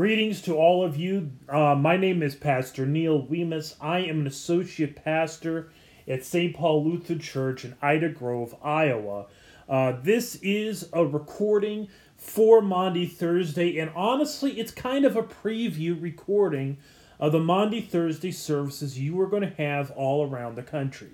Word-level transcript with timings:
Greetings 0.00 0.40
to 0.40 0.56
all 0.56 0.82
of 0.82 0.96
you. 0.96 1.30
Uh, 1.46 1.74
my 1.74 1.98
name 1.98 2.22
is 2.22 2.34
Pastor 2.34 2.86
Neil 2.86 3.22
Weemus. 3.22 3.74
I 3.82 3.98
am 3.98 4.20
an 4.20 4.26
associate 4.26 4.96
pastor 5.04 5.70
at 6.08 6.24
St. 6.24 6.56
Paul 6.56 6.86
Lutheran 6.86 7.18
Church 7.18 7.66
in 7.66 7.76
Ida 7.82 8.08
Grove, 8.08 8.54
Iowa. 8.62 9.26
Uh, 9.68 9.92
this 10.02 10.36
is 10.36 10.88
a 10.94 11.04
recording 11.04 11.88
for 12.16 12.62
Maundy 12.62 13.04
Thursday, 13.04 13.78
and 13.78 13.90
honestly, 13.94 14.58
it's 14.58 14.72
kind 14.72 15.04
of 15.04 15.16
a 15.16 15.22
preview 15.22 16.00
recording 16.00 16.78
of 17.18 17.32
the 17.32 17.38
Maundy 17.38 17.82
Thursday 17.82 18.32
services 18.32 18.98
you 18.98 19.20
are 19.20 19.26
going 19.26 19.42
to 19.42 19.62
have 19.62 19.90
all 19.90 20.26
around 20.26 20.54
the 20.54 20.62
country. 20.62 21.10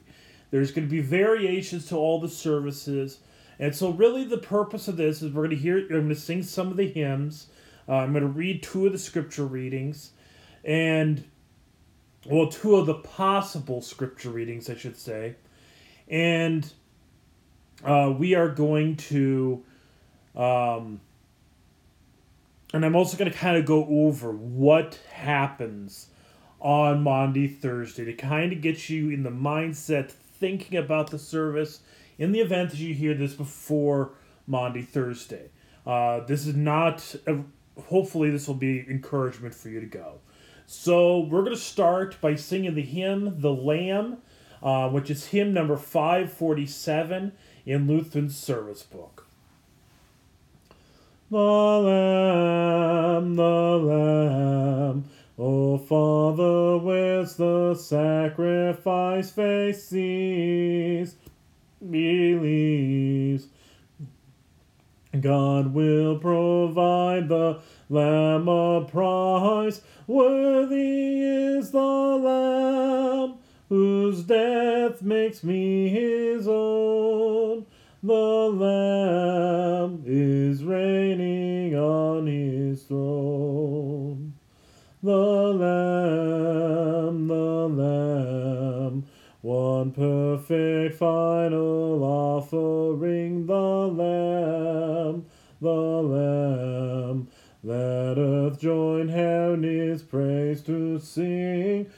There's 0.53 0.71
going 0.71 0.87
to 0.87 0.91
be 0.91 1.01
variations 1.01 1.87
to 1.89 1.97
all 1.97 2.21
the 2.21 2.29
services, 2.29 3.19
and 3.59 3.75
so 3.75 3.91
really 3.91 4.23
the 4.23 4.39
purpose 4.39 4.87
of 4.87 4.97
this 4.97 5.23
is 5.23 5.33
we're 5.33 5.49
going 5.49 5.57
to 5.57 5.57
hear, 5.57 5.79
I'm 5.79 5.89
going 5.89 6.09
to 6.11 6.15
sing 6.15 6.45
some 6.45 6.69
of 6.69 6.77
the 6.77 6.87
hymns. 6.87 7.49
Uh, 7.89 7.97
I'm 7.97 8.13
going 8.13 8.23
to 8.23 8.29
read 8.29 8.63
two 8.63 8.87
of 8.87 8.93
the 8.93 8.99
scripture 8.99 9.45
readings, 9.45 10.11
and 10.65 11.25
well, 12.27 12.49
two 12.49 12.77
of 12.77 12.87
the 12.87 12.95
possible 12.95 13.81
scripture 13.81 14.31
readings, 14.31 14.69
I 14.69 14.75
should 14.75 14.97
say, 14.97 15.37
and 16.09 16.71
uh, 17.85 18.13
we 18.17 18.35
are 18.35 18.49
going 18.49 18.97
to, 18.97 19.63
um, 20.35 21.01
and 22.73 22.85
I'm 22.85 22.97
also 22.97 23.17
going 23.17 23.31
to 23.31 23.37
kind 23.37 23.57
of 23.57 23.65
go 23.65 23.87
over 23.87 24.33
what 24.33 24.99
happens 25.13 26.09
on 26.61 27.03
Maundy, 27.03 27.47
Thursday 27.47 28.05
to 28.07 28.13
kind 28.13 28.53
of 28.53 28.61
get 28.61 28.89
you 28.89 29.11
in 29.11 29.23
the 29.23 29.31
mindset 29.31 30.11
thinking 30.11 30.79
about 30.79 31.11
the 31.11 31.19
service 31.19 31.81
in 32.19 32.33
the 32.33 32.41
event 32.41 32.71
that 32.71 32.79
you 32.79 32.95
hear 32.95 33.15
this 33.15 33.35
before 33.35 34.13
Maundy, 34.47 34.83
Thursday. 34.83 35.51
Uh, 35.87 36.21
this 36.21 36.47
is 36.47 36.57
not 36.57 37.15
a, 37.27 37.39
hopefully 37.85 38.31
this 38.31 38.47
will 38.49 38.55
be 38.55 38.85
encouragement 38.89 39.55
for 39.55 39.69
you 39.69 39.81
to 39.81 39.87
go. 39.87 40.21
So 40.67 41.21
we're 41.21 41.43
going 41.43 41.55
to 41.55 41.61
start 41.61 42.21
by 42.21 42.35
singing 42.35 42.75
the 42.75 42.83
hymn 42.83 43.41
"The 43.41 43.53
Lamb," 43.53 44.19
uh, 44.63 44.89
which 44.89 45.11
is 45.11 45.27
hymn 45.27 45.53
number 45.53 45.77
five 45.77 46.33
forty 46.33 46.67
seven 46.67 47.33
in 47.65 47.87
Lutheran's 47.87 48.37
service 48.37 48.83
book. 48.83 49.27
The 51.31 51.39
Lamb, 51.39 53.35
the 53.35 53.43
Lamb, 53.43 55.05
O 55.39 55.77
Father, 55.77 56.79
with 56.79 57.37
the 57.37 57.75
sacrifice 57.75 59.31
face 59.31 59.89
sees, 59.89 61.17
believes 61.81 63.49
God 65.21 65.75
will 65.75 66.19
provide 66.19 67.29
the 67.29 67.61
Lamb 67.89 68.49
a 68.49 68.85
prize. 68.85 69.81
Worthy 70.07 71.21
is 71.21 71.71
the 71.71 71.79
Lamb 71.79 73.35
whose 73.69 74.23
death 74.23 75.03
makes 75.03 75.43
me 75.43 75.89
his 75.89 76.47
own. 76.49 77.67
The 78.03 78.13
Lamb 78.13 80.03
is 80.07 80.63
reigning 80.63 81.75
on 81.75 82.27
his 82.27 82.85
throne. 82.85 84.35
The 85.03 85.13
Lamb, 85.63 87.27
the 87.29 87.69
Lamb, 87.69 89.07
one 89.43 89.91
perfect 89.93 90.97
final 90.99 92.05
offering, 92.05 93.47
the 93.47 93.66
his 99.63 100.03
praise 100.03 100.63
to 100.63 100.99
sing. 100.99 101.91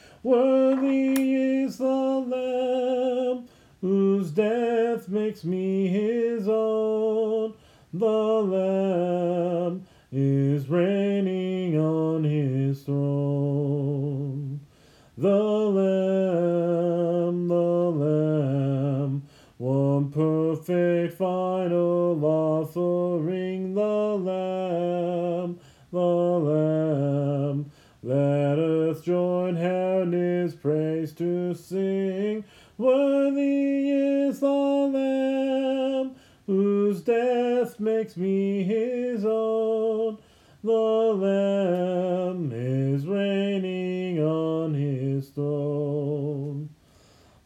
His 30.49 30.55
praise 30.55 31.13
to 31.13 31.53
sing. 31.53 32.43
Worthy 32.79 33.91
is 33.91 34.41
the 34.41 34.49
Lamb 34.49 36.13
whose 36.47 37.03
death 37.03 37.79
makes 37.79 38.17
me 38.17 38.63
his 38.63 39.27
own. 39.27 40.17
The 40.65 40.73
Lamb 40.73 42.51
is 42.55 43.07
reigning 43.07 44.21
on 44.21 44.73
his 44.73 45.29
throne. 45.29 46.71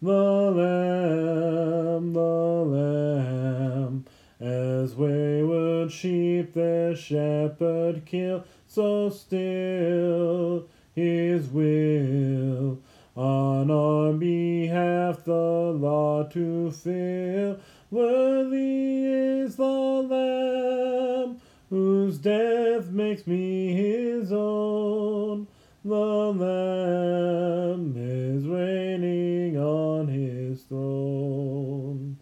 The 0.01 0.13
Lamb, 0.13 2.13
the 2.13 2.21
Lamb, 2.21 4.05
as 4.39 4.95
wayward 4.95 5.91
sheep 5.91 6.55
their 6.55 6.95
shepherd 6.95 8.07
kill, 8.07 8.45
so 8.69 9.11
still 9.11 10.69
his 10.95 11.49
will 11.49 12.79
on 13.17 13.71
our 13.71 14.13
behalf 14.13 15.25
the 15.25 15.33
law 15.33 16.25
to 16.25 16.71
fill. 16.71 17.59
Worthy 17.91 19.05
is 19.05 19.57
the 19.57 19.65
Lamb 19.65 21.41
whose 21.69 22.19
death 22.19 22.89
makes 22.91 23.27
me 23.27 23.73
his 23.75 24.33
own. 24.33 25.47
The 25.85 25.95
Lamb 25.97 27.95
is 27.97 28.47
reigning 28.47 29.59
on 29.59 30.09
his 30.09 30.63
throne. 30.63 32.19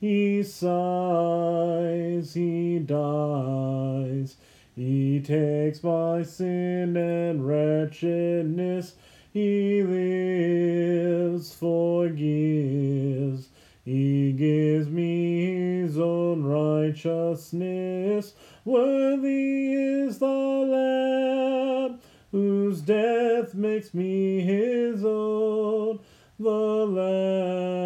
He 0.00 0.42
sighs, 0.42 2.34
he 2.34 2.78
dies, 2.78 4.36
he 4.74 5.20
takes 5.20 5.82
my 5.82 6.22
sin 6.22 6.96
and 6.96 7.46
wretchedness. 7.46 8.94
He 9.32 9.82
lives, 9.82 11.54
forgives, 11.54 13.48
he 13.82 14.32
gives 14.32 14.88
me 14.88 15.80
his 15.80 15.98
own 15.98 16.44
righteousness. 16.44 18.34
Worthy 18.66 19.72
is 19.72 20.18
the 20.18 20.26
Lamb 20.26 21.98
whose 22.30 22.82
death 22.82 23.54
makes 23.54 23.94
me 23.94 24.40
his 24.40 25.02
own. 25.02 26.00
The 26.38 26.50
Lamb 26.50 27.81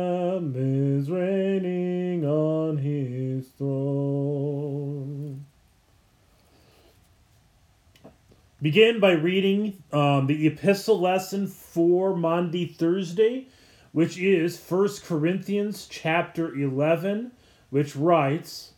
Begin 8.67 8.99
by 8.99 9.13
reading 9.13 9.85
um, 9.93 10.27
the 10.27 10.45
epistle 10.49 10.99
lesson 10.99 11.47
for 11.47 12.17
Maundy 12.17 12.67
Thursday, 12.67 13.47
which 13.93 14.19
is 14.19 14.61
1 14.61 14.89
Corinthians 15.05 15.87
chapter 15.89 16.53
11, 16.53 17.31
which 17.71 17.95
writes, 17.95 18.73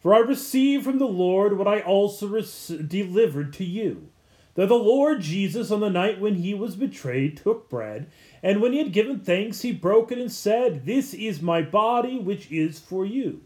For 0.00 0.12
I 0.12 0.18
received 0.18 0.82
from 0.84 0.98
the 0.98 1.06
Lord 1.06 1.56
what 1.56 1.68
I 1.68 1.78
also 1.78 2.26
delivered 2.40 3.52
to 3.52 3.64
you 3.64 4.08
that 4.54 4.66
the 4.66 4.74
Lord 4.74 5.20
Jesus, 5.20 5.70
on 5.70 5.78
the 5.78 5.90
night 5.90 6.20
when 6.20 6.34
he 6.34 6.52
was 6.52 6.74
betrayed, 6.74 7.36
took 7.36 7.70
bread, 7.70 8.10
and 8.42 8.60
when 8.60 8.72
he 8.72 8.78
had 8.78 8.92
given 8.92 9.20
thanks, 9.20 9.62
he 9.62 9.70
broke 9.70 10.10
it 10.10 10.18
and 10.18 10.32
said, 10.32 10.86
This 10.86 11.14
is 11.14 11.40
my 11.40 11.62
body, 11.62 12.18
which 12.18 12.50
is 12.50 12.80
for 12.80 13.06
you. 13.06 13.42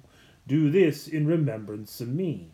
Do 0.47 0.70
this 0.70 1.06
in 1.06 1.26
remembrance 1.26 2.00
of 2.00 2.08
me. 2.08 2.54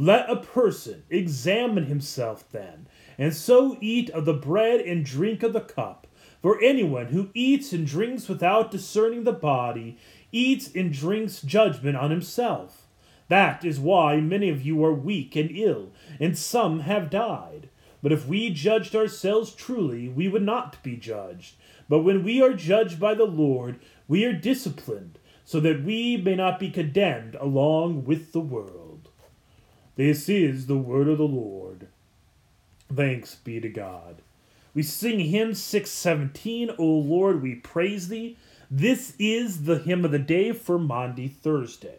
Let 0.00 0.30
a 0.30 0.36
person 0.36 1.02
examine 1.10 1.84
himself 1.84 2.50
then, 2.50 2.86
and 3.18 3.34
so 3.34 3.76
eat 3.82 4.08
of 4.08 4.24
the 4.24 4.32
bread 4.32 4.80
and 4.80 5.04
drink 5.04 5.42
of 5.42 5.52
the 5.52 5.60
cup. 5.60 6.06
For 6.40 6.58
anyone 6.62 7.08
who 7.08 7.28
eats 7.34 7.74
and 7.74 7.86
drinks 7.86 8.26
without 8.26 8.70
discerning 8.70 9.24
the 9.24 9.32
body 9.32 9.98
eats 10.32 10.74
and 10.74 10.90
drinks 10.90 11.42
judgment 11.42 11.98
on 11.98 12.10
himself. 12.10 12.86
That 13.28 13.62
is 13.62 13.78
why 13.78 14.22
many 14.22 14.48
of 14.48 14.64
you 14.64 14.82
are 14.86 14.94
weak 14.94 15.36
and 15.36 15.50
ill, 15.54 15.90
and 16.18 16.38
some 16.38 16.80
have 16.80 17.10
died. 17.10 17.68
But 18.02 18.10
if 18.10 18.26
we 18.26 18.48
judged 18.48 18.96
ourselves 18.96 19.54
truly, 19.54 20.08
we 20.08 20.28
would 20.28 20.40
not 20.40 20.82
be 20.82 20.96
judged. 20.96 21.56
But 21.90 22.04
when 22.04 22.24
we 22.24 22.40
are 22.40 22.54
judged 22.54 22.98
by 22.98 23.12
the 23.12 23.26
Lord, 23.26 23.78
we 24.08 24.24
are 24.24 24.32
disciplined, 24.32 25.18
so 25.44 25.60
that 25.60 25.84
we 25.84 26.16
may 26.16 26.36
not 26.36 26.58
be 26.58 26.70
condemned 26.70 27.34
along 27.34 28.06
with 28.06 28.32
the 28.32 28.40
world. 28.40 28.79
This 30.00 30.30
is 30.30 30.64
the 30.64 30.78
word 30.78 31.08
of 31.08 31.18
the 31.18 31.24
Lord. 31.24 31.88
Thanks 32.90 33.34
be 33.34 33.60
to 33.60 33.68
God. 33.68 34.22
We 34.72 34.82
sing 34.82 35.20
hymn 35.20 35.52
617, 35.52 36.70
O 36.78 36.84
Lord, 36.86 37.42
we 37.42 37.56
praise 37.56 38.08
thee. 38.08 38.38
This 38.70 39.12
is 39.18 39.64
the 39.64 39.78
hymn 39.78 40.06
of 40.06 40.10
the 40.10 40.18
day 40.18 40.52
for 40.52 40.78
Maundy 40.78 41.28
Thursday. 41.28 41.98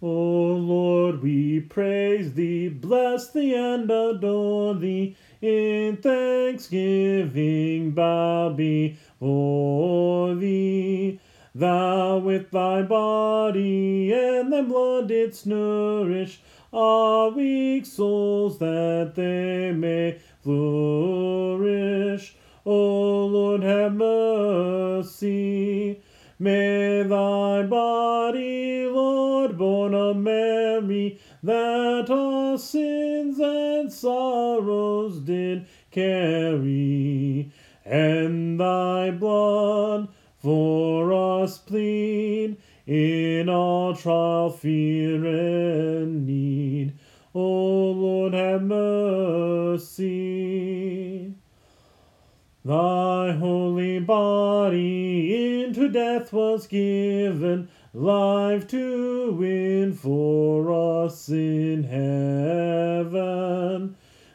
O 0.00 0.08
Lord, 0.08 1.22
we 1.22 1.60
praise 1.60 2.32
thee, 2.32 2.70
bless 2.70 3.30
thee, 3.30 3.54
and 3.54 3.90
adore 3.90 4.74
thee. 4.74 5.18
In 5.42 5.98
thanksgiving 5.98 7.90
bow 7.90 8.54
before 8.54 10.34
thee. 10.34 11.20
Thou 11.58 12.18
with 12.18 12.50
thy 12.50 12.82
body 12.82 14.12
and 14.12 14.52
thy 14.52 14.60
blood 14.60 15.08
didst 15.08 15.46
nourish 15.46 16.38
our 16.70 17.30
weak 17.30 17.86
souls 17.86 18.58
that 18.58 19.14
they 19.14 19.72
may 19.72 20.18
flourish. 20.42 22.36
O 22.66 23.24
Lord, 23.24 23.62
have 23.62 23.94
mercy. 23.94 25.18
May 26.38 27.04
thy 27.04 27.62
body, 27.62 28.86
Lord, 28.86 29.56
born 29.56 29.94
of 29.94 30.18
Mary, 30.18 31.18
that 31.42 32.10
our 32.10 32.58
sins 32.58 33.40
and 33.40 33.90
sorrows 33.90 35.20
did 35.20 35.66
carry, 35.90 37.50
and 37.86 38.60
thy 38.60 39.10
blood 39.10 40.08
for 40.46 41.12
us 41.42 41.58
plead 41.58 42.56
in 42.86 43.48
our 43.48 43.96
trial, 43.96 44.48
fear, 44.48 45.26
and 45.26 46.24
need. 46.24 46.92
O 47.34 47.90
Lord, 47.90 48.32
have 48.32 48.62
mercy. 48.62 50.04
Thy 52.64 53.32
holy 53.32 53.98
body 53.98 55.64
into 55.64 55.88
death 55.88 56.32
was 56.32 56.68
given, 56.68 57.68
life 57.92 58.68
to 58.68 59.32
win 59.32 59.94
for 59.94 61.04
us 61.04 61.28
in 61.28 61.82
heaven. 61.82 63.16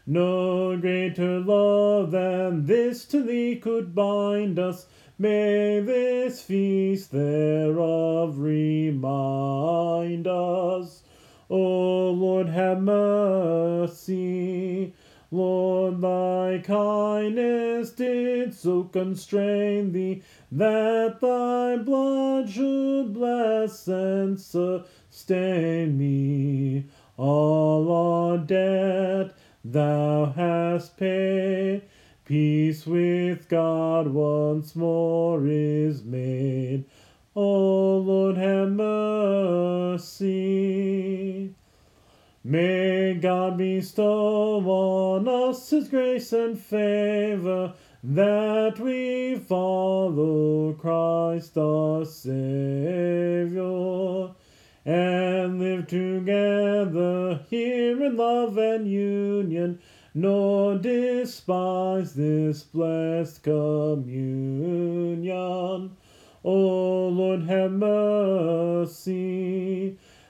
No 0.06 0.76
greater 0.76 1.40
love 1.40 2.12
than 2.12 2.66
this 2.66 3.06
to 3.06 3.24
thee 3.24 3.56
could 3.56 3.96
bind 3.96 4.60
us. 4.60 4.88
May 5.22 5.82
this 5.82 6.42
feast 6.42 7.12
thereof 7.12 8.40
remind 8.40 10.26
us. 10.26 11.04
O 11.48 12.10
Lord, 12.10 12.50
have 12.50 12.82
mercy. 12.82 14.16
Lord, 15.30 16.02
thy 16.02 16.64
kindness 16.64 17.92
did 17.92 18.56
so 18.56 18.86
constrain 18.86 19.92
thee 19.92 20.24
that 20.52 21.20
thy 21.20 21.78
blood 21.78 22.50
should 22.50 23.14
bless 23.14 23.88
and 23.88 24.42
sustain 24.42 26.00
me. 26.00 26.86
All 27.18 27.92
our 27.92 28.40
debt 28.40 29.36
thou 29.64 30.34
hast 30.36 30.98
paid. 30.98 31.84
Peace 32.32 32.88
with 32.88 33.50
God 33.50 34.08
once 34.08 34.74
more 34.74 35.46
is 35.46 36.02
made. 36.06 36.86
O 37.36 37.98
Lord, 37.98 38.38
have 38.38 38.72
mercy. 38.72 40.24
May 42.42 43.16
God 43.16 43.58
bestow 43.58 44.62
on 44.62 45.28
us 45.28 45.72
His 45.72 45.90
grace 45.90 46.32
and 46.32 46.58
favor, 46.58 47.74
that 48.02 48.80
we 48.80 49.36
follow 49.36 50.72
Christ 50.72 51.58
our 51.58 52.06
Savior, 52.06 53.60
and 54.86 55.60
live 55.60 55.86
together 55.86 57.42
here 57.50 58.02
in 58.02 58.16
love 58.16 58.58
and 58.58 58.90
union, 58.90 59.82
nor 60.14 60.78
despise 60.78 62.14
this 62.14 62.64
blessed 62.64 63.42
communion. 63.44 65.32
O 66.44 67.08
Lord, 67.08 67.44
have 67.44 67.72
mercy. 67.72 69.18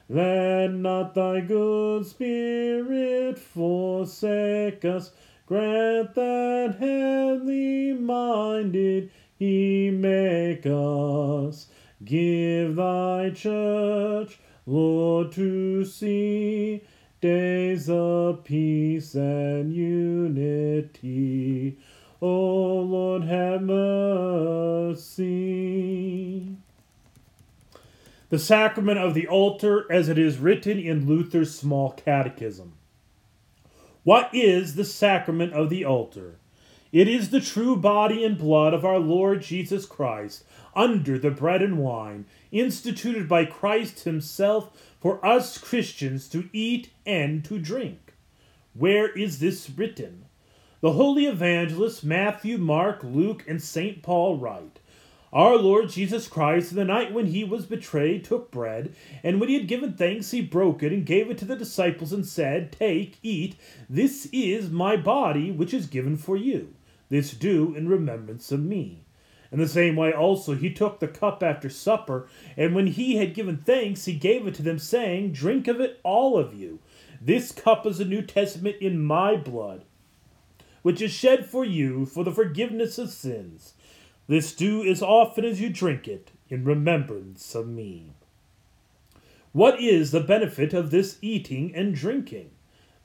Let 0.09 0.73
not 0.73 1.15
thy 1.15 1.39
good 1.39 2.05
spirit 2.05 3.39
forsake 3.39 4.83
us. 4.85 5.11
Grant 5.45 6.13
that 6.15 6.75
heavenly 6.79 7.93
minded 7.93 9.09
he 9.39 9.89
make 9.89 10.65
us. 10.65 11.67
Give 12.03 12.75
thy 12.75 13.29
church, 13.31 14.39
Lord, 14.65 15.31
to 15.33 15.85
see 15.85 16.83
days 17.21 17.89
of 17.89 18.43
peace 18.43 19.13
and 19.13 19.71
unity. 19.73 21.77
O 22.19 22.79
Lord, 22.79 23.23
have 23.23 23.61
mercy. 23.61 24.97
The 28.29 28.39
sacrament 28.39 28.97
of 28.97 29.13
the 29.13 29.27
altar, 29.27 29.85
as 29.91 30.09
it 30.09 30.17
is 30.17 30.39
written 30.39 30.79
in 30.79 31.07
Luther's 31.07 31.55
Small 31.57 31.91
Catechism. 31.91 32.73
What 34.03 34.29
is 34.33 34.75
the 34.75 34.85
sacrament 34.85 35.53
of 35.53 35.69
the 35.69 35.85
altar? 35.85 36.37
It 36.91 37.07
is 37.07 37.29
the 37.29 37.39
true 37.39 37.75
body 37.75 38.25
and 38.25 38.35
blood 38.37 38.73
of 38.73 38.83
our 38.83 38.99
Lord 38.99 39.41
Jesus 39.41 39.85
Christ, 39.85 40.43
under 40.75 41.19
the 41.19 41.31
bread 41.31 41.61
and 41.61 41.77
wine, 41.77 42.25
instituted 42.51 43.29
by 43.29 43.45
Christ 43.45 44.05
Himself 44.05 44.90
for 45.01 45.23
us 45.25 45.57
Christians 45.57 46.29
to 46.29 46.47
eat 46.53 46.91
and 47.05 47.43
to 47.45 47.57
drink. 47.57 48.13
Where 48.73 49.09
is 49.09 49.39
this 49.39 49.69
written? 49.69 50.25
The 50.79 50.93
holy 50.93 51.25
evangelists 51.25 52.03
Matthew, 52.03 52.57
Mark, 52.57 53.03
Luke, 53.03 53.43
and 53.47 53.61
St. 53.61 54.01
Paul 54.01 54.37
write 54.37 54.79
Our 55.33 55.57
Lord 55.57 55.89
Jesus 55.89 56.27
Christ, 56.27 56.71
in 56.71 56.77
the 56.77 56.85
night 56.85 57.13
when 57.13 57.27
he 57.27 57.43
was 57.43 57.65
betrayed, 57.65 58.23
took 58.23 58.51
bread, 58.51 58.95
and 59.23 59.39
when 59.39 59.49
he 59.49 59.55
had 59.55 59.67
given 59.67 59.93
thanks, 59.93 60.31
he 60.31 60.41
broke 60.41 60.83
it 60.83 60.93
and 60.93 61.05
gave 61.05 61.29
it 61.29 61.37
to 61.39 61.45
the 61.45 61.55
disciples 61.55 62.13
and 62.13 62.25
said, 62.25 62.71
Take, 62.71 63.17
eat, 63.23 63.55
this 63.89 64.29
is 64.31 64.69
my 64.69 64.95
body, 64.95 65.51
which 65.51 65.73
is 65.73 65.87
given 65.87 66.15
for 66.15 66.37
you. 66.37 66.73
This 67.09 67.31
do 67.31 67.75
in 67.75 67.89
remembrance 67.89 68.51
of 68.51 68.63
me. 68.63 69.03
In 69.51 69.59
the 69.59 69.67
same 69.67 69.95
way 69.95 70.13
also 70.13 70.55
he 70.55 70.71
took 70.71 70.99
the 70.99 71.07
cup 71.07 71.43
after 71.43 71.69
supper, 71.69 72.27
and 72.55 72.73
when 72.73 72.87
he 72.87 73.17
had 73.17 73.33
given 73.33 73.57
thanks, 73.57 74.05
he 74.05 74.13
gave 74.13 74.47
it 74.47 74.55
to 74.55 74.61
them, 74.63 74.79
saying, 74.79 75.33
Drink 75.33 75.67
of 75.67 75.81
it, 75.81 75.99
all 76.03 76.37
of 76.37 76.53
you. 76.53 76.79
This 77.19 77.51
cup 77.51 77.85
is 77.85 77.97
the 77.97 78.05
New 78.05 78.21
Testament 78.21 78.77
in 78.79 79.03
my 79.03 79.35
blood 79.35 79.83
which 80.81 81.01
is 81.01 81.11
shed 81.11 81.45
for 81.45 81.63
you 81.63 82.05
for 82.05 82.23
the 82.23 82.31
forgiveness 82.31 82.97
of 82.97 83.09
sins. 83.09 83.73
This 84.27 84.53
do 84.53 84.83
as 84.83 85.01
often 85.01 85.45
as 85.45 85.61
you 85.61 85.69
drink 85.69 86.07
it 86.07 86.31
in 86.49 86.63
remembrance 86.63 87.53
of 87.55 87.67
me. 87.67 88.13
What 89.51 89.79
is 89.79 90.11
the 90.11 90.21
benefit 90.21 90.73
of 90.73 90.91
this 90.91 91.17
eating 91.21 91.75
and 91.75 91.93
drinking? 91.93 92.51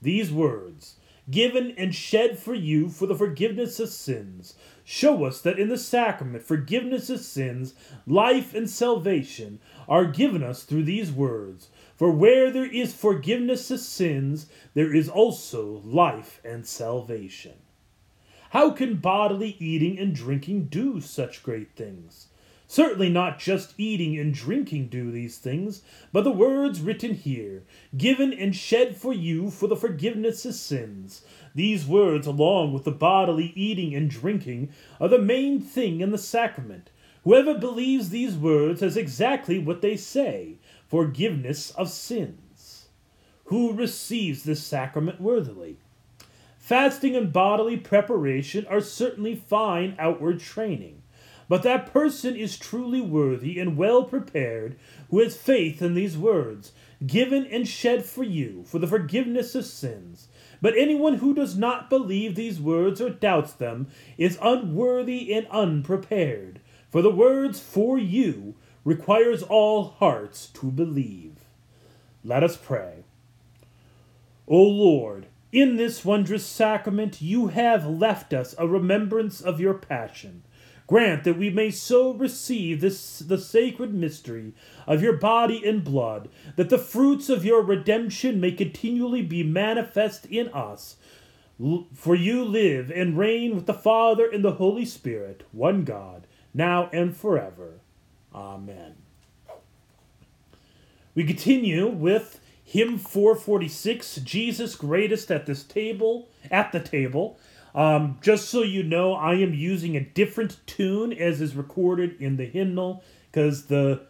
These 0.00 0.32
words, 0.32 0.96
given 1.30 1.74
and 1.76 1.94
shed 1.94 2.38
for 2.38 2.54
you 2.54 2.88
for 2.88 3.06
the 3.06 3.16
forgiveness 3.16 3.80
of 3.80 3.88
sins, 3.88 4.54
show 4.88 5.24
us 5.24 5.40
that 5.40 5.58
in 5.58 5.68
the 5.68 5.76
sacrament 5.76 6.44
forgiveness 6.44 7.10
of 7.10 7.18
sins, 7.18 7.74
life, 8.06 8.54
and 8.54 8.70
salvation 8.70 9.58
are 9.88 10.04
given 10.04 10.44
us 10.44 10.62
through 10.62 10.84
these 10.84 11.10
words. 11.10 11.68
For 11.96 12.12
where 12.12 12.52
there 12.52 12.70
is 12.70 12.94
forgiveness 12.94 13.68
of 13.72 13.80
sins, 13.80 14.46
there 14.74 14.94
is 14.94 15.08
also 15.08 15.82
life 15.84 16.40
and 16.44 16.64
salvation. 16.64 17.54
How 18.50 18.70
can 18.70 18.96
bodily 18.96 19.56
eating 19.58 19.98
and 19.98 20.14
drinking 20.14 20.66
do 20.66 21.00
such 21.00 21.42
great 21.42 21.72
things? 21.74 22.28
Certainly 22.68 23.10
not 23.10 23.38
just 23.38 23.74
eating 23.78 24.18
and 24.18 24.34
drinking 24.34 24.88
do 24.88 25.10
these 25.10 25.38
things, 25.38 25.82
but 26.12 26.24
the 26.24 26.32
words 26.32 26.80
written 26.80 27.14
here, 27.14 27.62
given 27.96 28.32
and 28.32 28.54
shed 28.54 28.96
for 28.96 29.12
you 29.12 29.50
for 29.50 29.68
the 29.68 29.76
forgiveness 29.76 30.44
of 30.44 30.54
sins. 30.54 31.22
These 31.56 31.86
words, 31.86 32.26
along 32.26 32.74
with 32.74 32.84
the 32.84 32.92
bodily 32.92 33.50
eating 33.56 33.94
and 33.94 34.10
drinking, 34.10 34.68
are 35.00 35.08
the 35.08 35.18
main 35.18 35.58
thing 35.58 36.02
in 36.02 36.10
the 36.10 36.18
sacrament. 36.18 36.90
Whoever 37.24 37.54
believes 37.54 38.10
these 38.10 38.36
words 38.36 38.82
has 38.82 38.94
exactly 38.94 39.58
what 39.58 39.80
they 39.80 39.96
say 39.96 40.58
forgiveness 40.86 41.70
of 41.70 41.88
sins. 41.88 42.88
Who 43.46 43.72
receives 43.72 44.42
this 44.42 44.62
sacrament 44.62 45.18
worthily? 45.18 45.78
Fasting 46.58 47.16
and 47.16 47.32
bodily 47.32 47.78
preparation 47.78 48.66
are 48.66 48.82
certainly 48.82 49.34
fine 49.34 49.96
outward 49.98 50.40
training. 50.40 51.00
But 51.48 51.62
that 51.62 51.90
person 51.90 52.36
is 52.36 52.58
truly 52.58 53.00
worthy 53.00 53.58
and 53.58 53.78
well 53.78 54.04
prepared 54.04 54.76
who 55.08 55.20
has 55.20 55.38
faith 55.38 55.80
in 55.80 55.94
these 55.94 56.18
words, 56.18 56.72
given 57.06 57.46
and 57.46 57.66
shed 57.66 58.04
for 58.04 58.24
you 58.24 58.64
for 58.66 58.78
the 58.78 58.86
forgiveness 58.86 59.54
of 59.54 59.64
sins. 59.64 60.28
But 60.60 60.76
anyone 60.76 61.14
who 61.14 61.34
does 61.34 61.56
not 61.56 61.90
believe 61.90 62.34
these 62.34 62.60
words 62.60 63.00
or 63.00 63.10
doubts 63.10 63.52
them 63.52 63.88
is 64.16 64.38
unworthy 64.40 65.32
and 65.32 65.46
unprepared, 65.48 66.60
for 66.90 67.02
the 67.02 67.10
words 67.10 67.60
for 67.60 67.98
you 67.98 68.54
requires 68.84 69.42
all 69.42 69.84
hearts 69.84 70.46
to 70.46 70.70
believe. 70.70 71.44
Let 72.24 72.42
us 72.42 72.56
pray. 72.56 73.04
O 74.48 74.62
Lord, 74.62 75.26
in 75.52 75.76
this 75.76 76.04
wondrous 76.04 76.46
sacrament 76.46 77.20
you 77.20 77.48
have 77.48 77.86
left 77.86 78.32
us 78.32 78.54
a 78.58 78.66
remembrance 78.66 79.40
of 79.40 79.60
your 79.60 79.74
passion 79.74 80.42
Grant 80.86 81.24
that 81.24 81.36
we 81.36 81.50
may 81.50 81.70
so 81.70 82.12
receive 82.12 82.80
this 82.80 83.18
the 83.18 83.38
sacred 83.38 83.92
mystery 83.92 84.52
of 84.86 85.02
your 85.02 85.14
body 85.16 85.66
and 85.66 85.82
blood, 85.82 86.28
that 86.54 86.70
the 86.70 86.78
fruits 86.78 87.28
of 87.28 87.44
your 87.44 87.62
redemption 87.62 88.40
may 88.40 88.52
continually 88.52 89.22
be 89.22 89.42
manifest 89.42 90.26
in 90.26 90.48
us. 90.48 90.96
For 91.94 92.14
you 92.14 92.44
live 92.44 92.90
and 92.90 93.18
reign 93.18 93.56
with 93.56 93.66
the 93.66 93.74
Father 93.74 94.28
and 94.28 94.44
the 94.44 94.52
Holy 94.52 94.84
Spirit, 94.84 95.42
one 95.52 95.84
God, 95.84 96.26
now 96.52 96.90
and 96.92 97.16
forever. 97.16 97.80
Amen. 98.34 98.96
We 101.14 101.24
continue 101.24 101.86
with 101.86 102.40
hymn 102.62 102.98
446, 102.98 104.16
Jesus 104.16 104.76
greatest 104.76 105.30
at 105.30 105.46
this 105.46 105.62
table, 105.62 106.28
at 106.50 106.72
the 106.72 106.80
table. 106.80 107.38
Um, 107.76 108.18
just 108.22 108.48
so 108.48 108.62
you 108.62 108.82
know, 108.82 109.12
I 109.12 109.34
am 109.34 109.52
using 109.52 109.96
a 109.96 110.00
different 110.00 110.56
tune 110.66 111.12
as 111.12 111.42
is 111.42 111.54
recorded 111.54 112.20
in 112.20 112.38
the 112.38 112.46
hymnal 112.46 113.04
because 113.30 113.66
the 113.66 114.00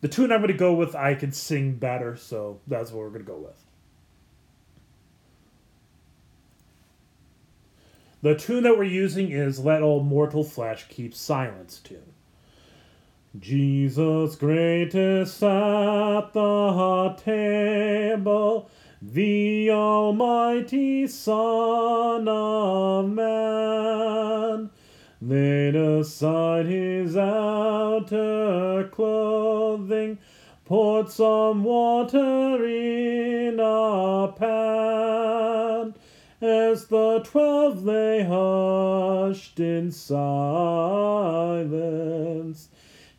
the 0.00 0.08
tune 0.08 0.32
I'm 0.32 0.40
going 0.40 0.48
to 0.48 0.54
go 0.58 0.74
with 0.74 0.96
I 0.96 1.14
can 1.14 1.30
sing 1.30 1.74
better, 1.74 2.16
so 2.16 2.58
that's 2.66 2.90
what 2.90 2.98
we're 2.98 3.10
going 3.10 3.24
to 3.24 3.30
go 3.30 3.38
with. 3.38 3.64
The 8.22 8.34
tune 8.34 8.64
that 8.64 8.76
we're 8.76 8.84
using 8.84 9.30
is 9.30 9.60
Let 9.60 9.82
All 9.82 10.02
Mortal 10.02 10.42
Flesh 10.42 10.88
Keep 10.88 11.14
Silence 11.14 11.78
tune. 11.78 12.14
Jesus 13.38 14.34
greatest 14.34 15.42
at 15.42 16.32
the 16.32 17.16
table 17.24 18.68
the 19.04 19.68
Almighty 19.68 21.08
Son 21.08 22.28
of 22.28 23.10
Man. 23.10 24.70
Laid 25.20 25.74
aside 25.74 26.66
his 26.66 27.16
outer 27.16 28.88
clothing, 28.92 30.18
poured 30.64 31.10
some 31.10 31.64
water 31.64 32.64
in 32.64 33.58
a 33.58 34.32
pan, 34.38 35.94
as 36.40 36.86
the 36.86 37.22
twelve 37.24 37.84
lay 37.84 38.22
hushed 38.22 39.58
in 39.58 39.90
silence 39.90 40.28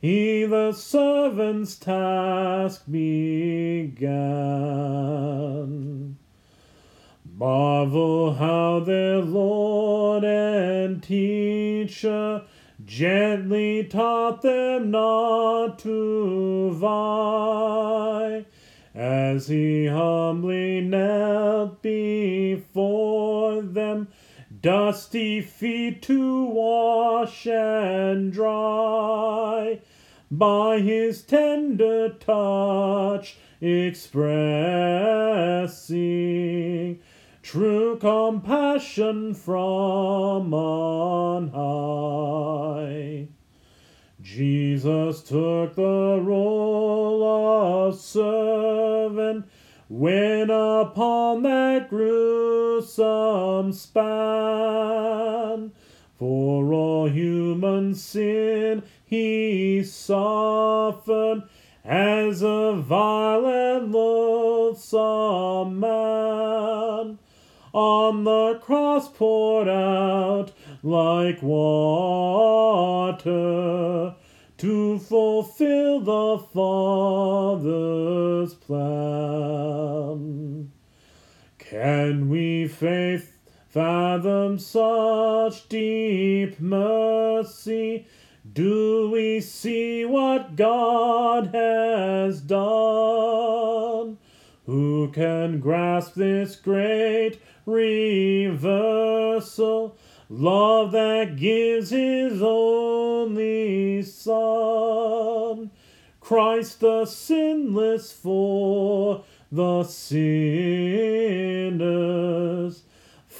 he 0.04 0.44
the 0.44 0.74
servant's 0.74 1.78
task 1.78 2.84
began. 2.92 4.04
Marvel 7.34 8.34
how 8.34 8.82
their 8.82 9.20
Lord 9.20 10.26
and 10.26 11.02
teacher 11.02 12.42
gently 12.84 13.86
taught 13.86 14.42
them 14.42 14.92
not 14.92 15.80
to 15.80 16.72
vie, 16.74 18.44
as 18.94 19.48
he 19.48 19.86
humbly 19.86 20.82
knelt 20.82 21.82
before 21.82 23.62
them 23.62 24.10
dusty 24.62 25.40
feet 25.40 26.02
to 26.02 26.44
wash 26.44 27.48
and 27.48 28.34
dry 28.34 29.80
by 30.38 30.80
his 30.80 31.22
tender 31.22 32.10
touch 32.10 33.38
expressing 33.62 34.10
true 37.44 37.98
compassion 37.98 39.34
from 39.34 40.54
on 40.54 41.50
high. 41.50 43.28
Jesus 44.22 45.22
took 45.22 45.76
the 45.76 46.20
role 46.24 47.24
of 47.88 48.00
servant 48.00 49.46
when 49.90 50.50
upon 50.50 51.44
that 51.44 51.90
gruesome 51.90 53.72
span 53.74 55.72
for 56.18 56.74
all 56.74 57.08
human 57.10 57.94
sin 57.94 58.82
he 59.14 59.84
suffered 59.84 61.44
as 61.86 62.42
a 62.42 62.74
violent, 62.74 63.92
loathsome 63.92 65.80
man. 65.80 67.20
On 67.74 68.24
the 68.24 68.60
cross 68.64 69.08
poured 69.10 69.68
out 69.68 70.52
like 70.82 71.44
water 71.44 71.76
to 74.58 74.98
fulfill 74.98 76.00
the 76.00 76.40
Father's 77.60 78.56
plan. 78.56 79.12
Can 81.60 82.30
we 82.30 82.68
faith 82.68 83.38
fathom 83.70 84.58
such 84.58 85.70
deep 85.70 86.60
mercy? 86.60 88.08
Do 88.54 89.10
we 89.10 89.42
see 89.42 90.06
what 90.06 90.56
God 90.56 91.48
has 91.56 92.40
done? 92.40 94.20
Who 94.68 95.10
can 95.12 95.60
grasp 95.60 96.14
this 96.14 96.56
great 96.56 97.40
reversal? 97.66 98.68
Love 100.30 100.92
that 100.92 101.36
gives 101.36 101.90
his 101.90 102.44
only 102.44 104.04
Son. 104.04 105.72
Christ 106.20 106.80
the 106.82 107.08
sinless 107.08 108.12
for 108.14 109.24
the 109.52 109.84
sinners 109.84 111.24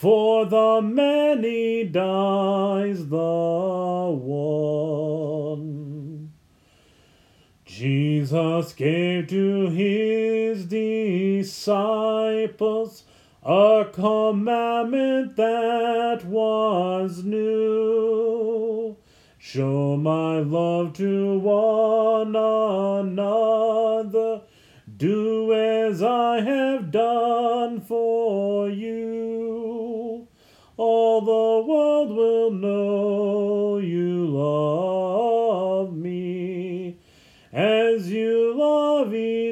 for 0.04 0.46
the 0.46 0.82
many 0.82 1.86
dies 1.86 3.08
the 3.08 3.16
one. 3.16 5.03
Jesus 7.84 8.72
gave 8.72 9.28
to 9.28 9.68
his 9.68 10.68
disciples 10.68 11.44
a 13.44 13.86
commandment 13.92 15.36
that 15.36 16.24
was 16.24 17.26
new. 17.26 18.96
Show 19.38 19.98
my 19.98 20.40
love 20.40 20.94
to 20.94 21.40
one 21.40 22.38
another. 23.10 24.44
Do 24.96 25.54
as 25.54 26.02
I 26.02 26.40
have 26.40 26.90
done 26.90 27.82
for 27.82 28.70
you 28.70 29.23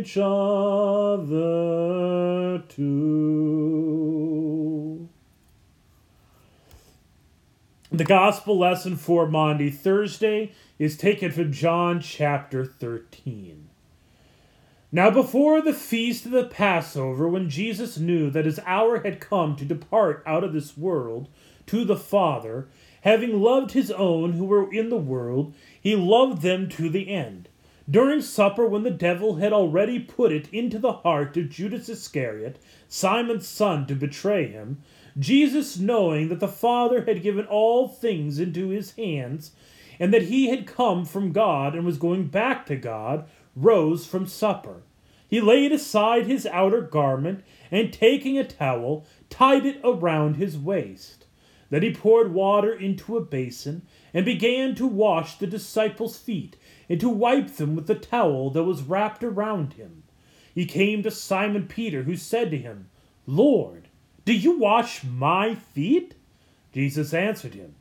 each 0.02 0.18
other 0.18 1.38
too. 2.68 3.48
The 7.92 8.04
gospel 8.04 8.58
lesson 8.58 8.96
for 8.96 9.28
Maundy 9.28 9.70
Thursday 9.70 10.54
is 10.80 10.98
taken 10.98 11.30
from 11.32 11.52
John 11.52 12.00
chapter 12.00 12.66
13. 12.66 13.70
Now, 14.92 15.12
before 15.12 15.62
the 15.62 15.74
feast 15.74 16.26
of 16.26 16.32
the 16.32 16.46
Passover, 16.46 17.28
when 17.28 17.48
Jesus 17.50 18.00
knew 18.00 18.32
that 18.32 18.46
his 18.46 18.60
hour 18.66 19.02
had 19.02 19.20
come 19.20 19.56
to 19.56 19.66
depart 19.66 20.24
out 20.26 20.44
of 20.44 20.52
this 20.52 20.76
world 20.76 21.28
to 21.68 21.86
the 21.86 21.96
Father, 21.96 22.68
having 23.02 23.40
loved 23.40 23.74
his 23.74 23.92
own 23.92 24.34
who 24.34 24.46
were 24.46 24.74
in 24.74 24.90
the 24.90 24.98
world, 24.98 25.54
he 25.80 25.96
loved 25.96 26.42
them 26.42 26.68
to 26.70 26.90
the 26.90 27.10
end. 27.10 27.41
During 27.92 28.22
supper, 28.22 28.66
when 28.66 28.84
the 28.84 28.90
devil 28.90 29.36
had 29.36 29.52
already 29.52 30.00
put 30.00 30.32
it 30.32 30.48
into 30.54 30.80
the 30.80 30.94
heart 30.94 31.36
of 31.36 31.50
Judas 31.50 31.90
Iscariot, 31.90 32.58
Simon's 32.88 33.46
son, 33.46 33.86
to 33.88 33.96
betray 33.96 34.48
him, 34.48 34.82
Jesus, 35.20 35.78
knowing 35.78 36.30
that 36.30 36.40
the 36.40 36.48
Father 36.48 37.04
had 37.04 37.22
given 37.22 37.46
all 37.46 37.90
things 37.90 38.40
into 38.40 38.70
his 38.70 38.92
hands, 38.94 39.52
and 40.00 40.14
that 40.14 40.24
he 40.24 40.50
had 40.50 40.66
come 40.66 41.04
from 41.04 41.34
God 41.34 41.76
and 41.76 41.86
was 41.86 41.98
going 41.98 42.28
back 42.28 42.66
to 42.68 42.78
God, 42.78 43.28
rose 43.58 44.06
from 44.06 44.26
supper. 44.26 44.84
He 45.28 45.42
laid 45.42 45.74
aside 45.74 46.28
his 46.28 46.46
outer 46.46 46.82
garment, 46.82 47.44
and 47.72 47.92
taking 47.92 48.38
a 48.38 48.46
towel, 48.46 49.06
tied 49.30 49.66
it 49.66 49.82
around 49.84 50.38
his 50.38 50.58
waist. 50.58 51.21
Then 51.72 51.84
he 51.84 51.94
poured 51.94 52.34
water 52.34 52.74
into 52.74 53.16
a 53.16 53.22
basin, 53.22 53.84
and 54.14 54.26
began 54.26 54.76
to 54.76 54.86
wash 54.86 55.38
the 55.38 55.48
disciples' 55.48 56.20
feet, 56.20 56.58
and 56.90 57.00
to 57.00 57.08
wipe 57.08 57.56
them 57.56 57.78
with 57.78 57.88
the 57.88 57.96
towel 57.96 58.50
that 58.52 58.66
was 58.66 58.84
wrapped 58.84 59.24
around 59.24 59.74
him. 59.74 60.04
He 60.54 60.66
came 60.66 61.02
to 61.02 61.10
Simon 61.10 61.68
Peter, 61.68 62.04
who 62.04 62.18
said 62.18 62.52
to 62.52 62.58
him, 62.58 62.90
Lord, 63.26 63.88
do 64.26 64.34
you 64.34 64.60
wash 64.60 65.06
my 65.06 65.56
feet? 65.56 66.16
Jesus 66.74 67.14
answered 67.14 67.54
him, 67.54 67.76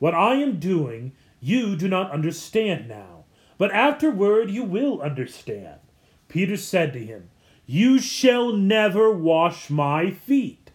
What 0.00 0.14
I 0.14 0.34
am 0.34 0.58
doing 0.58 1.12
you 1.40 1.76
do 1.76 1.86
not 1.86 2.10
understand 2.10 2.88
now, 2.88 3.26
but 3.58 3.70
afterward 3.70 4.50
you 4.50 4.64
will 4.64 5.00
understand. 5.00 5.78
Peter 6.26 6.56
said 6.56 6.92
to 6.94 6.98
him, 6.98 7.30
You 7.64 8.00
shall 8.00 8.52
never 8.52 9.12
wash 9.12 9.70
my 9.70 10.10
feet. 10.10 10.72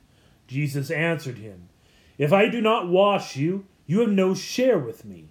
Jesus 0.47 0.89
answered 0.89 1.37
him, 1.37 1.67
If 2.21 2.31
I 2.31 2.49
do 2.49 2.61
not 2.61 2.87
wash 2.87 3.35
you, 3.35 3.65
you 3.87 4.01
have 4.01 4.11
no 4.11 4.35
share 4.35 4.77
with 4.77 5.05
me. 5.05 5.29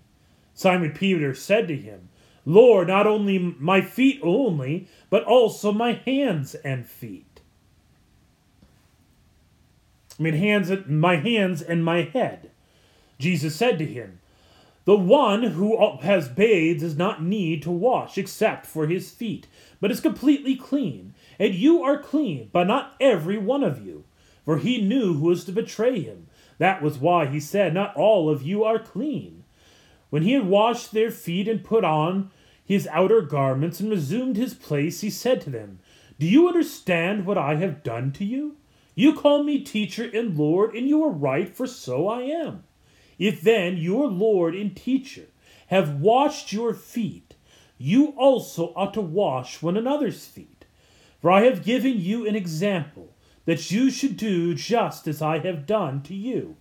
Simon 0.55 0.91
Peter 0.91 1.33
said 1.37 1.69
to 1.69 1.77
him, 1.77 2.09
Lord, 2.45 2.89
not 2.89 3.07
only 3.07 3.39
my 3.39 3.81
feet 3.81 4.19
only, 4.25 4.89
but 5.09 5.23
also 5.23 5.71
my 5.71 6.03
hands 6.05 6.57
and 6.57 6.85
feet. 6.85 7.43
I 10.19 10.23
mean, 10.25 10.35
hands, 10.35 10.73
my 10.89 11.15
hands 11.15 11.63
and 11.63 11.85
my 11.85 12.03
head. 12.03 12.51
Jesus 13.21 13.55
said 13.55 13.79
to 13.79 13.87
him, 13.87 14.19
The 14.85 14.97
one 14.97 15.45
who 15.45 15.97
has 15.99 16.29
bathed 16.29 16.81
does 16.81 16.97
not 16.97 17.23
need 17.23 17.63
to 17.63 17.71
wash 17.71 18.19
except 18.19 18.67
for 18.67 18.89
his 18.89 19.13
feet, 19.13 19.47
but 19.81 19.93
is 19.93 20.01
completely 20.01 20.57
clean. 20.57 21.15
And 21.39 21.55
you 21.55 21.85
are 21.85 22.03
clean, 22.03 22.51
but 22.53 22.67
not 22.67 22.97
every 23.01 23.39
one 23.39 23.63
of 23.63 23.81
you. 23.81 24.03
For 24.45 24.59
he 24.59 24.83
knew 24.83 25.13
who 25.13 25.29
was 25.29 25.45
to 25.45 25.53
betray 25.53 26.01
him. 26.01 26.27
That 26.61 26.83
was 26.83 26.99
why 26.99 27.25
he 27.25 27.41
said, 27.41 27.73
Not 27.73 27.97
all 27.97 28.29
of 28.29 28.43
you 28.43 28.65
are 28.65 28.79
clean. 28.79 29.45
When 30.11 30.23
he 30.25 30.35
had 30.35 30.47
washed 30.47 30.93
their 30.93 31.11
feet 31.11 31.49
and 31.49 31.65
put 31.65 31.85
on 31.85 32.31
his 32.63 32.87
outer 32.89 33.23
garments 33.23 33.81
and 33.81 33.89
resumed 33.91 34.37
his 34.37 34.53
place, 34.53 35.01
he 35.01 35.09
said 35.09 35.41
to 35.41 35.51
them, 35.51 35.79
Do 36.19 36.27
you 36.27 36.49
understand 36.49 37.25
what 37.25 37.39
I 37.39 37.55
have 37.55 37.83
done 37.83 38.13
to 38.13 38.27
you? 38.27 38.57
You 38.95 39.15
call 39.15 39.43
me 39.43 39.61
teacher 39.61 40.11
and 40.13 40.37
Lord, 40.37 40.75
and 40.77 40.87
you 40.87 41.03
are 41.03 41.11
right, 41.11 41.49
for 41.49 41.67
so 41.67 42.09
I 42.09 42.25
am. 42.25 42.65
If 43.19 43.41
then 43.41 43.79
your 43.79 44.09
Lord 44.09 44.55
and 44.55 44.77
teacher 44.77 45.29
have 45.69 46.03
washed 46.03 46.53
your 46.53 46.75
feet, 46.75 47.37
you 47.79 48.09
also 48.19 48.75
ought 48.77 48.93
to 48.93 49.01
wash 49.01 49.63
one 49.63 49.79
another's 49.79 50.27
feet. 50.27 50.67
For 51.23 51.31
I 51.31 51.45
have 51.45 51.65
given 51.65 51.99
you 51.99 52.27
an 52.27 52.37
example, 52.37 53.15
that 53.51 53.69
you 53.73 53.91
should 53.91 54.17
do 54.17 54.55
just 54.55 55.09
as 55.09 55.21
I 55.21 55.41
have 55.41 55.67
done 55.67 56.03
to 56.03 56.15
you. 56.15 56.55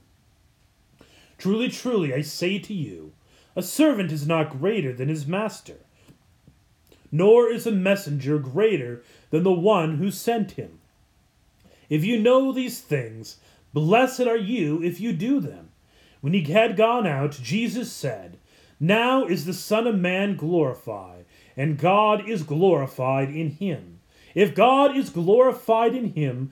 Truly, 1.37 1.69
truly, 1.69 2.15
I 2.15 2.21
say 2.21 2.57
to 2.57 2.73
you, 2.73 3.13
a 3.55 3.61
servant 3.61 4.11
is 4.11 4.25
not 4.25 4.57
greater 4.57 4.91
than 4.91 5.07
his 5.07 5.27
master, 5.27 5.75
nor 7.11 7.47
is 7.47 7.67
a 7.67 7.71
messenger 7.71 8.39
greater 8.39 9.03
than 9.29 9.43
the 9.43 9.51
one 9.51 9.97
who 9.97 10.09
sent 10.09 10.53
him. 10.53 10.79
If 11.89 12.03
you 12.03 12.19
know 12.19 12.51
these 12.51 12.81
things, 12.81 13.37
blessed 13.71 14.21
are 14.21 14.35
you 14.35 14.81
if 14.81 14.99
you 14.99 15.13
do 15.13 15.39
them. 15.39 15.69
When 16.21 16.33
he 16.33 16.41
had 16.51 16.75
gone 16.75 17.05
out, 17.05 17.33
Jesus 17.39 17.91
said, 17.91 18.39
Now 18.79 19.27
is 19.27 19.45
the 19.45 19.53
Son 19.53 19.85
of 19.85 19.99
Man 19.99 20.35
glorified, 20.35 21.25
and 21.55 21.77
God 21.77 22.27
is 22.27 22.41
glorified 22.41 23.29
in 23.29 23.51
him. 23.51 23.99
If 24.35 24.53
God 24.53 24.95
is 24.95 25.09
glorified 25.09 25.95
in 25.95 26.13
him, 26.13 26.51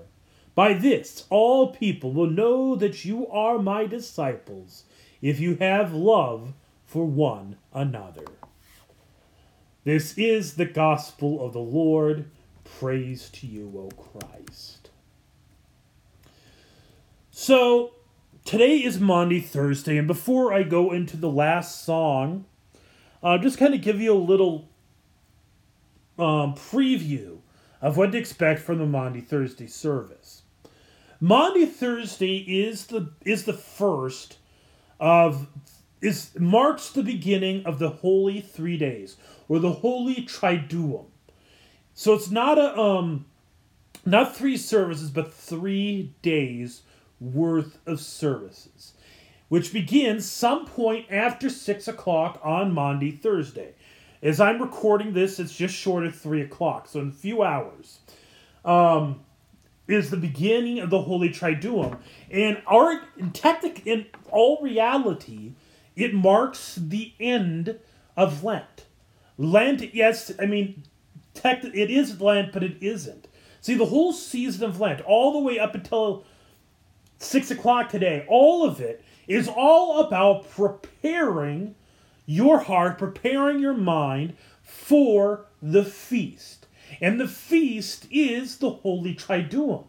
By 0.53 0.73
this 0.73 1.25
all 1.29 1.73
people 1.73 2.11
will 2.11 2.29
know 2.29 2.75
that 2.75 3.05
you 3.05 3.27
are 3.27 3.59
my 3.59 3.85
disciples, 3.85 4.83
if 5.21 5.39
you 5.39 5.55
have 5.55 5.93
love 5.93 6.53
for 6.85 7.05
one 7.05 7.57
another. 7.73 8.25
This 9.83 10.17
is 10.17 10.55
the 10.55 10.65
gospel 10.65 11.43
of 11.43 11.53
the 11.53 11.59
Lord. 11.59 12.29
Praise 12.63 13.29
to 13.31 13.47
you, 13.47 13.71
O 13.75 13.89
Christ. 13.95 14.89
So, 17.31 17.93
today 18.45 18.77
is 18.77 18.99
Maundy 18.99 19.39
Thursday, 19.39 19.97
and 19.97 20.07
before 20.07 20.53
I 20.53 20.63
go 20.63 20.91
into 20.91 21.17
the 21.17 21.29
last 21.29 21.83
song, 21.83 22.45
I'll 23.23 23.39
just 23.39 23.57
kind 23.57 23.73
of 23.73 23.81
give 23.81 23.99
you 23.99 24.13
a 24.13 24.15
little 24.15 24.67
um, 26.19 26.53
preview 26.53 27.39
of 27.81 27.97
what 27.97 28.11
to 28.11 28.17
expect 28.17 28.59
from 28.59 28.77
the 28.77 28.85
Maundy 28.85 29.21
Thursday 29.21 29.67
service. 29.67 30.40
Maundy 31.23 31.67
Thursday 31.67 32.37
is 32.37 32.87
the 32.87 33.11
is 33.23 33.45
the 33.45 33.53
first 33.53 34.39
of 34.99 35.47
is 36.01 36.31
marks 36.39 36.89
the 36.89 37.03
beginning 37.03 37.63
of 37.63 37.77
the 37.77 37.89
holy 37.89 38.41
three 38.41 38.75
days 38.75 39.17
or 39.47 39.59
the 39.59 39.71
holy 39.71 40.15
triduum. 40.15 41.05
So 41.93 42.15
it's 42.15 42.31
not 42.31 42.57
a 42.57 42.75
um 42.77 43.25
not 44.03 44.35
three 44.35 44.57
services, 44.57 45.11
but 45.11 45.31
three 45.31 46.15
days 46.23 46.81
worth 47.19 47.77
of 47.85 48.01
services, 48.01 48.93
which 49.47 49.71
begins 49.71 50.25
some 50.25 50.65
point 50.65 51.05
after 51.11 51.51
six 51.51 51.87
o'clock 51.87 52.41
on 52.43 52.73
Maundy 52.73 53.11
Thursday. 53.11 53.75
As 54.23 54.39
I'm 54.39 54.59
recording 54.59 55.13
this, 55.13 55.39
it's 55.39 55.55
just 55.55 55.75
short 55.75 56.05
of 56.07 56.15
three 56.15 56.41
o'clock, 56.41 56.87
so 56.87 56.99
in 56.99 57.09
a 57.09 57.11
few 57.11 57.43
hours. 57.43 57.99
Um, 58.65 59.21
is 59.91 60.09
the 60.09 60.17
beginning 60.17 60.79
of 60.79 60.89
the 60.89 61.01
Holy 61.01 61.29
Triduum, 61.29 61.97
and 62.29 62.61
our 62.67 63.01
in 63.17 63.31
technic 63.31 63.85
in 63.85 64.05
all 64.29 64.59
reality, 64.61 65.53
it 65.95 66.13
marks 66.13 66.75
the 66.75 67.13
end 67.19 67.79
of 68.15 68.43
Lent. 68.43 68.85
Lent, 69.37 69.93
yes, 69.93 70.31
I 70.39 70.45
mean 70.45 70.83
tech, 71.33 71.63
it 71.63 71.91
is 71.91 72.21
Lent, 72.21 72.53
but 72.53 72.63
it 72.63 72.77
isn't. 72.81 73.27
See, 73.61 73.75
the 73.75 73.85
whole 73.85 74.13
season 74.13 74.67
of 74.69 74.79
Lent, 74.79 75.01
all 75.01 75.33
the 75.33 75.39
way 75.39 75.59
up 75.59 75.75
until 75.75 76.25
six 77.19 77.51
o'clock 77.51 77.89
today, 77.89 78.25
all 78.27 78.65
of 78.65 78.81
it 78.81 79.03
is 79.27 79.47
all 79.47 80.01
about 80.01 80.49
preparing 80.49 81.75
your 82.25 82.59
heart, 82.59 82.97
preparing 82.97 83.59
your 83.59 83.73
mind 83.73 84.35
for 84.63 85.45
the 85.61 85.83
feast. 85.83 86.60
And 86.99 87.19
the 87.19 87.27
feast 87.27 88.07
is 88.11 88.57
the 88.57 88.69
Holy 88.69 89.15
Triduum. 89.15 89.85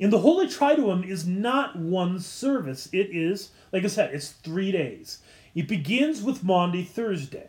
And 0.00 0.12
the 0.12 0.20
Holy 0.20 0.46
Triduum 0.46 1.06
is 1.06 1.26
not 1.26 1.76
one 1.76 2.20
service. 2.20 2.88
It 2.92 3.08
is, 3.10 3.50
like 3.72 3.84
I 3.84 3.88
said, 3.88 4.14
it's 4.14 4.30
three 4.30 4.70
days. 4.70 5.18
It 5.54 5.66
begins 5.66 6.22
with 6.22 6.44
Maundy 6.44 6.84
Thursday. 6.84 7.48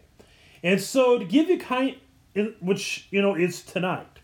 And 0.63 0.82
so 0.82 1.19
to 1.19 1.25
give 1.25 1.49
you 1.49 1.60
kind 1.60 1.95
which 2.60 3.08
you 3.12 3.21
know 3.21 3.36
is 3.36 3.62
tonight. 3.62 4.19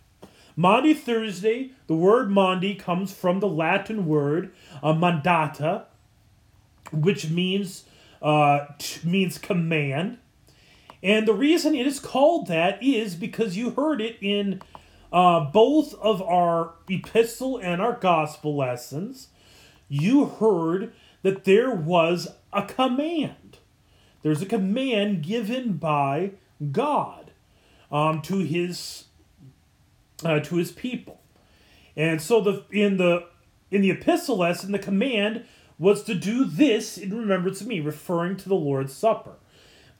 Maundy 0.56 0.93
Thursday, 0.93 1.71
the 1.88 1.95
word 1.95 2.30
Maundy 2.30 2.75
comes 2.75 3.13
from 3.13 3.39
the 3.39 3.47
Latin 3.47 4.06
word 4.06 4.54
uh, 4.82 4.93
mandata, 4.93 5.86
which 6.91 7.30
means 7.30 7.84
uh, 8.21 8.65
means 9.04 9.38
command. 9.38 10.17
And 11.05 11.27
the 11.27 11.35
reason 11.35 11.75
it 11.75 11.85
is 11.85 11.99
called 11.99 12.47
that 12.47 12.81
is 12.81 13.13
because 13.13 13.55
you 13.55 13.69
heard 13.69 14.01
it 14.01 14.17
in 14.21 14.59
uh, 15.13 15.39
both 15.39 15.93
of 16.01 16.19
our 16.23 16.73
epistle 16.89 17.59
and 17.59 17.79
our 17.79 17.93
gospel 17.93 18.55
lessons. 18.55 19.27
You 19.87 20.25
heard 20.25 20.93
that 21.21 21.43
there 21.43 21.69
was 21.69 22.29
a 22.51 22.63
command. 22.63 23.59
There's 24.23 24.41
a 24.41 24.47
command 24.47 25.21
given 25.21 25.73
by 25.73 26.31
God 26.71 27.29
um, 27.91 28.23
to 28.23 28.39
his 28.39 29.03
uh, 30.23 30.39
to 30.39 30.55
his 30.55 30.71
people, 30.71 31.21
and 31.95 32.19
so 32.19 32.41
the 32.41 32.63
in 32.71 32.97
the 32.97 33.27
in 33.69 33.81
the 33.81 33.91
epistle 33.91 34.37
lesson, 34.37 34.71
the 34.71 34.79
command 34.79 35.45
was 35.77 36.03
to 36.05 36.15
do 36.15 36.45
this 36.45 36.97
in 36.97 37.15
remembrance 37.15 37.61
of 37.61 37.67
me, 37.67 37.79
referring 37.79 38.37
to 38.37 38.49
the 38.49 38.55
Lord's 38.55 38.93
Supper. 38.93 39.35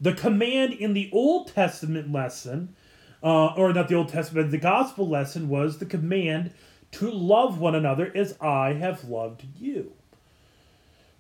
The 0.06 0.14
command 0.14 0.74
in 0.74 0.94
the 0.94 1.10
Old 1.12 1.48
Testament 1.48 2.12
lesson, 2.12 2.76
uh, 3.24 3.56
or 3.56 3.74
not 3.74 3.88
the 3.88 3.96
Old 3.96 4.10
Testament, 4.10 4.52
the 4.52 4.60
Gospel 4.60 5.10
lesson 5.10 5.50
was 5.50 5.80
the 5.80 5.86
command 5.88 6.52
to 6.92 7.10
love 7.10 7.60
one 7.60 7.74
another 7.74 8.12
as 8.14 8.38
I 8.40 8.74
have 8.74 9.06
loved 9.06 9.48
you. 9.60 9.94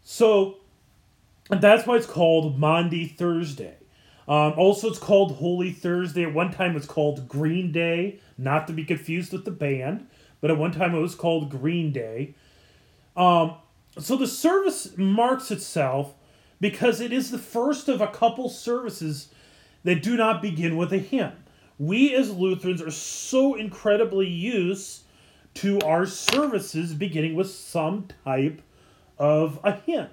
So 0.03 0.57
that's 1.49 1.87
why 1.87 1.95
it's 1.95 2.05
called 2.05 2.59
Maundy 2.59 3.07
Thursday. 3.07 3.73
Um, 4.27 4.53
also, 4.55 4.89
it's 4.89 4.99
called 4.99 5.37
Holy 5.37 5.71
Thursday. 5.71 6.23
At 6.23 6.35
one 6.35 6.53
time, 6.53 6.75
it's 6.75 6.85
called 6.85 7.27
Green 7.27 7.71
Day, 7.71 8.19
not 8.37 8.67
to 8.67 8.73
be 8.73 8.85
confused 8.85 9.33
with 9.33 9.45
the 9.45 9.51
band, 9.51 10.05
but 10.41 10.51
at 10.51 10.59
one 10.59 10.71
time 10.71 10.93
it 10.93 10.99
was 10.99 11.15
called 11.15 11.49
Green 11.49 11.91
Day. 11.91 12.35
Um, 13.17 13.55
so 13.97 14.15
the 14.15 14.27
service 14.27 14.95
marks 14.95 15.49
itself 15.49 16.13
because 16.59 17.01
it 17.01 17.11
is 17.11 17.31
the 17.31 17.37
first 17.37 17.89
of 17.89 18.01
a 18.01 18.07
couple 18.07 18.49
services 18.49 19.29
that 19.83 20.01
do 20.01 20.15
not 20.15 20.41
begin 20.41 20.77
with 20.77 20.91
a 20.93 20.97
hymn. 20.97 21.31
We 21.77 22.15
as 22.15 22.31
Lutherans 22.31 22.81
are 22.81 22.91
so 22.91 23.55
incredibly 23.55 24.27
used 24.27 25.03
to 25.55 25.79
our 25.81 26.05
services 26.05 26.93
beginning 26.93 27.35
with 27.35 27.49
some 27.49 28.07
type 28.23 28.61
of 29.17 29.59
a 29.63 29.73
hymn. 29.73 30.09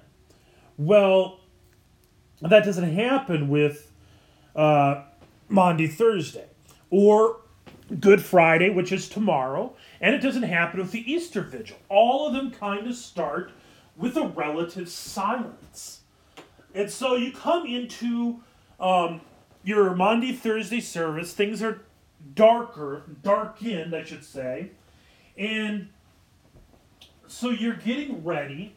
Well, 0.77 1.39
that 2.41 2.65
doesn't 2.65 2.93
happen 2.93 3.49
with 3.49 3.91
uh, 4.55 5.03
Thursday 5.49 6.45
or 6.89 7.41
Good 7.99 8.23
Friday, 8.23 8.69
which 8.69 8.91
is 8.91 9.09
tomorrow, 9.09 9.75
and 9.99 10.15
it 10.15 10.19
doesn't 10.19 10.43
happen 10.43 10.79
with 10.79 10.91
the 10.91 11.11
Easter 11.11 11.41
Vigil. 11.41 11.77
All 11.89 12.27
of 12.27 12.33
them 12.33 12.51
kind 12.51 12.87
of 12.87 12.95
start 12.95 13.51
with 13.95 14.17
a 14.17 14.27
relative 14.27 14.89
silence. 14.89 16.02
And 16.73 16.89
so 16.89 17.15
you 17.15 17.31
come 17.31 17.65
into 17.65 18.41
um, 18.79 19.21
your 19.63 19.95
Maundy 19.95 20.33
Thursday 20.33 20.79
service, 20.79 21.33
things 21.33 21.61
are 21.61 21.81
darker, 22.35 23.03
darkened, 23.21 23.95
I 23.95 24.03
should 24.03 24.23
say, 24.23 24.71
and 25.37 25.89
so 27.27 27.49
you're 27.49 27.75
getting 27.75 28.23
ready. 28.23 28.75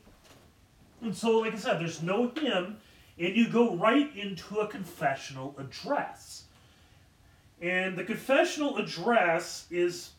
And 1.03 1.15
so, 1.15 1.41
like 1.41 1.53
I 1.53 1.57
said, 1.57 1.79
there's 1.79 2.03
no 2.03 2.29
hymn, 2.29 2.79
and 3.19 3.37
you 3.37 3.49
go 3.49 3.77
right 3.77 4.15
into 4.17 4.61
a 4.61 4.67
confessional 4.67 5.55
address. 5.59 6.45
And 7.61 7.97
the 7.97 8.05
confessional 8.05 8.79
address 8.79 9.67
is 9.71 10.11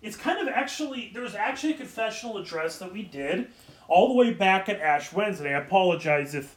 it's 0.00 0.16
kind 0.16 0.40
of 0.40 0.52
actually 0.52 1.10
there's 1.14 1.34
actually 1.34 1.74
a 1.74 1.76
confessional 1.76 2.38
address 2.38 2.78
that 2.78 2.92
we 2.92 3.02
did 3.02 3.48
all 3.88 4.08
the 4.08 4.14
way 4.14 4.32
back 4.32 4.68
at 4.68 4.80
Ash 4.80 5.12
Wednesday. 5.12 5.54
I 5.54 5.60
apologize 5.60 6.34
if 6.34 6.56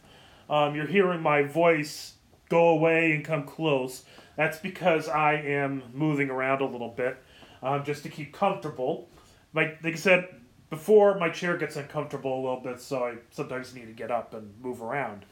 um, 0.49 0.75
you're 0.75 0.87
hearing 0.87 1.21
my 1.21 1.43
voice 1.43 2.13
go 2.49 2.69
away 2.69 3.13
and 3.13 3.25
come 3.25 3.43
close. 3.43 4.03
That's 4.35 4.59
because 4.59 5.07
I 5.07 5.33
am 5.33 5.83
moving 5.93 6.29
around 6.29 6.61
a 6.61 6.65
little 6.65 6.89
bit 6.89 7.17
um, 7.63 7.83
just 7.83 8.03
to 8.03 8.09
keep 8.09 8.33
comfortable. 8.33 9.09
Like, 9.53 9.79
like 9.83 9.93
I 9.93 9.97
said 9.97 10.27
before, 10.69 11.17
my 11.17 11.29
chair 11.29 11.57
gets 11.57 11.75
uncomfortable 11.75 12.35
a 12.35 12.41
little 12.41 12.61
bit, 12.61 12.81
so 12.81 13.03
I 13.03 13.15
sometimes 13.31 13.73
need 13.73 13.85
to 13.85 13.93
get 13.93 14.11
up 14.11 14.33
and 14.33 14.53
move 14.61 14.81
around. 14.81 15.25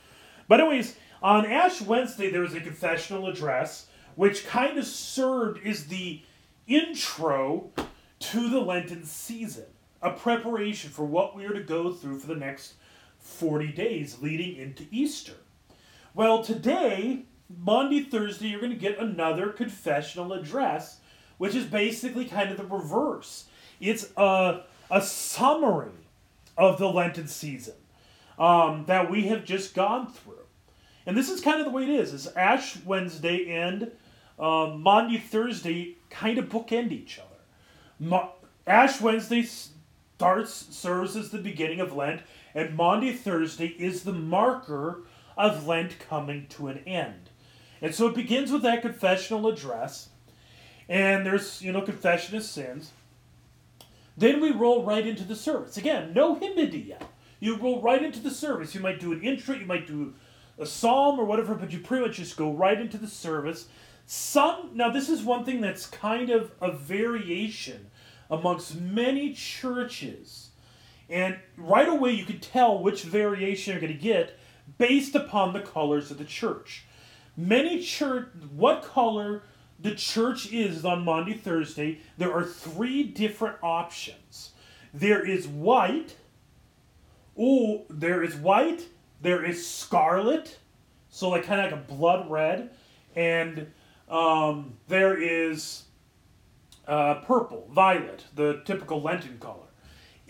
But, 0.47 0.60
anyways, 0.60 0.95
on 1.21 1.45
Ash 1.45 1.82
Wednesday, 1.82 2.32
there 2.32 2.41
was 2.41 2.54
a 2.54 2.62
confessional 2.62 3.28
address, 3.28 3.88
which 4.15 4.45
kind 4.45 4.78
of 4.78 4.86
served 4.86 5.65
as 5.65 5.88
the 5.88 6.21
intro 6.67 7.71
to 8.19 8.49
the 8.49 8.60
Lenten 8.60 9.04
season, 9.04 9.65
a 10.02 10.12
preparation 10.12 10.89
for 10.89 11.04
what 11.04 11.36
we 11.36 11.45
are 11.45 11.54
to 11.54 11.63
go 11.63 11.91
through 11.91 12.19
for 12.19 12.28
the 12.28 12.36
next 12.36 12.73
40 13.24 13.72
days 13.72 14.18
leading 14.22 14.58
into 14.58 14.86
Easter. 14.92 15.34
Well, 16.14 16.44
today, 16.44 17.24
Maundy, 17.50 18.04
Thursday, 18.04 18.50
you're 18.50 18.60
going 18.60 18.72
to 18.72 18.78
get 18.78 19.00
another 19.00 19.50
confessional 19.50 20.34
address, 20.34 21.00
which 21.38 21.56
is 21.56 21.66
basically 21.66 22.26
kind 22.26 22.52
of 22.52 22.58
the 22.58 22.66
reverse. 22.66 23.46
It's 23.80 24.12
a, 24.16 24.64
a 24.92 25.02
summary 25.02 25.92
of 26.58 26.78
the 26.78 26.88
Lenten 26.88 27.28
season 27.28 27.76
um, 28.38 28.86
that 28.88 29.10
we 29.10 29.28
have 29.28 29.46
just 29.46 29.74
gone 29.74 30.12
through. 30.12 30.36
And 31.06 31.18
this 31.18 31.30
is 31.30 31.42
kind 31.42 31.60
of 31.60 31.66
the 31.66 31.72
way 31.72 31.84
it 31.84 31.90
is. 31.90 32.14
Is 32.14 32.28
Ash 32.28 32.78
Wednesday 32.86 33.50
and 33.50 33.92
um, 34.40 34.82
Maundy, 34.82 35.18
Thursday 35.18 35.98
kind 36.10 36.38
of 36.38 36.50
bookend 36.50 36.92
each 36.92 37.20
other. 37.20 37.28
Ma- 38.00 38.30
Ash 38.68 39.02
Wednesday 39.02 39.44
starts 39.44 40.54
serves 40.54 41.16
as 41.16 41.32
the 41.32 41.38
beginning 41.38 41.80
of 41.80 41.94
Lent, 41.94 42.22
and 42.56 42.76
Maundy 42.76 43.13
Thursday 43.13 43.68
is 43.68 44.04
the 44.04 44.13
marker 44.13 45.04
of 45.38 45.68
Lent 45.68 46.00
coming 46.00 46.48
to 46.50 46.68
an 46.68 46.80
end. 46.80 47.30
And 47.82 47.94
so 47.94 48.08
it 48.08 48.16
begins 48.16 48.52
with 48.52 48.62
that 48.62 48.82
confessional 48.82 49.48
address, 49.48 50.10
and 50.88 51.26
there's, 51.26 51.62
you 51.62 51.72
know, 51.72 51.82
confession 51.82 52.38
of 52.38 52.44
sins. 52.44 52.92
Then 54.16 54.39
we 54.39 54.52
roll 54.52 54.84
right 54.84 55.06
into 55.06 55.24
the 55.24 55.36
service. 55.36 55.76
Again, 55.76 56.13
no 56.13 56.36
hymnody 56.36 56.80
yet. 56.80 57.10
You 57.39 57.58
roll 57.58 57.82
right 57.82 58.02
into 58.02 58.20
the 58.20 58.32
service. 58.32 58.74
You 58.74 58.82
might 58.82 59.00
do 59.00 59.12
an 59.12 59.22
intro, 59.22 59.56
you 59.56 59.66
might 59.66 59.88
do 59.88 60.13
a 60.58 60.66
psalm 60.66 61.20
or 61.20 61.26
whatever, 61.26 61.56
but 61.56 61.72
you 61.74 61.80
pretty 61.80 62.06
much 62.06 62.18
just 62.18 62.38
go 62.38 62.54
right 62.54 62.80
into 62.80 62.98
the 62.98 63.08
service. 63.08 63.68
Some 64.06 64.72
now 64.74 64.89
this 64.92 65.10
is 65.10 65.24
one 65.24 65.44
thing 65.44 65.62
that's 65.62 65.86
kind 65.86 66.30
of 66.30 66.52
a 66.62 66.72
variation 66.72 67.89
amongst 68.30 68.80
many 68.80 69.34
churches 69.34 70.52
and 71.10 71.38
right 71.58 71.88
away, 71.88 72.12
you 72.12 72.26
can 72.26 72.39
tell 72.39 72.82
which 72.82 73.04
variation 73.04 73.74
you're 73.74 73.82
going 73.82 73.94
to 73.94 74.00
get 74.00 74.38
based 74.78 75.16
upon 75.16 75.54
the 75.54 75.60
colors 75.60 76.12
of 76.12 76.18
the 76.18 76.26
church. 76.26 76.86
Many 77.36 77.82
church, 77.82 78.30
what 78.56 78.84
color 78.84 79.44
the 79.80 79.96
church 79.96 80.52
is 80.52 80.86
on 80.86 81.04
Maundy 81.04 81.34
Thursday, 81.34 82.00
there 82.18 82.32
are 82.32 82.46
three 82.46 83.04
different 83.04 83.58
options. 83.62 84.52
There 84.94 85.26
is 85.26 85.48
white. 85.48 86.16
Oh, 87.38 87.86
there 87.89 88.24
is 88.24 88.36
white. 88.36 88.88
There 89.22 89.44
is 89.44 89.66
scarlet, 89.66 90.60
so 91.10 91.30
like 91.30 91.46
kind 91.46 91.62
of 91.62 91.72
like 91.72 91.80
a 91.80 91.94
blood 91.94 92.30
red, 92.30 92.72
and 93.16 93.72
um, 94.10 94.74
there 94.89 95.18
is 95.18 95.84
uh, 96.88 97.16
purple, 97.26 97.70
violet, 97.72 98.26
the 98.36 98.62
typical 98.66 99.02
Lenten 99.02 99.38
color. 99.39 99.68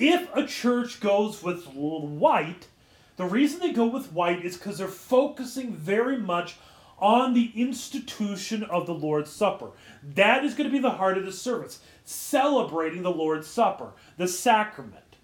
If 0.06 0.36
a 0.36 0.46
church 0.46 1.00
goes 1.00 1.42
with 1.42 1.66
white, 1.68 2.68
the 3.16 3.24
reason 3.24 3.62
they 3.62 3.72
go 3.72 3.86
with 3.86 4.12
white 4.12 4.44
is 4.44 4.58
because 4.58 4.78
they're 4.78 4.89
focusing 4.89 5.74
very 5.74 6.18
much 6.18 6.58
on 7.00 7.34
the 7.34 7.54
institution 7.56 8.63
of 8.63 8.86
the 8.86 8.94
Lord's 8.94 9.32
Supper. 9.32 9.72
That 10.04 10.44
is 10.44 10.56
going 10.56 10.70
to 10.70 10.76
be 10.76 10.82
the 10.82 10.89
heart 10.89 11.18
of 11.18 11.24
the 11.24 11.32
service, 11.32 11.80
celebrating 12.04 13.02
the 13.02 13.13
Lord's 13.13 13.48
Supper, 13.48 13.94
the 14.18 14.28
sacrament. 14.28 15.16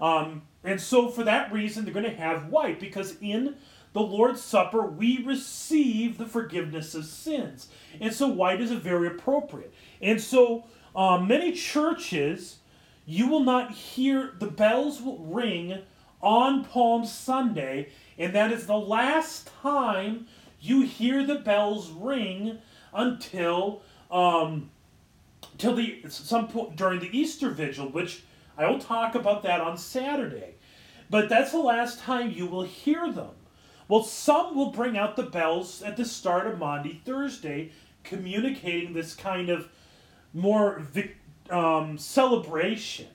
Um, 0.00 0.42
and 0.62 0.80
so, 0.80 1.08
for 1.08 1.24
that 1.24 1.52
reason, 1.52 1.84
they're 1.84 1.92
going 1.92 2.04
to 2.04 2.14
have 2.14 2.46
white 2.46 2.78
because 2.78 3.16
in 3.20 3.56
the 3.92 4.02
Lord's 4.02 4.40
Supper 4.40 4.86
we 4.86 5.20
receive 5.24 6.16
the 6.16 6.26
forgiveness 6.26 6.94
of 6.94 7.06
sins. 7.06 7.66
And 8.00 8.14
so, 8.14 8.28
white 8.28 8.60
is 8.60 8.70
a 8.70 8.76
very 8.78 9.08
appropriate. 9.08 9.74
And 10.00 10.20
so, 10.20 10.66
um, 10.94 11.26
many 11.26 11.50
churches 11.50 12.58
you 13.08 13.26
will 13.26 13.42
not 13.42 13.72
hear 13.72 14.34
the 14.38 14.46
bells 14.46 15.00
will 15.00 15.18
ring 15.20 15.80
on 16.20 16.62
Palm 16.62 17.06
Sunday, 17.06 17.88
and 18.18 18.34
that 18.34 18.52
is 18.52 18.66
the 18.66 18.76
last 18.76 19.48
time 19.62 20.26
you 20.60 20.82
hear 20.82 21.24
the 21.24 21.36
bells 21.36 21.88
ring 21.88 22.58
until 22.92 23.80
um, 24.10 24.68
till 25.56 25.74
the 25.74 26.04
some 26.08 26.48
point 26.48 26.76
during 26.76 27.00
the 27.00 27.18
Easter 27.18 27.48
Vigil, 27.48 27.88
which 27.88 28.24
I 28.58 28.68
will 28.68 28.78
talk 28.78 29.14
about 29.14 29.42
that 29.44 29.62
on 29.62 29.78
Saturday. 29.78 30.56
But 31.08 31.30
that's 31.30 31.52
the 31.52 31.60
last 31.60 32.00
time 32.00 32.32
you 32.32 32.44
will 32.44 32.64
hear 32.64 33.10
them. 33.10 33.30
Well, 33.88 34.02
some 34.02 34.54
will 34.54 34.70
bring 34.70 34.98
out 34.98 35.16
the 35.16 35.22
bells 35.22 35.80
at 35.80 35.96
the 35.96 36.04
start 36.04 36.46
of 36.46 36.58
Maundy 36.58 37.00
Thursday, 37.06 37.72
communicating 38.04 38.92
this 38.92 39.14
kind 39.14 39.48
of 39.48 39.70
more 40.34 40.80
vic- 40.80 41.16
um, 41.50 41.98
celebration 41.98 43.06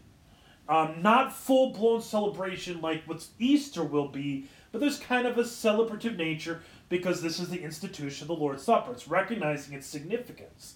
Um, 0.68 1.02
not 1.02 1.34
full 1.34 1.74
blown 1.74 2.02
celebration 2.02 2.80
like 2.82 3.04
what 3.06 3.28
Easter 3.38 3.84
will 3.84 4.08
be, 4.08 4.48
but 4.72 4.80
there's 4.80 4.98
kind 4.98 5.28
of 5.28 5.38
a 5.38 5.44
celebrative 5.44 6.16
nature 6.16 6.62
because 6.88 7.22
this 7.22 7.40
is 7.40 7.50
the 7.50 7.62
institution 7.62 8.24
of 8.24 8.28
the 8.30 8.42
Lord's 8.44 8.64
Supper. 8.64 8.94
It's 8.94 9.08
recognizing 9.08 9.76
its 9.76 9.88
significance. 9.88 10.76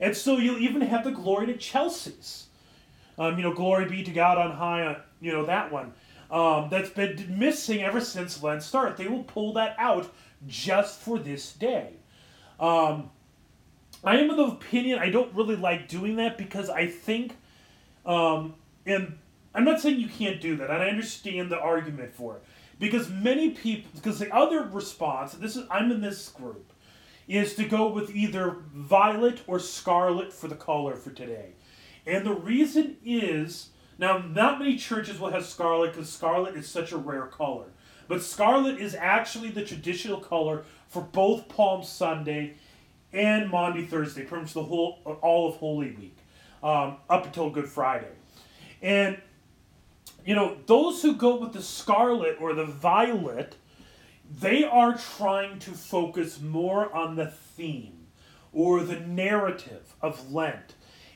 And 0.00 0.16
so 0.16 0.38
you'll 0.38 0.58
even 0.58 0.80
have 0.80 1.04
the 1.04 1.10
Gloria 1.10 1.48
in 1.48 1.54
Excelsis. 1.54 2.46
Um, 3.18 3.36
you 3.36 3.42
know, 3.42 3.52
glory 3.52 3.84
be 3.84 4.02
to 4.02 4.10
God 4.10 4.38
on 4.38 4.52
high, 4.52 4.86
uh, 4.86 5.00
you 5.20 5.32
know, 5.32 5.44
that 5.44 5.70
one. 5.70 5.92
Um, 6.30 6.70
that's 6.70 6.90
been 6.90 7.38
missing 7.38 7.82
ever 7.82 8.00
since 8.00 8.42
Lent 8.42 8.62
start. 8.62 8.96
They 8.96 9.08
will 9.08 9.24
pull 9.24 9.52
that 9.54 9.76
out 9.78 10.10
just 10.46 11.00
for 11.00 11.18
this 11.18 11.52
day. 11.52 11.96
Um, 12.58 13.10
I 14.02 14.18
am 14.18 14.30
of 14.30 14.36
the 14.36 14.44
opinion 14.44 14.98
I 14.98 15.10
don't 15.10 15.34
really 15.34 15.56
like 15.56 15.88
doing 15.88 16.16
that 16.16 16.38
because 16.38 16.70
I 16.70 16.86
think, 16.86 17.36
um, 18.06 18.54
and 18.86 19.18
I'm 19.54 19.64
not 19.64 19.80
saying 19.80 20.00
you 20.00 20.08
can't 20.08 20.40
do 20.40 20.56
that, 20.56 20.70
and 20.70 20.82
I 20.82 20.88
understand 20.88 21.50
the 21.50 21.58
argument 21.58 22.14
for 22.14 22.36
it. 22.36 22.44
Because 22.78 23.10
many 23.10 23.50
people, 23.50 23.90
because 23.94 24.18
the 24.18 24.34
other 24.34 24.62
response, 24.62 25.34
this 25.34 25.56
is 25.56 25.66
I'm 25.70 25.90
in 25.90 26.00
this 26.00 26.28
group, 26.30 26.72
is 27.28 27.54
to 27.56 27.64
go 27.64 27.88
with 27.88 28.14
either 28.16 28.56
violet 28.74 29.40
or 29.46 29.58
scarlet 29.58 30.32
for 30.32 30.48
the 30.48 30.54
color 30.54 30.96
for 30.96 31.10
today, 31.10 31.50
and 32.06 32.24
the 32.24 32.34
reason 32.34 32.96
is 33.04 33.68
now 33.98 34.16
not 34.16 34.58
many 34.58 34.76
churches 34.76 35.20
will 35.20 35.30
have 35.30 35.44
scarlet 35.44 35.92
because 35.92 36.10
scarlet 36.10 36.56
is 36.56 36.66
such 36.66 36.90
a 36.92 36.96
rare 36.96 37.26
color, 37.26 37.66
but 38.08 38.22
scarlet 38.22 38.80
is 38.80 38.94
actually 38.94 39.50
the 39.50 39.64
traditional 39.64 40.18
color 40.18 40.64
for 40.88 41.02
both 41.02 41.48
Palm 41.48 41.84
Sunday 41.84 42.54
and 43.12 43.50
Maundy 43.50 43.84
Thursday, 43.84 44.24
pretty 44.24 44.42
much 44.42 44.54
the 44.54 44.62
whole 44.62 44.98
all 45.22 45.48
of 45.48 45.56
Holy 45.56 45.90
Week, 45.92 46.16
um, 46.62 46.96
up 47.08 47.26
until 47.26 47.50
Good 47.50 47.68
Friday, 47.68 48.12
and 48.82 49.18
you 50.24 50.34
know 50.34 50.56
those 50.66 51.02
who 51.02 51.16
go 51.16 51.36
with 51.36 51.52
the 51.52 51.62
scarlet 51.62 52.36
or 52.40 52.54
the 52.54 52.64
violet, 52.64 53.56
they 54.40 54.64
are 54.64 54.96
trying 54.96 55.58
to 55.60 55.72
focus 55.72 56.40
more 56.40 56.92
on 56.94 57.16
the 57.16 57.26
theme 57.26 58.06
or 58.52 58.82
the 58.82 59.00
narrative 59.00 59.94
of 60.00 60.32
Lent, 60.32 60.74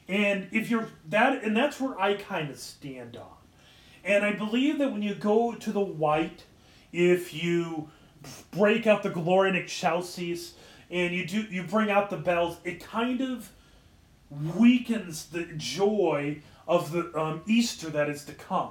and 0.08 0.48
if 0.52 0.70
you're 0.70 0.88
that, 1.08 1.44
and 1.44 1.56
that's 1.56 1.80
where 1.80 1.98
I 2.00 2.14
kind 2.14 2.50
of 2.50 2.58
stand 2.58 3.16
on, 3.16 3.36
and 4.04 4.24
I 4.24 4.32
believe 4.32 4.78
that 4.78 4.90
when 4.92 5.02
you 5.02 5.14
go 5.14 5.54
to 5.54 5.72
the 5.72 5.80
white, 5.80 6.44
if 6.92 7.34
you 7.34 7.90
break 8.50 8.86
out 8.86 9.02
the 9.02 9.10
Gloria 9.10 9.52
in 9.52 9.56
Excelsis 9.56 10.54
and 10.94 11.12
you 11.12 11.26
do 11.26 11.42
you 11.42 11.64
bring 11.64 11.90
out 11.90 12.08
the 12.08 12.16
bells, 12.16 12.56
it 12.64 12.82
kind 12.82 13.20
of 13.20 13.50
weakens 14.56 15.26
the 15.26 15.44
joy 15.56 16.40
of 16.66 16.92
the 16.92 17.12
um, 17.20 17.42
Easter 17.46 17.90
that 17.90 18.08
is 18.08 18.24
to 18.24 18.32
come, 18.32 18.70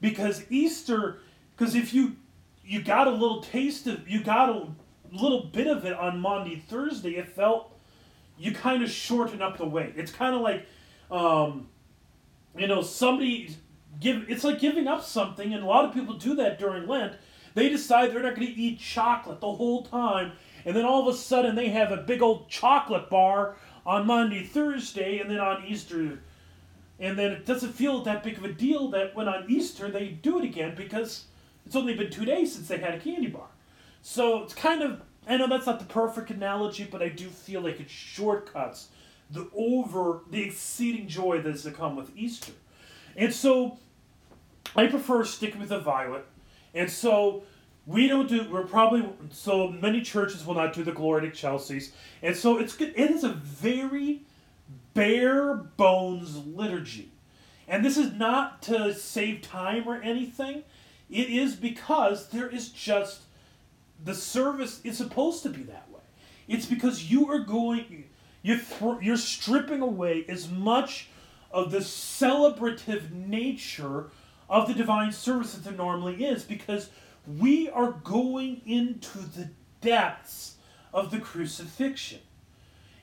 because 0.00 0.44
Easter, 0.50 1.18
because 1.56 1.74
if 1.74 1.92
you 1.92 2.16
you 2.64 2.82
got 2.82 3.06
a 3.06 3.10
little 3.10 3.42
taste 3.42 3.86
of 3.86 4.08
you 4.08 4.24
got 4.24 4.48
a 4.48 4.66
little 5.12 5.44
bit 5.44 5.66
of 5.66 5.84
it 5.84 5.92
on 5.92 6.18
Maundy 6.20 6.56
Thursday, 6.56 7.16
it 7.16 7.28
felt 7.28 7.78
you 8.38 8.52
kind 8.52 8.82
of 8.82 8.90
shorten 8.90 9.42
up 9.42 9.58
the 9.58 9.66
wait. 9.66 9.92
It's 9.96 10.12
kind 10.12 10.34
of 10.34 10.40
like, 10.40 10.66
um, 11.10 11.68
you 12.56 12.66
know, 12.66 12.80
somebody 12.80 13.56
give. 14.00 14.24
It's 14.30 14.42
like 14.42 14.58
giving 14.58 14.88
up 14.88 15.04
something, 15.04 15.52
and 15.52 15.62
a 15.62 15.66
lot 15.66 15.84
of 15.84 15.92
people 15.92 16.14
do 16.14 16.34
that 16.36 16.58
during 16.58 16.88
Lent. 16.88 17.12
They 17.54 17.68
decide 17.68 18.12
they're 18.12 18.22
not 18.22 18.36
going 18.36 18.46
to 18.46 18.54
eat 18.54 18.78
chocolate 18.78 19.40
the 19.40 19.52
whole 19.52 19.84
time, 19.84 20.32
and 20.64 20.76
then 20.76 20.84
all 20.84 21.06
of 21.06 21.14
a 21.14 21.16
sudden 21.16 21.54
they 21.54 21.68
have 21.68 21.92
a 21.92 21.96
big 21.96 22.22
old 22.22 22.48
chocolate 22.48 23.08
bar 23.10 23.56
on 23.86 24.06
Maundy, 24.06 24.44
Thursday, 24.44 25.18
and 25.18 25.30
then 25.30 25.40
on 25.40 25.64
Easter. 25.64 26.20
And 27.00 27.18
then 27.18 27.32
it 27.32 27.46
doesn't 27.46 27.72
feel 27.72 28.02
that 28.02 28.22
big 28.22 28.38
of 28.38 28.44
a 28.44 28.52
deal 28.52 28.88
that 28.90 29.14
when 29.14 29.28
on 29.28 29.46
Easter 29.48 29.90
they 29.90 30.08
do 30.08 30.38
it 30.38 30.44
again 30.44 30.74
because 30.76 31.24
it's 31.64 31.76
only 31.76 31.94
been 31.94 32.10
two 32.10 32.24
days 32.24 32.54
since 32.54 32.68
they 32.68 32.78
had 32.78 32.94
a 32.94 32.98
candy 32.98 33.28
bar. 33.28 33.48
So 34.02 34.42
it's 34.42 34.54
kind 34.54 34.82
of, 34.82 35.02
I 35.26 35.36
know 35.36 35.46
that's 35.46 35.66
not 35.66 35.78
the 35.78 35.84
perfect 35.84 36.30
analogy, 36.30 36.88
but 36.90 37.02
I 37.02 37.08
do 37.08 37.28
feel 37.28 37.60
like 37.60 37.80
it 37.80 37.90
shortcuts 37.90 38.88
the 39.30 39.48
over, 39.54 40.20
the 40.30 40.42
exceeding 40.42 41.08
joy 41.08 41.40
that's 41.40 41.62
to 41.62 41.70
come 41.70 41.96
with 41.96 42.10
Easter. 42.16 42.52
And 43.16 43.32
so 43.32 43.78
I 44.74 44.86
prefer 44.86 45.24
sticking 45.24 45.60
with 45.60 45.68
the 45.70 45.78
violet. 45.78 46.24
And 46.74 46.90
so 46.90 47.42
we 47.88 48.06
don't 48.06 48.28
do. 48.28 48.48
We're 48.50 48.66
probably 48.66 49.08
so 49.30 49.68
many 49.68 50.02
churches 50.02 50.44
will 50.44 50.54
not 50.54 50.74
do 50.74 50.84
the 50.84 50.92
Gloria 50.92 51.24
in 51.24 51.32
Excelsis, 51.32 51.92
and 52.22 52.36
so 52.36 52.58
it's 52.58 52.76
good. 52.76 52.92
It 52.94 53.10
is 53.10 53.24
a 53.24 53.30
very 53.30 54.20
bare 54.92 55.54
bones 55.54 56.36
liturgy, 56.36 57.10
and 57.66 57.82
this 57.82 57.96
is 57.96 58.12
not 58.12 58.60
to 58.62 58.92
save 58.92 59.40
time 59.40 59.88
or 59.88 60.02
anything. 60.02 60.64
It 61.08 61.30
is 61.30 61.56
because 61.56 62.28
there 62.28 62.48
is 62.48 62.68
just 62.68 63.22
the 64.04 64.14
service 64.14 64.82
is 64.84 64.98
supposed 64.98 65.42
to 65.44 65.48
be 65.48 65.62
that 65.62 65.90
way. 65.90 66.02
It's 66.46 66.66
because 66.66 67.10
you 67.10 67.30
are 67.32 67.40
going. 67.40 68.04
You 68.42 68.58
th- 68.58 69.00
you're 69.00 69.16
stripping 69.16 69.80
away 69.80 70.26
as 70.28 70.48
much 70.48 71.08
of 71.50 71.70
the 71.70 71.78
celebrative 71.78 73.10
nature 73.12 74.10
of 74.50 74.68
the 74.68 74.74
divine 74.74 75.12
service 75.12 75.54
that 75.54 75.64
there 75.64 75.72
normally 75.72 76.24
is 76.24 76.44
because 76.44 76.90
we 77.36 77.68
are 77.68 77.92
going 77.92 78.62
into 78.64 79.18
the 79.18 79.50
depths 79.80 80.56
of 80.92 81.10
the 81.10 81.18
crucifixion. 81.18 82.20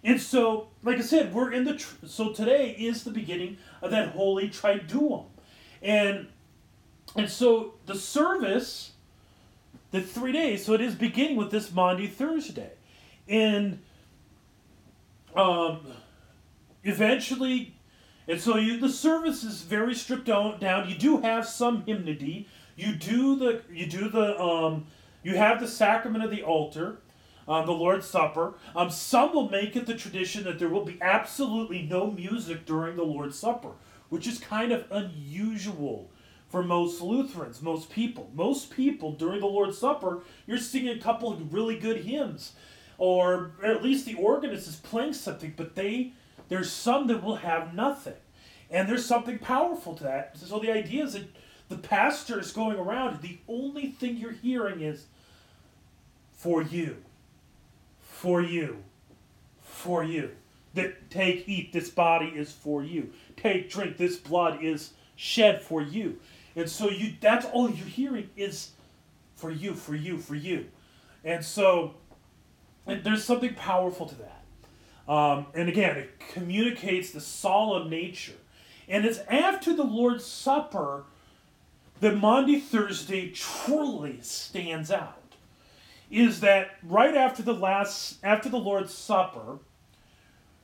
And 0.03 0.21
so, 0.21 0.67
like 0.83 0.97
I 0.97 1.01
said, 1.01 1.33
we're 1.33 1.51
in 1.51 1.63
the 1.63 1.75
tr- 1.75 2.05
so 2.05 2.31
today 2.31 2.71
is 2.71 3.03
the 3.03 3.11
beginning 3.11 3.57
of 3.81 3.91
that 3.91 4.09
holy 4.09 4.49
triduum. 4.49 5.25
And 5.81 6.27
and 7.15 7.29
so 7.29 7.75
the 7.85 7.95
service 7.95 8.91
the 9.91 10.01
3 10.01 10.33
days, 10.33 10.65
so 10.65 10.73
it 10.73 10.81
is 10.81 10.93
beginning 10.95 11.37
with 11.37 11.51
this 11.51 11.71
Maundy 11.71 12.07
Thursday. 12.07 12.71
And 13.27 13.79
um 15.35 15.81
eventually 16.83 17.75
and 18.27 18.41
so 18.41 18.57
you, 18.57 18.79
the 18.79 18.89
service 18.89 19.43
is 19.43 19.61
very 19.61 19.93
stripped 19.93 20.25
down. 20.25 20.89
You 20.89 20.95
do 20.95 21.17
have 21.17 21.47
some 21.47 21.83
hymnody, 21.83 22.47
you 22.75 22.95
do 22.95 23.35
the 23.35 23.61
you 23.71 23.85
do 23.85 24.09
the 24.09 24.39
um, 24.39 24.87
you 25.23 25.37
have 25.37 25.59
the 25.59 25.67
sacrament 25.67 26.23
of 26.23 26.31
the 26.31 26.43
altar, 26.43 26.99
um, 27.47 27.65
the 27.65 27.71
Lord's 27.71 28.05
Supper. 28.05 28.55
Um, 28.75 28.89
some 28.89 29.33
will 29.33 29.49
make 29.49 29.75
it 29.75 29.85
the 29.85 29.95
tradition 29.95 30.43
that 30.43 30.59
there 30.59 30.69
will 30.69 30.85
be 30.85 30.97
absolutely 31.01 31.83
no 31.83 32.11
music 32.11 32.65
during 32.65 32.95
the 32.95 33.03
Lord's 33.03 33.37
Supper, 33.37 33.71
which 34.09 34.27
is 34.27 34.37
kind 34.37 34.71
of 34.71 34.85
unusual 34.91 36.11
for 36.49 36.63
most 36.63 37.01
Lutherans, 37.01 37.61
most 37.61 37.89
people. 37.89 38.29
Most 38.33 38.69
people 38.69 39.13
during 39.13 39.39
the 39.39 39.47
Lord's 39.47 39.77
Supper, 39.77 40.21
you're 40.45 40.57
singing 40.57 40.97
a 40.97 41.01
couple 41.01 41.31
of 41.31 41.53
really 41.53 41.77
good 41.77 42.01
hymns, 42.01 42.53
or 42.97 43.51
at 43.63 43.83
least 43.83 44.05
the 44.05 44.15
organist 44.15 44.67
is 44.67 44.75
playing 44.75 45.13
something, 45.13 45.53
but 45.55 45.75
they 45.75 46.13
there's 46.49 46.71
some 46.71 47.07
that 47.07 47.23
will 47.23 47.37
have 47.37 47.73
nothing. 47.73 48.13
And 48.69 48.89
there's 48.89 49.05
something 49.05 49.39
powerful 49.39 49.95
to 49.95 50.03
that. 50.03 50.37
So 50.37 50.59
the 50.59 50.71
idea 50.71 51.03
is 51.03 51.13
that 51.13 51.27
the 51.69 51.77
pastor 51.77 52.39
is 52.39 52.51
going 52.51 52.77
around, 52.77 53.21
the 53.21 53.37
only 53.47 53.87
thing 53.87 54.17
you're 54.17 54.31
hearing 54.31 54.81
is 54.81 55.05
for 56.33 56.61
you, 56.61 56.97
for 58.01 58.41
you, 58.41 58.83
for 59.61 60.03
you. 60.03 60.31
That 60.75 61.09
take, 61.09 61.47
eat, 61.47 61.71
this 61.71 61.89
body 61.89 62.27
is 62.27 62.51
for 62.51 62.83
you. 62.83 63.11
Take, 63.37 63.69
drink, 63.69 63.97
this 63.97 64.17
blood 64.17 64.61
is 64.61 64.91
shed 65.15 65.61
for 65.61 65.81
you. 65.81 66.19
And 66.55 66.69
so 66.69 66.89
you 66.89 67.13
that's 67.19 67.45
all 67.45 67.69
you're 67.69 67.87
hearing 67.87 68.29
is 68.35 68.71
for 69.35 69.51
you, 69.51 69.73
for 69.73 69.95
you, 69.95 70.17
for 70.17 70.35
you. 70.35 70.65
And 71.23 71.43
so 71.43 71.95
and 72.85 73.03
there's 73.03 73.23
something 73.23 73.53
powerful 73.55 74.05
to 74.05 74.15
that. 74.15 75.11
Um, 75.11 75.47
and 75.53 75.69
again, 75.69 75.97
it 75.97 76.19
communicates 76.33 77.11
the 77.11 77.21
solemn 77.21 77.89
nature. 77.89 78.33
And 78.87 79.05
it's 79.05 79.19
after 79.29 79.75
the 79.75 79.83
Lord's 79.83 80.25
Supper 80.25 81.05
that 82.01 82.17
Maundy 82.17 82.59
Thursday 82.59 83.29
truly 83.29 84.19
stands 84.21 84.91
out 84.91 85.21
is 86.11 86.39
that 86.41 86.71
right 86.83 87.15
after 87.15 87.41
the 87.41 87.53
last 87.53 88.17
after 88.23 88.49
the 88.49 88.59
Lord's 88.59 88.93
Supper, 88.93 89.59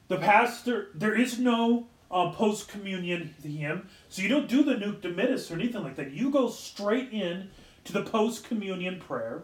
the 0.07 0.17
pastor 0.17 0.89
there 0.93 1.15
is 1.15 1.39
no 1.39 1.87
uh, 2.09 2.31
post 2.31 2.67
communion 2.67 3.33
hymn, 3.41 3.89
so 4.09 4.21
you 4.21 4.27
don't 4.27 4.47
do 4.47 4.63
the 4.63 4.75
Nunc 4.75 5.01
Dimittis 5.01 5.49
or 5.49 5.55
anything 5.55 5.83
like 5.83 5.95
that. 5.95 6.11
You 6.11 6.29
go 6.29 6.49
straight 6.49 7.11
in 7.11 7.49
to 7.85 7.93
the 7.93 8.03
post 8.03 8.43
communion 8.43 8.99
prayer, 8.99 9.43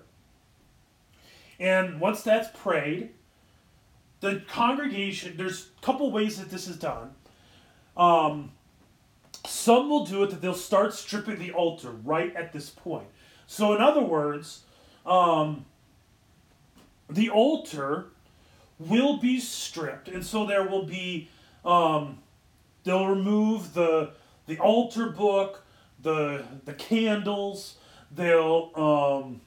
and 1.59 1.99
once 1.99 2.21
that's 2.21 2.49
prayed, 2.57 3.11
the 4.19 4.43
congregation 4.47 5.35
there's 5.37 5.69
a 5.77 5.85
couple 5.85 6.11
ways 6.11 6.37
that 6.39 6.49
this 6.49 6.67
is 6.67 6.77
done. 6.77 7.15
Um, 7.95 8.51
some 9.57 9.89
will 9.89 10.05
do 10.05 10.23
it 10.23 10.29
that 10.29 10.41
they'll 10.41 10.53
start 10.53 10.93
stripping 10.93 11.39
the 11.39 11.51
altar 11.51 11.89
right 11.89 12.33
at 12.35 12.53
this 12.53 12.69
point. 12.69 13.07
So, 13.47 13.73
in 13.73 13.81
other 13.81 14.01
words, 14.01 14.61
um, 15.05 15.65
the 17.09 17.29
altar 17.29 18.07
will 18.77 19.17
be 19.17 19.39
stripped, 19.39 20.07
and 20.07 20.23
so 20.23 20.45
there 20.45 20.63
will 20.67 20.83
be 20.83 21.29
um, 21.65 22.19
they'll 22.83 23.07
remove 23.07 23.73
the 23.73 24.11
the 24.45 24.59
altar 24.59 25.09
book, 25.09 25.63
the 26.01 26.43
the 26.65 26.73
candles, 26.73 27.77
they'll 28.11 28.71
um, 28.75 29.41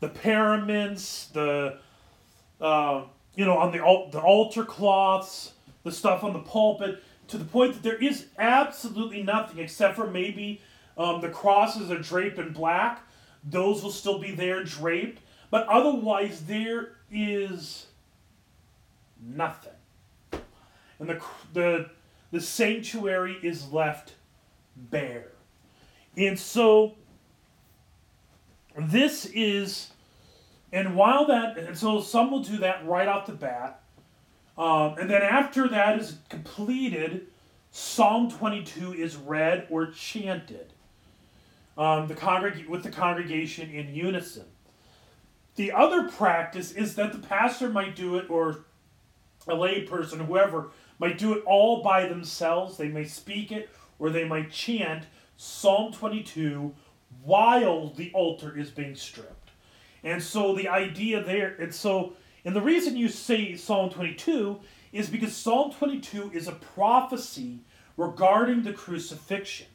the 0.00 0.08
paraments, 0.08 1.26
the 1.32 1.78
uh, 2.60 3.02
you 3.34 3.44
know 3.44 3.58
on 3.58 3.72
the 3.72 3.78
al- 3.78 4.10
the 4.10 4.20
altar 4.20 4.64
cloths, 4.64 5.52
the 5.82 5.90
stuff 5.90 6.22
on 6.22 6.32
the 6.32 6.38
pulpit, 6.40 7.02
to 7.28 7.38
the 7.38 7.44
point 7.44 7.74
that 7.74 7.82
there 7.82 8.02
is 8.02 8.26
absolutely 8.38 9.22
nothing 9.22 9.58
except 9.58 9.96
for 9.96 10.06
maybe 10.06 10.60
um, 10.96 11.20
the 11.20 11.28
crosses 11.28 11.90
are 11.90 11.98
draped 11.98 12.38
in 12.38 12.52
black. 12.52 13.02
Those 13.42 13.82
will 13.82 13.90
still 13.90 14.18
be 14.18 14.30
there 14.30 14.64
draped, 14.64 15.20
but 15.50 15.66
otherwise 15.68 16.46
there 16.46 16.96
is 17.10 17.86
nothing. 19.20 19.72
And 20.98 21.08
the 21.08 21.22
the 21.52 21.90
the 22.30 22.40
sanctuary 22.40 23.38
is 23.42 23.70
left 23.70 24.14
bare. 24.76 25.28
And 26.16 26.38
so 26.38 26.94
this 28.76 29.26
is 29.26 29.90
and 30.72 30.96
while 30.96 31.26
that 31.26 31.58
and 31.58 31.76
so 31.76 32.00
some 32.00 32.30
will 32.30 32.42
do 32.42 32.58
that 32.58 32.86
right 32.86 33.08
off 33.08 33.26
the 33.26 33.32
bat. 33.32 33.80
Um, 34.56 34.96
and 34.98 35.10
then 35.10 35.22
after 35.22 35.68
that 35.68 35.98
is 35.98 36.16
completed, 36.28 37.26
Psalm 37.70 38.30
22 38.30 38.92
is 38.92 39.16
read 39.16 39.66
or 39.68 39.86
chanted 39.90 40.72
um, 41.76 42.06
the 42.06 42.14
congreg- 42.14 42.68
with 42.68 42.82
the 42.82 42.90
congregation 42.90 43.70
in 43.70 43.94
unison. 43.94 44.44
The 45.56 45.72
other 45.72 46.08
practice 46.08 46.72
is 46.72 46.94
that 46.96 47.12
the 47.12 47.18
pastor 47.18 47.68
might 47.68 47.96
do 47.96 48.16
it, 48.16 48.28
or 48.28 48.64
a 49.46 49.54
lay 49.54 49.82
person, 49.82 50.20
whoever, 50.20 50.70
might 50.98 51.18
do 51.18 51.32
it 51.34 51.44
all 51.44 51.82
by 51.82 52.06
themselves. 52.06 52.76
They 52.76 52.88
may 52.88 53.04
speak 53.04 53.52
it, 53.52 53.68
or 53.98 54.10
they 54.10 54.24
might 54.24 54.50
chant 54.50 55.04
Psalm 55.36 55.92
22 55.92 56.74
while 57.22 57.90
the 57.90 58.10
altar 58.12 58.56
is 58.56 58.70
being 58.70 58.96
stripped. 58.96 59.50
And 60.02 60.22
so 60.22 60.54
the 60.54 60.68
idea 60.68 61.22
there, 61.22 61.56
and 61.58 61.74
so, 61.74 62.14
and 62.44 62.54
the 62.54 62.60
reason 62.60 62.96
you 62.96 63.08
say 63.08 63.56
Psalm 63.56 63.90
22 63.90 64.60
is 64.92 65.08
because 65.08 65.34
Psalm 65.34 65.72
22 65.72 66.32
is 66.34 66.46
a 66.46 66.52
prophecy 66.52 67.60
regarding 67.96 68.62
the 68.62 68.72
crucifixion. 68.72 69.66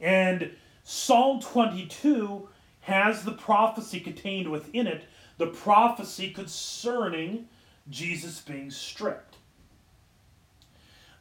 And 0.00 0.52
Psalm 0.84 1.40
22 1.40 2.48
has 2.80 3.24
the 3.24 3.32
prophecy 3.32 4.00
contained 4.00 4.50
within 4.50 4.86
it, 4.86 5.04
the 5.38 5.46
prophecy 5.46 6.30
concerning 6.30 7.48
Jesus 7.88 8.40
being 8.40 8.70
stripped. 8.70 9.36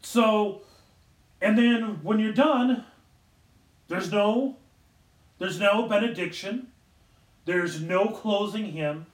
So, 0.01 0.61
and 1.41 1.57
then 1.57 2.03
when 2.03 2.19
you're 2.19 2.33
done, 2.33 2.85
there's 3.87 4.11
no 4.11 4.57
there's 5.41 5.59
no 5.59 5.87
benediction. 5.87 6.67
There's 7.45 7.81
no 7.81 8.09
closing 8.09 8.73
hymn. 8.73 9.07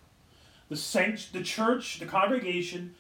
The 0.70 0.76
saint, 0.76 1.30
the 1.32 1.44
church, 1.44 2.00
the 2.00 2.06
congregation 2.06 2.96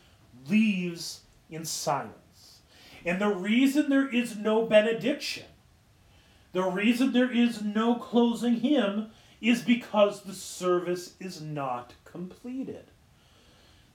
leaves 0.47 1.21
in 1.49 1.65
silence. 1.65 2.59
And 3.05 3.21
the 3.21 3.33
reason 3.33 3.89
there 3.89 4.13
is 4.13 4.37
no 4.37 4.65
benediction, 4.65 5.45
the 6.53 6.63
reason 6.63 7.11
there 7.11 7.31
is 7.31 7.61
no 7.61 7.95
closing 7.95 8.61
hymn 8.61 9.11
is 9.41 9.61
because 9.61 10.21
the 10.21 10.33
service 10.33 11.13
is 11.19 11.41
not 11.41 11.93
completed. 12.03 12.85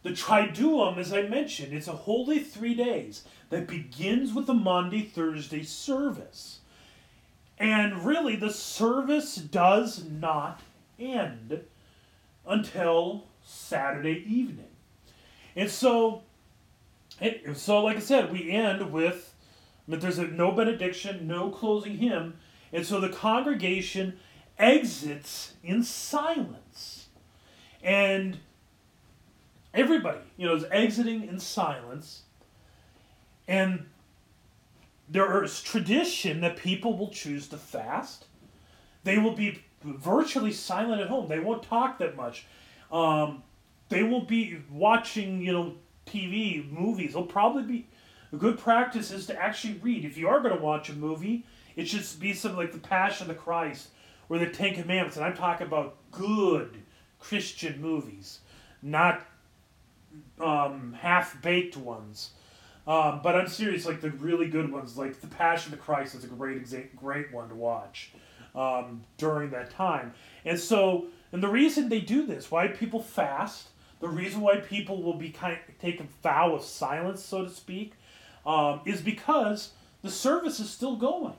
The 0.02 0.11
Triduum, 0.11 0.98
as 0.98 1.12
I 1.12 1.22
mentioned, 1.22 1.72
it's 1.72 1.88
a 1.88 1.92
holy 1.92 2.40
three 2.40 2.74
days 2.74 3.24
that 3.50 3.68
begins 3.68 4.32
with 4.32 4.46
the 4.46 4.54
Maundy 4.54 5.02
Thursday 5.02 5.62
service. 5.62 6.61
And 7.58 8.04
really, 8.04 8.35
the 8.35 8.52
service 8.52 9.37
does 9.37 10.04
not 10.04 10.61
end 10.98 11.62
until 12.46 13.26
Saturday 13.44 14.24
evening. 14.26 14.68
And 15.57 15.70
so, 15.70 16.22
it, 17.20 17.57
so 17.57 17.83
like 17.83 17.96
I 17.96 18.00
said, 18.00 18.33
we 18.33 18.50
end 18.50 18.92
with, 18.92 19.35
there's 19.87 20.18
a, 20.18 20.26
no 20.26 20.52
benediction, 20.52 21.26
no 21.26 21.50
closing 21.50 21.98
hymn, 21.98 22.38
and 22.72 22.87
so 22.87 23.00
the 23.00 23.09
congregation 23.09 24.18
exits 24.59 25.55
in 25.62 25.83
silence. 25.83 27.09
And 27.83 28.38
everybody, 29.74 30.20
you 30.37 30.46
know, 30.46 30.55
is 30.55 30.64
exiting 30.70 31.24
in 31.24 31.38
silence. 31.38 32.22
And 33.48 33.87
there 35.09 35.42
is 35.42 35.62
tradition 35.62 36.40
that 36.40 36.57
people 36.57 36.96
will 36.96 37.11
choose 37.11 37.48
to 37.48 37.59
fast. 37.59 38.26
They 39.05 39.18
will 39.18 39.35
be 39.35 39.62
virtually 39.83 40.52
silent 40.52 41.02
at 41.02 41.09
home. 41.09 41.28
They 41.28 41.40
won't 41.40 41.62
talk 41.62 41.98
that 41.98 42.16
much. 42.16 42.46
Um, 42.92 43.42
they 43.88 44.02
won't 44.02 44.28
be 44.28 44.59
watching, 44.70 45.42
you 45.42 45.52
know, 45.52 45.74
TV, 46.07 46.70
movies. 46.70 47.14
They'll 47.14 47.24
probably 47.24 47.62
be 47.62 47.87
a 48.33 48.37
good 48.37 48.59
practice 48.59 49.11
is 49.11 49.26
to 49.26 49.40
actually 49.40 49.74
read. 49.83 50.05
If 50.05 50.16
you 50.16 50.28
are 50.28 50.40
going 50.40 50.57
to 50.57 50.62
watch 50.62 50.88
a 50.88 50.94
movie, 50.94 51.44
it 51.76 51.87
should 51.88 52.05
be 52.20 52.33
something 52.35 52.59
like 52.59 52.72
The 52.72 52.78
Passion 52.78 53.31
of 53.31 53.37
the 53.37 53.42
Christ 53.42 53.88
or 54.28 54.38
The 54.38 54.46
Ten 54.46 54.74
Commandments. 54.74 55.16
And 55.16 55.24
I'm 55.24 55.37
talking 55.37 55.66
about 55.66 55.96
good 56.11 56.78
Christian 57.18 57.81
movies, 57.81 58.40
not 58.83 59.26
um, 60.40 60.96
half 60.98 61.40
baked 61.42 61.76
ones. 61.76 62.31
Um, 62.87 63.20
but 63.22 63.37
I'm 63.37 63.46
serious, 63.46 63.87
like 63.87 64.00
the 64.00 64.11
really 64.11 64.48
good 64.48 64.72
ones, 64.72 64.98
like 64.98 65.20
The 65.20 65.28
Passion 65.28 65.72
of 65.72 65.78
the 65.78 65.85
Christ 65.85 66.16
is 66.16 66.24
a 66.24 66.26
great 66.26 66.96
great 66.96 67.33
one 67.33 67.48
to 67.48 67.55
watch 67.55 68.11
um, 68.57 69.02
during 69.18 69.50
that 69.50 69.70
time. 69.70 70.14
And 70.44 70.59
so, 70.59 71.07
and 71.33 71.42
the 71.42 71.49
reason 71.49 71.88
they 71.88 72.01
do 72.01 72.27
this, 72.27 72.51
why 72.51 72.68
people 72.68 73.03
fast, 73.03 73.68
the 74.01 74.09
reason 74.09 74.40
why 74.40 74.57
people 74.57 75.03
will 75.03 75.16
be 75.16 75.31
kind 75.31 75.55
of 75.55 75.79
take 75.79 76.01
a 76.01 76.07
vow 76.23 76.55
of 76.55 76.62
silence, 76.62 77.25
so 77.25 77.45
to 77.45 77.51
speak, 77.51 77.95
um, 78.45 78.81
is 78.85 79.01
because 79.01 79.73
the 80.03 80.11
service 80.11 80.61
is 80.61 80.68
still 80.68 80.97
going, 80.97 81.37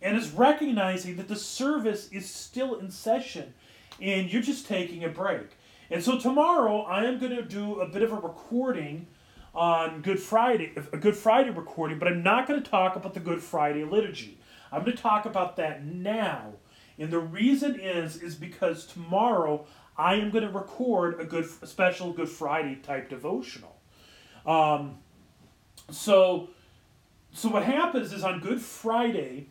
and 0.00 0.16
is 0.16 0.30
recognizing 0.30 1.16
that 1.16 1.28
the 1.28 1.36
service 1.36 2.08
is 2.10 2.28
still 2.28 2.76
in 2.76 2.90
session, 2.90 3.52
and 4.00 4.32
you're 4.32 4.42
just 4.42 4.66
taking 4.66 5.04
a 5.04 5.08
break. 5.08 5.48
And 5.90 6.02
so 6.02 6.18
tomorrow 6.18 6.82
I 6.82 7.04
am 7.04 7.18
going 7.18 7.34
to 7.34 7.42
do 7.42 7.80
a 7.80 7.88
bit 7.88 8.02
of 8.02 8.12
a 8.12 8.16
recording 8.16 9.08
on 9.54 10.02
Good 10.02 10.20
Friday, 10.20 10.72
a 10.92 10.96
Good 10.96 11.16
Friday 11.16 11.50
recording, 11.50 11.98
but 11.98 12.08
I'm 12.08 12.22
not 12.22 12.46
going 12.46 12.62
to 12.62 12.70
talk 12.70 12.94
about 12.94 13.14
the 13.14 13.20
Good 13.20 13.42
Friday 13.42 13.84
liturgy. 13.84 14.38
I'm 14.70 14.84
going 14.84 14.96
to 14.96 15.02
talk 15.02 15.26
about 15.26 15.56
that 15.56 15.84
now. 15.84 16.52
And 17.00 17.10
the 17.10 17.18
reason 17.18 17.80
is 17.80 18.22
is 18.22 18.34
because 18.34 18.86
tomorrow 18.86 19.66
I 19.96 20.14
am 20.14 20.30
going 20.30 20.44
to 20.44 20.50
record 20.50 21.18
a 21.18 21.24
good 21.24 21.48
a 21.62 21.66
special 21.66 22.12
Good 22.12 22.28
Friday 22.28 22.76
type 22.76 23.08
devotional. 23.08 23.76
Um, 24.46 24.98
so 25.90 26.50
so 27.32 27.48
what 27.48 27.64
happens 27.64 28.12
is 28.12 28.22
on 28.22 28.40
Good 28.40 28.60
Friday, 28.60 29.48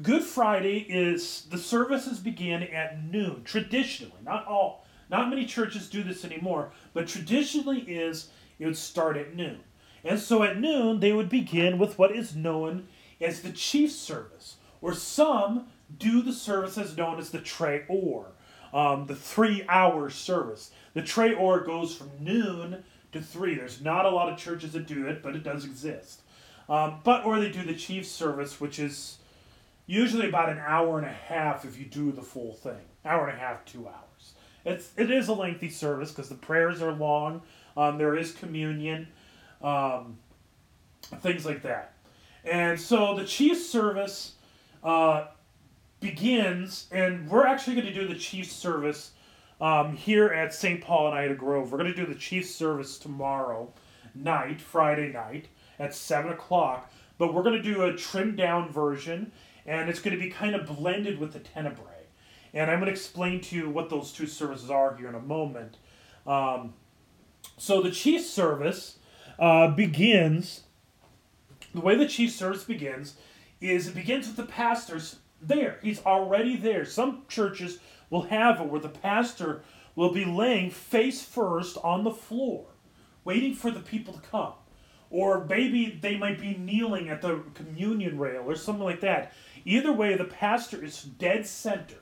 Good 0.00 0.22
Friday 0.22 0.78
is 0.80 1.46
the 1.50 1.58
services 1.58 2.18
begin 2.18 2.62
at 2.62 3.02
noon 3.04 3.42
traditionally. 3.44 4.20
Not 4.22 4.46
all, 4.46 4.86
not 5.10 5.30
many 5.30 5.46
churches 5.46 5.88
do 5.88 6.02
this 6.02 6.24
anymore, 6.24 6.72
but 6.92 7.08
traditionally 7.08 7.80
is 7.80 8.28
it 8.58 8.66
would 8.66 8.76
start 8.76 9.16
at 9.16 9.34
noon. 9.34 9.60
And 10.04 10.18
so 10.18 10.42
at 10.42 10.58
noon, 10.58 11.00
they 11.00 11.12
would 11.12 11.28
begin 11.28 11.78
with 11.78 11.98
what 11.98 12.14
is 12.14 12.34
known 12.34 12.88
as 13.20 13.42
the 13.42 13.52
chief 13.52 13.92
service, 13.92 14.56
or 14.80 14.94
some 14.94 15.68
do 15.98 16.22
the 16.22 16.32
service 16.32 16.78
as 16.78 16.96
known 16.96 17.18
as 17.18 17.30
the 17.30 17.40
Tre 17.40 17.84
Ore, 17.88 18.26
um, 18.72 19.06
the 19.06 19.14
three 19.14 19.64
hour 19.68 20.10
service. 20.10 20.70
The 20.94 21.02
Tre 21.02 21.34
Ore 21.34 21.60
goes 21.60 21.94
from 21.94 22.10
noon 22.20 22.84
to 23.12 23.20
three. 23.20 23.54
There's 23.54 23.80
not 23.80 24.06
a 24.06 24.10
lot 24.10 24.32
of 24.32 24.38
churches 24.38 24.72
that 24.72 24.86
do 24.86 25.06
it, 25.06 25.22
but 25.22 25.36
it 25.36 25.42
does 25.42 25.64
exist. 25.64 26.22
Um, 26.68 27.00
but 27.04 27.24
or 27.24 27.38
they 27.40 27.50
do 27.50 27.64
the 27.64 27.74
chief 27.74 28.06
service, 28.06 28.60
which 28.60 28.78
is 28.78 29.18
usually 29.86 30.28
about 30.28 30.48
an 30.48 30.58
hour 30.58 30.98
and 30.98 31.06
a 31.06 31.12
half 31.12 31.64
if 31.64 31.78
you 31.78 31.84
do 31.84 32.12
the 32.12 32.22
full 32.22 32.54
thing. 32.54 32.80
Hour 33.04 33.28
and 33.28 33.36
a 33.36 33.40
half, 33.40 33.64
two 33.64 33.86
hours. 33.88 34.34
It's 34.64 34.90
it 34.96 35.10
is 35.10 35.28
a 35.28 35.34
lengthy 35.34 35.70
service 35.70 36.10
because 36.10 36.28
the 36.28 36.36
prayers 36.36 36.80
are 36.80 36.92
long. 36.92 37.42
Um, 37.76 37.98
there 37.98 38.16
is 38.16 38.32
communion, 38.32 39.08
um, 39.60 40.18
things 41.20 41.44
like 41.44 41.62
that. 41.62 41.94
And 42.44 42.78
so 42.78 43.14
the 43.16 43.24
chief 43.24 43.58
service 43.58 44.34
uh, 44.82 45.26
begins, 46.02 46.88
and 46.90 47.28
we're 47.30 47.46
actually 47.46 47.74
going 47.76 47.86
to 47.86 47.94
do 47.94 48.06
the 48.06 48.18
chief 48.18 48.50
service 48.50 49.12
um, 49.60 49.96
here 49.96 50.26
at 50.26 50.52
St. 50.52 50.82
Paul 50.82 51.08
and 51.08 51.14
Ida 51.16 51.34
Grove. 51.34 51.70
We're 51.70 51.78
going 51.78 51.92
to 51.92 51.96
do 51.96 52.04
the 52.04 52.18
chief 52.18 52.46
service 52.50 52.98
tomorrow 52.98 53.72
night, 54.14 54.60
Friday 54.60 55.12
night, 55.12 55.48
at 55.78 55.94
7 55.94 56.32
o'clock. 56.32 56.92
But 57.16 57.32
we're 57.32 57.44
going 57.44 57.62
to 57.62 57.62
do 57.62 57.82
a 57.84 57.94
trimmed 57.94 58.36
down 58.36 58.70
version, 58.70 59.32
and 59.64 59.88
it's 59.88 60.00
going 60.00 60.16
to 60.16 60.22
be 60.22 60.30
kind 60.30 60.54
of 60.54 60.66
blended 60.66 61.18
with 61.18 61.32
the 61.32 61.38
Tenebrae. 61.38 61.86
And 62.52 62.70
I'm 62.70 62.80
going 62.80 62.86
to 62.86 62.92
explain 62.92 63.40
to 63.42 63.56
you 63.56 63.70
what 63.70 63.88
those 63.88 64.12
two 64.12 64.26
services 64.26 64.70
are 64.70 64.96
here 64.96 65.08
in 65.08 65.14
a 65.14 65.20
moment. 65.20 65.78
Um, 66.26 66.74
so 67.56 67.80
the 67.80 67.90
chief 67.90 68.26
service 68.26 68.98
uh, 69.38 69.68
begins. 69.68 70.64
The 71.74 71.80
way 71.80 71.96
the 71.96 72.08
chief 72.08 72.32
service 72.32 72.64
begins 72.64 73.14
is 73.60 73.86
it 73.86 73.94
begins 73.94 74.26
with 74.26 74.36
the 74.36 74.42
pastors 74.42 75.16
there. 75.42 75.78
He's 75.82 76.04
already 76.04 76.56
there. 76.56 76.84
Some 76.84 77.22
churches 77.28 77.78
will 78.10 78.22
have 78.22 78.60
it 78.60 78.68
where 78.68 78.80
the 78.80 78.88
pastor 78.88 79.62
will 79.94 80.12
be 80.12 80.24
laying 80.24 80.70
face 80.70 81.22
first 81.22 81.76
on 81.82 82.04
the 82.04 82.10
floor, 82.10 82.66
waiting 83.24 83.54
for 83.54 83.70
the 83.70 83.80
people 83.80 84.14
to 84.14 84.20
come. 84.20 84.52
Or 85.10 85.44
maybe 85.44 85.98
they 86.00 86.16
might 86.16 86.40
be 86.40 86.54
kneeling 86.54 87.10
at 87.10 87.20
the 87.20 87.42
communion 87.54 88.18
rail 88.18 88.44
or 88.46 88.56
something 88.56 88.84
like 88.84 89.00
that. 89.00 89.32
Either 89.64 89.92
way, 89.92 90.16
the 90.16 90.24
pastor 90.24 90.82
is 90.82 91.02
dead 91.02 91.46
center, 91.46 91.98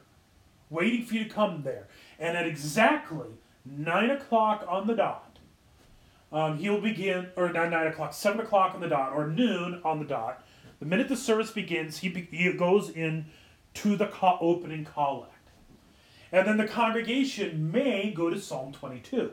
waiting 0.69 1.05
for 1.05 1.15
you 1.15 1.25
to 1.25 1.31
come 1.31 1.63
there. 1.63 1.89
And 2.19 2.37
at 2.37 2.47
exactly 2.47 3.31
9 3.65 4.11
o'clock 4.11 4.65
on 4.69 4.87
the 4.87 4.95
dot, 4.95 5.39
um, 6.33 6.59
he'll 6.59 6.81
begin, 6.81 7.29
or 7.37 7.53
not 7.53 7.71
9 7.71 7.87
o'clock, 7.89 8.15
7 8.15 8.41
o'clock 8.41 8.75
on 8.75 8.81
the 8.81 8.89
dot, 8.89 9.13
or 9.13 9.27
noon 9.27 9.81
on 9.85 9.99
the 9.99 10.05
dot. 10.05 10.45
The 10.81 10.87
minute 10.87 11.09
the 11.09 11.17
service 11.17 11.51
begins, 11.51 11.99
he, 11.99 12.09
be, 12.09 12.23
he 12.31 12.53
goes 12.55 12.89
in 12.89 13.27
to 13.75 13.97
the 13.97 14.07
co- 14.07 14.39
opening 14.41 14.85
collect. 14.85 15.35
And 16.33 16.47
then 16.47 16.57
the 16.57 16.67
congregation 16.67 17.71
may 17.71 18.11
go 18.11 18.31
to 18.31 18.41
Psalm 18.41 18.73
22, 18.73 19.33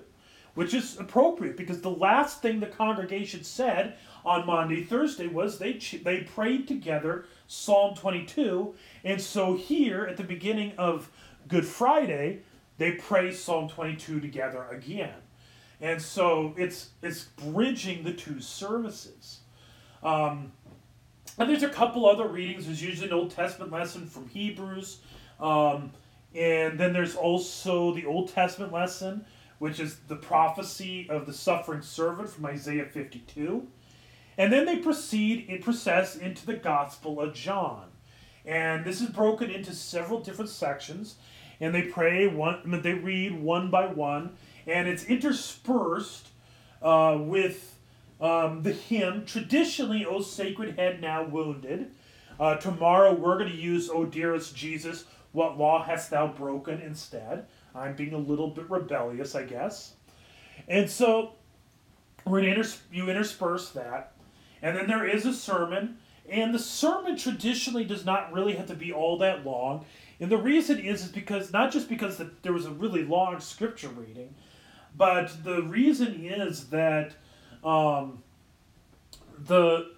which 0.56 0.74
is 0.74 1.00
appropriate 1.00 1.56
because 1.56 1.82
the 1.82 1.90
last 1.90 2.42
thing 2.42 2.60
the 2.60 2.68
congregation 2.68 3.44
said 3.44 3.96
on 4.26 4.46
Maundy, 4.46 4.84
Thursday 4.84 5.28
was 5.28 5.58
they, 5.58 5.74
they 6.04 6.22
prayed 6.22 6.68
together 6.68 7.26
Psalm 7.48 7.96
22. 7.96 8.76
And 9.04 9.22
so 9.22 9.56
here 9.56 10.06
at 10.06 10.18
the 10.18 10.24
beginning 10.24 10.74
of 10.78 11.10
Good 11.48 11.66
Friday, 11.66 12.42
they 12.78 12.94
pray 12.94 13.32
Psalm 13.32 13.70
22 13.70 14.20
together 14.20 14.66
again. 14.70 15.14
And 15.80 16.02
so 16.02 16.56
it's 16.58 16.90
it's 17.04 17.26
bridging 17.26 18.04
the 18.04 18.14
two 18.14 18.42
services. 18.42 19.42
Um, 20.02 20.52
and 21.38 21.50
there's 21.50 21.64
a 21.64 21.70
couple 21.70 22.08
other 22.08 22.28
readings. 22.28 22.66
There's 22.66 22.82
usually 22.82 23.08
an 23.08 23.14
Old 23.14 23.32
Testament 23.32 23.72
lesson 23.72 24.08
from 24.08 24.28
Hebrews. 24.28 25.00
Um, 25.40 25.92
and 26.34 26.80
then 26.80 26.94
there's 26.94 27.16
also 27.16 27.94
the 27.94 28.06
Old 28.06 28.30
Testament 28.30 28.74
lesson, 28.74 29.26
which 29.60 29.80
is 29.80 29.98
the 30.08 30.16
prophecy 30.16 31.08
of 31.10 31.26
the 31.26 31.34
suffering 31.34 31.82
servant 31.82 32.30
from 32.30 32.46
Isaiah 32.46 32.86
52. 32.86 33.68
And 34.38 34.52
then 34.52 34.66
they 34.66 34.78
proceed 34.78 35.48
and 35.50 35.64
process 35.64 36.16
into 36.16 36.46
the 36.46 36.56
Gospel 36.56 37.20
of 37.20 37.34
John. 37.34 37.86
And 38.46 38.86
this 38.86 39.02
is 39.02 39.10
broken 39.10 39.50
into 39.50 39.74
several 39.74 40.20
different 40.20 40.50
sections. 40.50 41.16
And 41.60 41.74
they 41.74 41.84
pray 41.84 42.28
one 42.28 42.82
they 42.84 42.94
read 42.94 43.40
one 43.40 43.70
by 43.70 43.88
one. 43.88 44.38
And 44.66 44.88
it's 44.88 45.04
interspersed 45.06 46.30
uh, 46.82 47.18
with 47.20 47.77
um, 48.20 48.64
the 48.64 48.72
hymn, 48.72 49.26
traditionally, 49.26 50.06
O 50.06 50.22
Sacred 50.22 50.78
Head 50.78 51.02
Now 51.02 51.24
Wounded. 51.24 51.92
Uh, 52.40 52.56
tomorrow 52.56 53.14
we're 53.14 53.38
going 53.38 53.52
to 53.52 53.56
use 53.56 53.90
O 53.90 54.06
Dearest 54.06 54.56
Jesus, 54.56 55.06
What 55.32 55.58
Law 55.58 55.84
Hast 55.84 56.10
Thou 56.10 56.28
Broken 56.28 56.82
instead. 56.82 57.46
I'm 57.76 57.96
being 57.96 58.14
a 58.14 58.18
little 58.18 58.50
bit 58.50 58.70
rebellious, 58.70 59.36
I 59.36 59.44
guess. 59.44 59.94
And 60.68 60.90
so 60.90 61.34
we're 62.26 62.42
gonna 62.42 62.56
inters- 62.56 62.80
you 62.92 63.10
intersperse 63.10 63.70
that. 63.72 64.14
And 64.62 64.76
then 64.76 64.88
there 64.88 65.08
is 65.08 65.26
a 65.26 65.34
sermon. 65.34 65.98
And 66.30 66.54
the 66.54 66.60
sermon 66.60 67.16
traditionally 67.16 67.86
does 67.86 68.04
not 68.04 68.34
really 68.34 68.56
have 68.56 68.68
to 68.68 68.76
be 68.76 68.92
all 68.92 69.18
that 69.20 69.46
long. 69.46 69.86
And 70.20 70.30
the 70.30 70.38
reason 70.38 70.80
is, 70.80 71.06
is 71.06 71.12
because 71.12 71.54
not 71.54 71.72
just 71.72 71.88
because 71.88 72.18
the, 72.18 72.32
there 72.42 72.54
was 72.54 72.66
a 72.66 72.72
really 72.72 73.06
long 73.06 73.40
scripture 73.40 73.90
reading, 73.90 74.34
but 74.96 75.44
the 75.44 75.62
reason 75.64 76.26
is 76.26 76.66
that 76.70 77.14
um, 77.68 78.24
the 79.38 79.92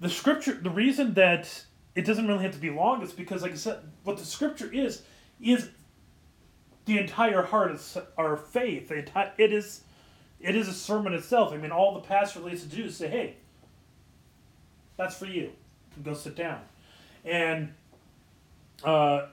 the 0.00 0.08
scripture 0.08 0.54
the 0.54 0.70
reason 0.70 1.14
that 1.14 1.64
it 1.94 2.06
doesn't 2.06 2.28
really 2.28 2.42
have 2.42 2.52
to 2.52 2.60
be 2.60 2.70
long 2.70 3.02
is 3.02 3.12
because 3.12 3.42
like 3.42 3.52
i 3.52 3.56
said 3.56 3.80
what 4.04 4.16
the 4.16 4.24
scripture 4.24 4.70
is 4.72 5.02
is 5.40 5.68
the 6.88 6.98
entire 6.98 7.42
heart 7.42 7.70
of 7.70 8.06
our 8.16 8.36
faith. 8.36 8.90
It 8.90 9.52
is 9.52 9.82
it 10.40 10.56
is 10.56 10.68
a 10.68 10.72
sermon 10.72 11.12
itself. 11.12 11.52
I 11.52 11.58
mean 11.58 11.70
all 11.70 11.94
the 11.94 12.00
pastor 12.00 12.40
needs 12.40 12.62
to 12.62 12.68
do 12.68 12.84
is 12.84 12.96
say 12.96 13.08
hey 13.08 13.36
that's 14.96 15.16
for 15.16 15.26
you. 15.26 15.52
Go 16.02 16.14
sit 16.14 16.34
down. 16.34 16.60
And 17.26 17.74
uh, 18.82 19.26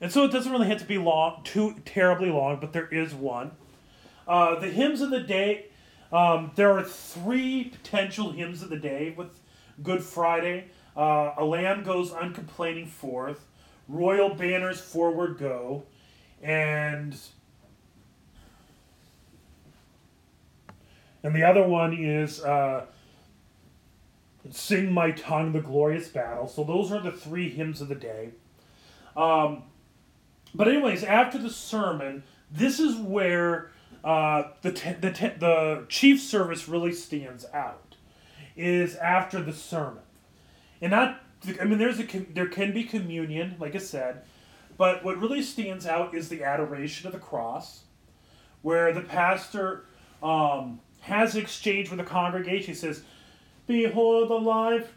and 0.00 0.12
so 0.12 0.24
it 0.24 0.30
doesn't 0.30 0.52
really 0.52 0.68
have 0.68 0.78
to 0.78 0.84
be 0.84 0.98
long 0.98 1.40
too 1.42 1.74
terribly 1.86 2.30
long 2.30 2.60
but 2.60 2.74
there 2.74 2.88
is 2.88 3.14
one. 3.14 3.52
Uh, 4.28 4.60
the 4.60 4.68
hymns 4.68 5.00
of 5.00 5.08
the 5.08 5.20
day 5.20 5.69
um, 6.12 6.50
there 6.56 6.72
are 6.72 6.82
three 6.82 7.64
potential 7.64 8.30
hymns 8.30 8.62
of 8.62 8.70
the 8.70 8.78
day 8.78 9.14
with 9.16 9.40
Good 9.82 10.02
Friday. 10.02 10.66
Uh, 10.96 11.32
a 11.36 11.44
lamb 11.44 11.82
goes 11.82 12.12
uncomplaining 12.12 12.86
forth. 12.86 13.46
Royal 13.88 14.34
banners 14.34 14.80
forward 14.80 15.38
go. 15.38 15.84
And 16.42 17.16
and 21.22 21.34
the 21.34 21.42
other 21.42 21.66
one 21.66 21.92
is 21.92 22.42
uh, 22.42 22.86
Sing 24.50 24.92
My 24.92 25.10
Tongue 25.10 25.52
the 25.52 25.60
Glorious 25.60 26.08
Battle. 26.08 26.48
So 26.48 26.64
those 26.64 26.90
are 26.90 27.00
the 27.00 27.12
three 27.12 27.50
hymns 27.50 27.80
of 27.80 27.88
the 27.88 27.94
day. 27.94 28.30
Um, 29.16 29.64
but 30.54 30.66
anyways, 30.66 31.04
after 31.04 31.38
the 31.38 31.50
sermon, 31.50 32.24
this 32.50 32.80
is 32.80 32.96
where 32.96 33.70
uh, 34.02 34.44
the 34.62 34.72
te- 34.72 34.94
the 34.94 35.12
te- 35.12 35.38
the 35.38 35.84
chief 35.88 36.20
service 36.20 36.68
really 36.68 36.92
stands 36.92 37.44
out 37.52 37.96
is 38.56 38.96
after 38.96 39.42
the 39.42 39.52
sermon, 39.52 40.02
and 40.80 40.90
not. 40.90 41.20
I 41.60 41.64
mean, 41.64 41.78
there's 41.78 41.98
a 41.98 42.04
there 42.04 42.48
can 42.48 42.72
be 42.72 42.84
communion, 42.84 43.56
like 43.58 43.74
I 43.74 43.78
said, 43.78 44.22
but 44.76 45.04
what 45.04 45.18
really 45.18 45.42
stands 45.42 45.86
out 45.86 46.14
is 46.14 46.28
the 46.28 46.44
adoration 46.44 47.06
of 47.06 47.12
the 47.12 47.18
cross, 47.18 47.80
where 48.62 48.92
the 48.92 49.00
pastor 49.00 49.84
um, 50.22 50.80
has 51.00 51.36
exchange 51.36 51.90
with 51.90 51.98
the 51.98 52.04
congregation. 52.04 52.74
He 52.74 52.74
says, 52.74 53.02
"Behold 53.66 54.30
the 54.30 54.34
life, 54.34 54.92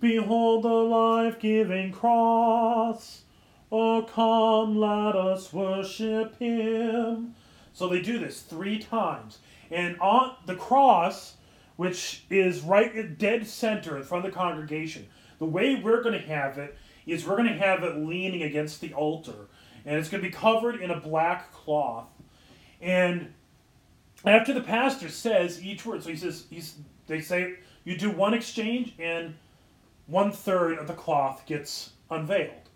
behold 0.00 0.64
the 0.64 0.68
life-giving 0.68 1.92
cross." 1.92 3.22
Oh, 3.70 4.02
come, 4.02 4.78
let 4.78 5.14
us 5.14 5.52
worship 5.52 6.38
Him. 6.38 7.34
So 7.78 7.86
they 7.86 8.02
do 8.02 8.18
this 8.18 8.40
three 8.40 8.80
times. 8.80 9.38
And 9.70 10.00
on 10.00 10.34
the 10.46 10.56
cross, 10.56 11.36
which 11.76 12.24
is 12.28 12.62
right 12.62 12.92
at 12.96 13.18
dead 13.18 13.46
center 13.46 13.96
in 13.96 14.02
front 14.02 14.26
of 14.26 14.32
the 14.32 14.36
congregation, 14.36 15.06
the 15.38 15.44
way 15.44 15.76
we're 15.76 16.02
going 16.02 16.20
to 16.20 16.26
have 16.26 16.58
it 16.58 16.76
is 17.06 17.24
we're 17.24 17.36
going 17.36 17.46
to 17.48 17.54
have 17.54 17.84
it 17.84 17.98
leaning 17.98 18.42
against 18.42 18.80
the 18.80 18.92
altar. 18.94 19.46
And 19.86 19.96
it's 19.96 20.08
going 20.08 20.20
to 20.20 20.28
be 20.28 20.34
covered 20.34 20.82
in 20.82 20.90
a 20.90 20.98
black 20.98 21.52
cloth. 21.52 22.08
And 22.80 23.32
after 24.24 24.52
the 24.52 24.60
pastor 24.60 25.08
says 25.08 25.62
each 25.64 25.86
word, 25.86 26.02
so 26.02 26.10
he 26.10 26.16
says, 26.16 26.46
he's, 26.50 26.74
they 27.06 27.20
say, 27.20 27.58
you 27.84 27.96
do 27.96 28.10
one 28.10 28.34
exchange 28.34 28.92
and 28.98 29.36
one 30.08 30.32
third 30.32 30.78
of 30.78 30.88
the 30.88 30.94
cloth 30.94 31.46
gets 31.46 31.90
unveiled. 32.10 32.70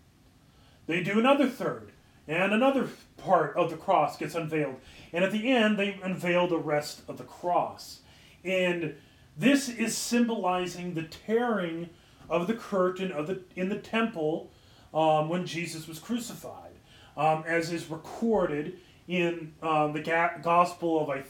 They 0.87 1.03
do 1.03 1.19
another 1.19 1.49
third 1.49 1.92
and 2.27 2.53
another 2.53 2.89
part 3.17 3.55
of 3.55 3.69
the 3.69 3.77
cross 3.77 4.17
gets 4.17 4.35
unveiled. 4.35 4.75
And 5.11 5.23
at 5.23 5.31
the 5.31 5.51
end, 5.51 5.77
they 5.77 5.99
unveil 6.03 6.47
the 6.47 6.57
rest 6.57 7.01
of 7.07 7.17
the 7.17 7.23
cross. 7.23 7.99
And 8.43 8.95
this 9.37 9.69
is 9.69 9.97
symbolizing 9.97 10.93
the 10.93 11.03
tearing 11.03 11.89
of 12.29 12.47
the 12.47 12.53
curtain 12.53 13.11
of 13.11 13.27
the 13.27 13.41
in 13.55 13.69
the 13.69 13.77
temple 13.77 14.51
um, 14.93 15.29
when 15.29 15.45
Jesus 15.45 15.87
was 15.87 15.99
crucified, 15.99 16.71
um, 17.17 17.43
as 17.47 17.71
is 17.71 17.89
recorded 17.89 18.77
in 19.07 19.53
um, 19.61 19.93
the 19.93 20.01
ga- 20.01 20.37
Gospel 20.41 21.01
of 21.01 21.09
I, 21.09 21.23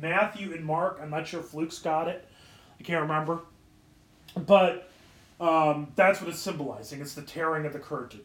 Matthew 0.00 0.52
and 0.52 0.64
Mark. 0.64 0.98
I'm 1.00 1.10
not 1.10 1.26
sure 1.26 1.40
if 1.40 1.54
Luke's 1.54 1.78
got 1.78 2.08
it. 2.08 2.28
I 2.78 2.82
can't 2.82 3.02
remember. 3.02 3.40
But 4.36 4.90
um, 5.40 5.92
that's 5.94 6.20
what 6.20 6.28
it's 6.28 6.40
symbolizing. 6.40 7.00
It's 7.00 7.14
the 7.14 7.22
tearing 7.22 7.66
of 7.66 7.72
the 7.72 7.78
curtain. 7.78 8.20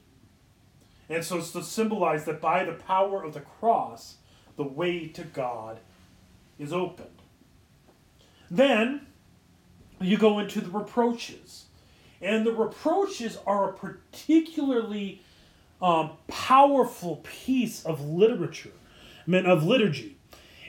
And 1.10 1.24
so 1.24 1.40
it's 1.40 1.52
to 1.52 1.64
symbolize 1.64 2.26
that 2.26 2.40
by 2.40 2.64
the 2.64 2.74
power 2.74 3.24
of 3.24 3.34
the 3.34 3.42
cross, 3.42 4.18
the 4.58 4.64
way 4.64 5.08
to 5.08 5.24
God 5.24 5.80
is 6.60 6.72
opened. 6.72 7.08
Then 8.52 9.08
you 10.00 10.18
go 10.18 10.40
into 10.40 10.62
the 10.62 10.70
reproaches. 10.70 11.66
And 12.22 12.46
the 12.46 12.52
reproaches 12.52 13.38
are 13.48 13.70
a 13.70 13.74
particularly 13.74 15.24
um, 15.82 16.12
powerful 16.28 17.18
piece 17.24 17.86
of 17.86 18.02
literature, 18.06 18.74
I 19.26 19.32
mean, 19.32 19.46
of 19.46 19.64
liturgy. 19.64 20.18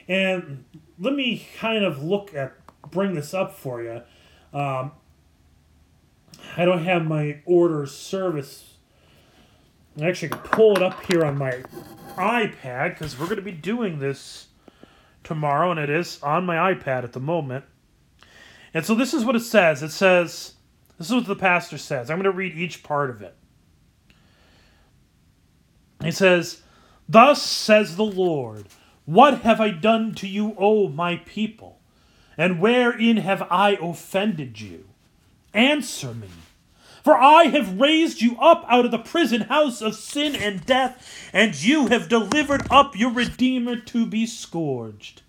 And 0.07 0.63
let 0.97 1.13
me 1.13 1.47
kind 1.57 1.83
of 1.83 2.01
look 2.03 2.33
at, 2.33 2.53
bring 2.89 3.13
this 3.13 3.33
up 3.33 3.53
for 3.53 3.83
you. 3.83 4.01
Um, 4.57 4.93
I 6.57 6.65
don't 6.65 6.83
have 6.83 7.05
my 7.05 7.41
order 7.45 7.85
service 7.85 8.70
I 9.99 10.05
actually, 10.05 10.29
can 10.29 10.39
pull 10.39 10.77
it 10.77 10.83
up 10.83 11.05
here 11.05 11.25
on 11.25 11.37
my 11.37 11.63
iPad 12.15 12.89
because 12.89 13.19
we're 13.19 13.25
going 13.25 13.37
to 13.37 13.41
be 13.41 13.51
doing 13.51 13.99
this 13.99 14.47
tomorrow, 15.23 15.71
and 15.71 15.79
it 15.79 15.89
is 15.89 16.21
on 16.23 16.45
my 16.45 16.73
iPad 16.73 17.03
at 17.03 17.13
the 17.13 17.19
moment. 17.19 17.65
And 18.73 18.85
so 18.85 18.95
this 18.95 19.13
is 19.13 19.25
what 19.25 19.35
it 19.35 19.41
says. 19.41 19.83
It 19.83 19.91
says, 19.91 20.53
This 20.97 21.07
is 21.09 21.13
what 21.13 21.25
the 21.25 21.35
pastor 21.35 21.77
says. 21.77 22.09
I'm 22.09 22.17
going 22.17 22.23
to 22.23 22.31
read 22.31 22.55
each 22.55 22.83
part 22.83 23.09
of 23.09 23.21
it. 23.21 23.35
He 26.01 26.11
says, 26.11 26.61
Thus 27.07 27.41
says 27.41 27.97
the 27.97 28.05
Lord, 28.05 28.67
What 29.05 29.41
have 29.41 29.59
I 29.59 29.69
done 29.69 30.15
to 30.15 30.27
you, 30.27 30.55
O 30.57 30.87
my 30.87 31.17
people? 31.17 31.79
And 32.37 32.61
wherein 32.61 33.17
have 33.17 33.45
I 33.51 33.71
offended 33.81 34.61
you? 34.61 34.85
Answer 35.53 36.13
me. 36.13 36.29
For 37.03 37.17
I 37.17 37.45
have 37.45 37.79
raised 37.79 38.21
you 38.21 38.37
up 38.39 38.63
out 38.67 38.85
of 38.85 38.91
the 38.91 38.99
prison 38.99 39.41
house 39.41 39.81
of 39.81 39.95
sin 39.95 40.35
and 40.35 40.65
death, 40.65 41.29
and 41.33 41.61
you 41.61 41.87
have 41.87 42.07
delivered 42.07 42.67
up 42.69 42.95
your 42.95 43.11
Redeemer 43.11 43.77
to 43.77 44.05
be 44.05 44.27
scourged. 44.27 45.23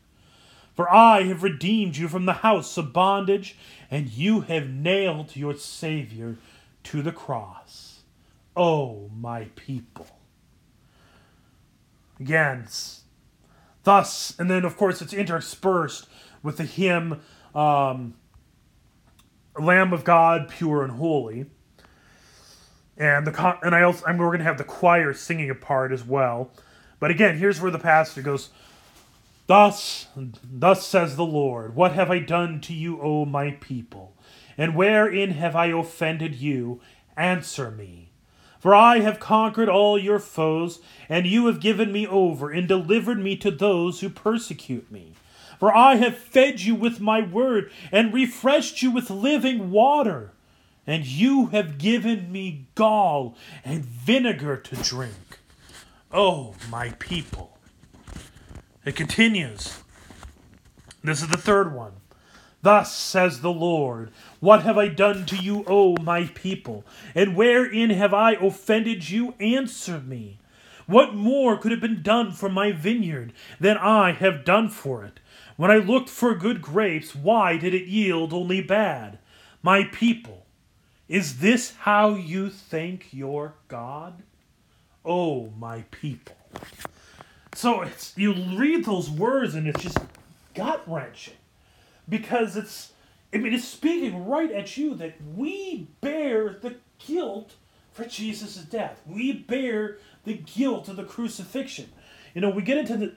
For 0.74 0.92
I 0.92 1.22
have 1.24 1.42
redeemed 1.42 1.96
you 1.96 2.08
from 2.08 2.26
the 2.26 2.32
house 2.34 2.76
of 2.76 2.92
bondage, 2.92 3.56
and 3.90 4.10
you 4.10 4.42
have 4.42 4.68
nailed 4.68 5.36
your 5.36 5.54
Savior 5.56 6.36
to 6.84 7.02
the 7.02 7.12
cross. 7.12 8.00
O 8.54 8.64
oh, 8.64 9.10
my 9.18 9.44
people. 9.56 10.06
Again, 12.20 12.66
thus, 13.84 14.34
and 14.38 14.50
then 14.50 14.64
of 14.64 14.76
course 14.76 15.00
it's 15.00 15.14
interspersed 15.14 16.06
with 16.42 16.58
the 16.58 16.64
hymn 16.64 17.20
um, 17.54 18.14
Lamb 19.58 19.92
of 19.92 20.04
God, 20.04 20.48
pure 20.48 20.82
and 20.82 20.92
holy 20.92 21.46
and 23.02 23.26
the 23.26 23.58
and 23.62 23.74
I 23.74 23.82
also 23.82 24.06
I'm, 24.06 24.16
we're 24.16 24.30
gonna 24.30 24.44
have 24.44 24.58
the 24.58 24.64
choir 24.64 25.12
singing 25.12 25.50
a 25.50 25.56
part 25.56 25.90
as 25.90 26.04
well. 26.04 26.52
But 27.00 27.10
again, 27.10 27.36
here's 27.36 27.60
where 27.60 27.72
the 27.72 27.78
pastor 27.78 28.22
goes. 28.22 28.50
Thus, 29.48 30.06
thus 30.16 30.86
says 30.86 31.16
the 31.16 31.24
Lord, 31.24 31.74
What 31.74 31.92
have 31.94 32.12
I 32.12 32.20
done 32.20 32.60
to 32.60 32.72
you, 32.72 33.00
O 33.02 33.24
my 33.24 33.52
people? 33.60 34.14
And 34.56 34.76
wherein 34.76 35.32
have 35.32 35.56
I 35.56 35.66
offended 35.66 36.36
you? 36.36 36.80
Answer 37.16 37.72
me. 37.72 38.10
For 38.60 38.72
I 38.72 39.00
have 39.00 39.18
conquered 39.18 39.68
all 39.68 39.98
your 39.98 40.20
foes, 40.20 40.78
and 41.08 41.26
you 41.26 41.46
have 41.46 41.58
given 41.58 41.90
me 41.90 42.06
over, 42.06 42.52
and 42.52 42.68
delivered 42.68 43.18
me 43.18 43.36
to 43.38 43.50
those 43.50 43.98
who 43.98 44.08
persecute 44.08 44.92
me. 44.92 45.14
For 45.58 45.74
I 45.74 45.96
have 45.96 46.16
fed 46.16 46.60
you 46.60 46.76
with 46.76 47.00
my 47.00 47.20
word, 47.20 47.72
and 47.90 48.14
refreshed 48.14 48.80
you 48.80 48.92
with 48.92 49.10
living 49.10 49.72
water 49.72 50.30
and 50.86 51.06
you 51.06 51.46
have 51.46 51.78
given 51.78 52.30
me 52.30 52.66
gall 52.74 53.36
and 53.64 53.84
vinegar 53.84 54.56
to 54.56 54.76
drink. 54.76 55.38
Oh, 56.12 56.54
my 56.70 56.90
people. 56.98 57.58
It 58.84 58.96
continues. 58.96 59.78
This 61.04 61.22
is 61.22 61.28
the 61.28 61.36
third 61.36 61.74
one. 61.74 61.92
Thus 62.62 62.94
says 62.94 63.40
the 63.40 63.52
Lord, 63.52 64.10
What 64.38 64.62
have 64.62 64.78
I 64.78 64.88
done 64.88 65.26
to 65.26 65.36
you, 65.36 65.64
O 65.66 65.96
my 66.00 66.26
people? 66.26 66.84
And 67.14 67.36
wherein 67.36 67.90
have 67.90 68.14
I 68.14 68.32
offended 68.32 69.10
you? 69.10 69.34
Answer 69.40 70.00
me. 70.00 70.38
What 70.86 71.14
more 71.14 71.56
could 71.56 71.70
have 71.70 71.80
been 71.80 72.02
done 72.02 72.32
for 72.32 72.48
my 72.48 72.72
vineyard 72.72 73.32
than 73.58 73.78
I 73.78 74.12
have 74.12 74.44
done 74.44 74.68
for 74.68 75.04
it? 75.04 75.20
When 75.56 75.70
I 75.70 75.76
looked 75.76 76.08
for 76.08 76.34
good 76.34 76.62
grapes, 76.62 77.14
why 77.14 77.56
did 77.56 77.74
it 77.74 77.86
yield 77.86 78.32
only 78.32 78.60
bad? 78.60 79.18
My 79.62 79.84
people, 79.84 80.41
is 81.12 81.40
this 81.40 81.74
how 81.80 82.14
you 82.14 82.48
thank 82.48 83.12
your 83.12 83.52
God? 83.68 84.22
Oh, 85.04 85.50
my 85.58 85.82
people. 85.90 86.34
So 87.54 87.82
it's 87.82 88.14
you 88.16 88.32
read 88.32 88.86
those 88.86 89.10
words 89.10 89.54
and 89.54 89.68
it's 89.68 89.82
just 89.82 89.98
gut 90.54 90.82
wrenching 90.86 91.34
because 92.08 92.56
it's 92.56 92.92
I 93.30 93.36
mean 93.36 93.52
it's 93.52 93.68
speaking 93.68 94.26
right 94.26 94.50
at 94.52 94.78
you 94.78 94.94
that 94.94 95.16
we 95.36 95.88
bear 96.00 96.56
the 96.62 96.76
guilt 97.06 97.56
for 97.92 98.06
Jesus' 98.06 98.56
death. 98.56 99.02
We 99.06 99.34
bear 99.34 99.98
the 100.24 100.38
guilt 100.38 100.88
of 100.88 100.96
the 100.96 101.04
crucifixion. 101.04 101.92
You 102.34 102.40
know, 102.40 102.48
we 102.48 102.62
get 102.62 102.78
into 102.78 102.96
the 102.96 103.12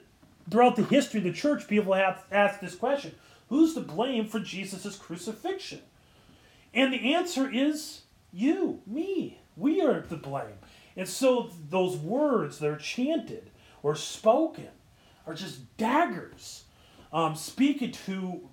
throughout 0.50 0.76
the 0.76 0.84
history 0.84 1.20
of 1.20 1.24
the 1.24 1.32
church, 1.32 1.66
people 1.66 1.94
have 1.94 2.24
asked 2.30 2.60
this 2.60 2.74
question: 2.74 3.14
Who's 3.48 3.72
to 3.72 3.80
blame 3.80 4.26
for 4.26 4.38
Jesus' 4.38 4.98
crucifixion? 4.98 5.80
And 6.76 6.92
the 6.92 7.14
answer 7.14 7.50
is 7.50 8.02
you, 8.32 8.82
me. 8.86 9.40
We 9.56 9.80
are 9.80 10.00
the 10.02 10.16
blame. 10.16 10.58
And 10.94 11.08
so 11.08 11.50
those 11.70 11.96
words 11.96 12.58
that 12.58 12.70
are 12.70 12.76
chanted 12.76 13.50
or 13.82 13.96
spoken 13.96 14.68
are 15.26 15.34
just 15.34 15.76
daggers 15.78 16.64
um, 17.12 17.34
speaking 17.34 17.92
to, 17.92 18.48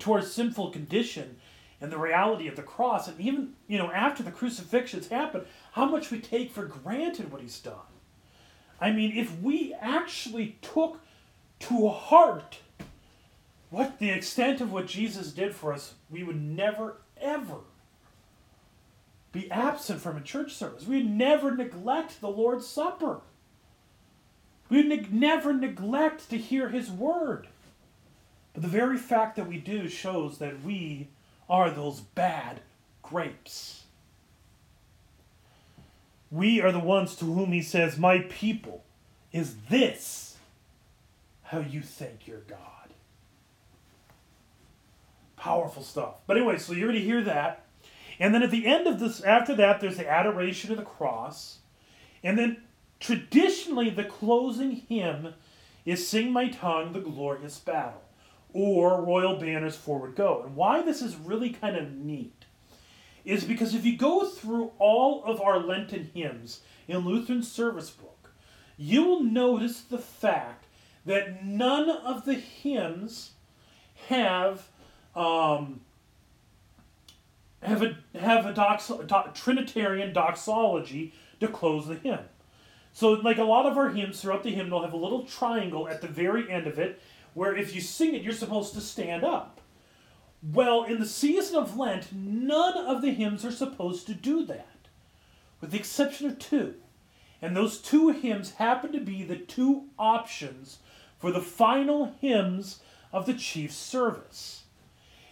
to 0.00 0.12
our 0.12 0.22
sinful 0.22 0.72
condition 0.72 1.36
and 1.80 1.92
the 1.92 1.98
reality 1.98 2.48
of 2.48 2.56
the 2.56 2.62
cross. 2.62 3.06
And 3.06 3.20
even, 3.20 3.54
you 3.68 3.78
know, 3.78 3.92
after 3.92 4.24
the 4.24 4.32
crucifixion's 4.32 5.06
happened, 5.06 5.44
how 5.72 5.86
much 5.86 6.10
we 6.10 6.20
take 6.20 6.50
for 6.50 6.64
granted 6.64 7.30
what 7.30 7.40
he's 7.40 7.60
done. 7.60 7.74
I 8.80 8.90
mean, 8.90 9.16
if 9.16 9.40
we 9.40 9.74
actually 9.80 10.58
took 10.60 11.00
to 11.60 11.88
heart 11.88 12.58
what 13.76 13.98
the 13.98 14.08
extent 14.08 14.62
of 14.62 14.72
what 14.72 14.86
Jesus 14.86 15.32
did 15.32 15.54
for 15.54 15.70
us, 15.70 15.92
we 16.08 16.22
would 16.22 16.40
never, 16.40 16.96
ever 17.20 17.58
be 19.32 19.50
absent 19.50 20.00
from 20.00 20.16
a 20.16 20.22
church 20.22 20.54
service. 20.54 20.86
We 20.86 21.02
would 21.02 21.10
never 21.10 21.54
neglect 21.54 22.22
the 22.22 22.30
Lord's 22.30 22.66
Supper. 22.66 23.20
We 24.70 24.78
would 24.78 24.88
ne- 24.88 25.08
never 25.10 25.52
neglect 25.52 26.30
to 26.30 26.38
hear 26.38 26.70
His 26.70 26.90
word. 26.90 27.48
But 28.54 28.62
the 28.62 28.68
very 28.68 28.96
fact 28.96 29.36
that 29.36 29.46
we 29.46 29.58
do 29.58 29.90
shows 29.90 30.38
that 30.38 30.62
we 30.62 31.08
are 31.46 31.70
those 31.70 32.00
bad 32.00 32.62
grapes. 33.02 33.82
We 36.30 36.62
are 36.62 36.72
the 36.72 36.78
ones 36.78 37.14
to 37.16 37.26
whom 37.26 37.52
He 37.52 37.60
says, 37.60 37.98
My 37.98 38.20
people, 38.20 38.84
is 39.32 39.54
this 39.68 40.38
how 41.42 41.58
you 41.58 41.82
thank 41.82 42.26
your 42.26 42.40
God? 42.40 42.75
Powerful 45.46 45.84
stuff. 45.84 46.16
But 46.26 46.36
anyway, 46.36 46.58
so 46.58 46.72
you're 46.72 46.88
going 46.88 47.00
to 47.00 47.06
hear 47.06 47.22
that. 47.22 47.64
And 48.18 48.34
then 48.34 48.42
at 48.42 48.50
the 48.50 48.66
end 48.66 48.86
of 48.86 48.98
this, 48.98 49.20
after 49.20 49.54
that, 49.54 49.80
there's 49.80 49.96
the 49.96 50.10
adoration 50.10 50.72
of 50.72 50.76
the 50.76 50.82
cross. 50.82 51.58
And 52.24 52.36
then 52.36 52.62
traditionally, 52.98 53.90
the 53.90 54.02
closing 54.02 54.72
hymn 54.72 55.34
is 55.84 56.08
Sing 56.08 56.32
My 56.32 56.48
Tongue, 56.48 56.92
the 56.92 57.00
Glorious 57.00 57.58
Battle, 57.60 58.02
or 58.52 59.00
Royal 59.02 59.36
Banners 59.36 59.76
Forward 59.76 60.16
Go. 60.16 60.42
And 60.44 60.56
why 60.56 60.82
this 60.82 61.00
is 61.00 61.14
really 61.14 61.50
kind 61.50 61.76
of 61.76 61.92
neat 61.92 62.44
is 63.24 63.44
because 63.44 63.72
if 63.72 63.84
you 63.84 63.96
go 63.96 64.26
through 64.26 64.72
all 64.80 65.22
of 65.24 65.40
our 65.40 65.60
Lenten 65.60 66.10
hymns 66.12 66.62
in 66.88 66.98
Lutheran 66.98 67.44
Service 67.44 67.90
Book, 67.90 68.32
you 68.76 69.04
will 69.04 69.22
notice 69.22 69.80
the 69.82 69.98
fact 69.98 70.64
that 71.04 71.44
none 71.44 71.88
of 71.88 72.24
the 72.24 72.34
hymns 72.34 73.32
have 74.08 74.68
um, 75.16 75.80
have 77.62 77.82
a 77.82 77.96
have 78.16 78.46
a 78.46 78.52
do, 78.52 79.34
Trinitarian 79.34 80.12
doxology 80.12 81.12
to 81.40 81.48
close 81.48 81.86
the 81.86 81.96
hymn. 81.96 82.20
So, 82.92 83.12
like 83.12 83.38
a 83.38 83.44
lot 83.44 83.66
of 83.66 83.76
our 83.76 83.90
hymns 83.90 84.20
throughout 84.20 84.42
the 84.42 84.54
hymnal 84.54 84.82
have 84.82 84.92
a 84.92 84.96
little 84.96 85.24
triangle 85.24 85.88
at 85.88 86.00
the 86.00 86.08
very 86.08 86.50
end 86.50 86.66
of 86.66 86.78
it, 86.78 87.00
where 87.34 87.56
if 87.56 87.74
you 87.74 87.80
sing 87.80 88.14
it, 88.14 88.22
you're 88.22 88.32
supposed 88.32 88.74
to 88.74 88.80
stand 88.80 89.24
up. 89.24 89.60
Well, 90.42 90.84
in 90.84 91.00
the 91.00 91.06
season 91.06 91.56
of 91.56 91.76
Lent, 91.76 92.12
none 92.12 92.76
of 92.76 93.02
the 93.02 93.10
hymns 93.10 93.44
are 93.44 93.52
supposed 93.52 94.06
to 94.06 94.14
do 94.14 94.44
that, 94.46 94.88
with 95.60 95.72
the 95.72 95.78
exception 95.78 96.26
of 96.28 96.38
two. 96.38 96.74
And 97.42 97.56
those 97.56 97.78
two 97.78 98.10
hymns 98.10 98.52
happen 98.52 98.92
to 98.92 99.00
be 99.00 99.24
the 99.24 99.36
two 99.36 99.84
options 99.98 100.78
for 101.18 101.30
the 101.32 101.40
final 101.40 102.14
hymns 102.20 102.80
of 103.12 103.26
the 103.26 103.34
chief 103.34 103.72
service. 103.72 104.64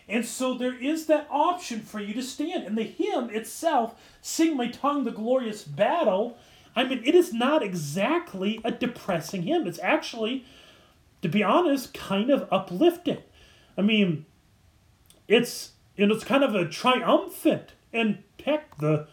And 0.09 0.25
so 0.25 0.55
there 0.55 0.77
is 0.77 1.07
that 1.07 1.27
option 1.31 1.81
for 1.81 2.01
you 2.01 2.13
to 2.15 2.23
stand. 2.23 2.65
And 2.65 2.77
the 2.77 2.83
hymn 2.83 3.31
itself, 3.31 3.95
Sing 4.21 4.57
My 4.57 4.69
Tongue 4.69 5.05
the 5.05 5.11
Glorious 5.11 5.65
Battle, 5.65 6.37
I 6.77 6.85
mean, 6.85 7.03
it 7.05 7.15
is 7.15 7.33
not 7.33 7.63
exactly 7.63 8.61
a 8.65 8.71
depressing 8.71 9.45
hymn. 9.45 9.67
It's 9.67 9.79
actually, 9.81 10.45
to 11.23 11.29
be 11.29 11.43
honest, 11.43 11.95
kind 11.95 12.31
of 12.31 12.49
uplifting. 12.51 13.23
I 13.79 13.83
mean, 13.83 14.27
it's 15.29 15.71
you 15.97 16.07
know, 16.07 16.15
it's 16.15 16.25
kind 16.25 16.43
of 16.43 16.55
a 16.55 16.69
triumphant 16.69 17.73
and 17.95 18.19
heck, 18.45 18.77
the 18.79 19.07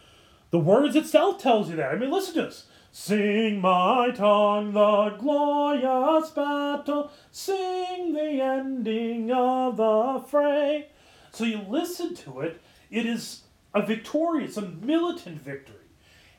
the 0.50 0.58
words 0.58 0.94
itself 0.96 1.40
tells 1.40 1.70
you 1.70 1.76
that. 1.76 1.92
I 1.92 1.96
mean, 1.96 2.10
listen 2.10 2.34
to 2.34 2.42
this. 2.42 2.66
Sing 2.94 3.58
my 3.62 4.10
tongue 4.14 4.74
the 4.74 5.16
glorious 5.18 6.28
battle, 6.28 7.10
sing 7.30 8.12
the 8.12 8.42
ending 8.42 9.32
of 9.32 9.78
the 9.78 10.22
fray. 10.28 10.90
So 11.32 11.44
you 11.44 11.62
listen 11.66 12.14
to 12.16 12.40
it, 12.40 12.60
it 12.90 13.06
is 13.06 13.44
a 13.74 13.80
victorious, 13.80 14.58
a 14.58 14.62
militant 14.62 15.40
victory. 15.40 15.76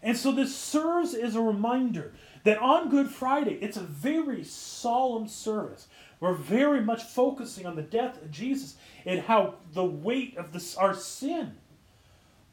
And 0.04 0.16
so 0.16 0.32
this 0.32 0.56
serves 0.56 1.16
as 1.16 1.34
a 1.34 1.42
reminder 1.42 2.14
that 2.44 2.60
on 2.60 2.90
Good 2.90 3.10
Friday, 3.10 3.58
it's 3.60 3.78
a 3.78 3.82
very 3.82 4.44
solemn 4.44 5.28
service. 5.28 5.88
We're 6.20 6.36
very 6.36 6.82
much 6.82 7.02
focusing 7.02 7.66
on 7.66 7.76
the 7.76 7.82
death 7.82 8.22
of 8.22 8.30
Jesus 8.30 8.76
and 9.08 9.22
how 9.22 9.56
the 9.74 9.84
weight 9.84 10.38
of 10.38 10.54
this, 10.54 10.76
our 10.76 10.94
sin 10.94 11.56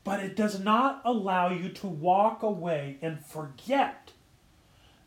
but 0.04 0.20
it 0.20 0.36
does 0.36 0.60
not 0.60 1.02
allow 1.04 1.50
you 1.50 1.68
to 1.68 1.86
walk 1.86 2.42
away 2.42 2.98
and 3.02 3.24
forget 3.24 4.12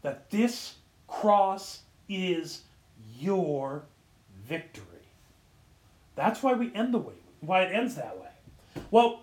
that 0.02 0.30
this 0.30 0.76
cross 1.08 1.82
is 2.08 2.62
your 3.20 3.84
victory. 4.46 4.86
That's 6.16 6.44
why 6.44 6.54
we 6.54 6.74
end 6.76 6.94
the 6.94 7.00
way, 7.00 7.14
why 7.42 7.64
it 7.64 7.74
ends 7.74 7.96
that 7.96 8.20
way. 8.20 8.84
Well, 8.92 9.22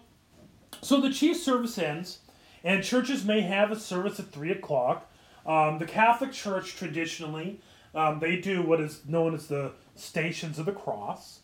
so 0.82 1.00
the 1.00 1.12
chief 1.12 1.36
service 1.36 1.78
ends, 1.78 2.18
and 2.64 2.82
churches 2.82 3.24
may 3.24 3.42
have 3.42 3.70
a 3.70 3.78
service 3.78 4.18
at 4.18 4.30
3 4.30 4.50
o'clock. 4.52 5.10
Um, 5.46 5.78
the 5.78 5.86
Catholic 5.86 6.32
Church 6.32 6.76
traditionally, 6.76 7.60
um, 7.94 8.18
they 8.20 8.36
do 8.36 8.62
what 8.62 8.80
is 8.80 9.02
known 9.06 9.34
as 9.34 9.46
the 9.46 9.72
Stations 9.94 10.58
of 10.58 10.66
the 10.66 10.72
Cross. 10.72 11.40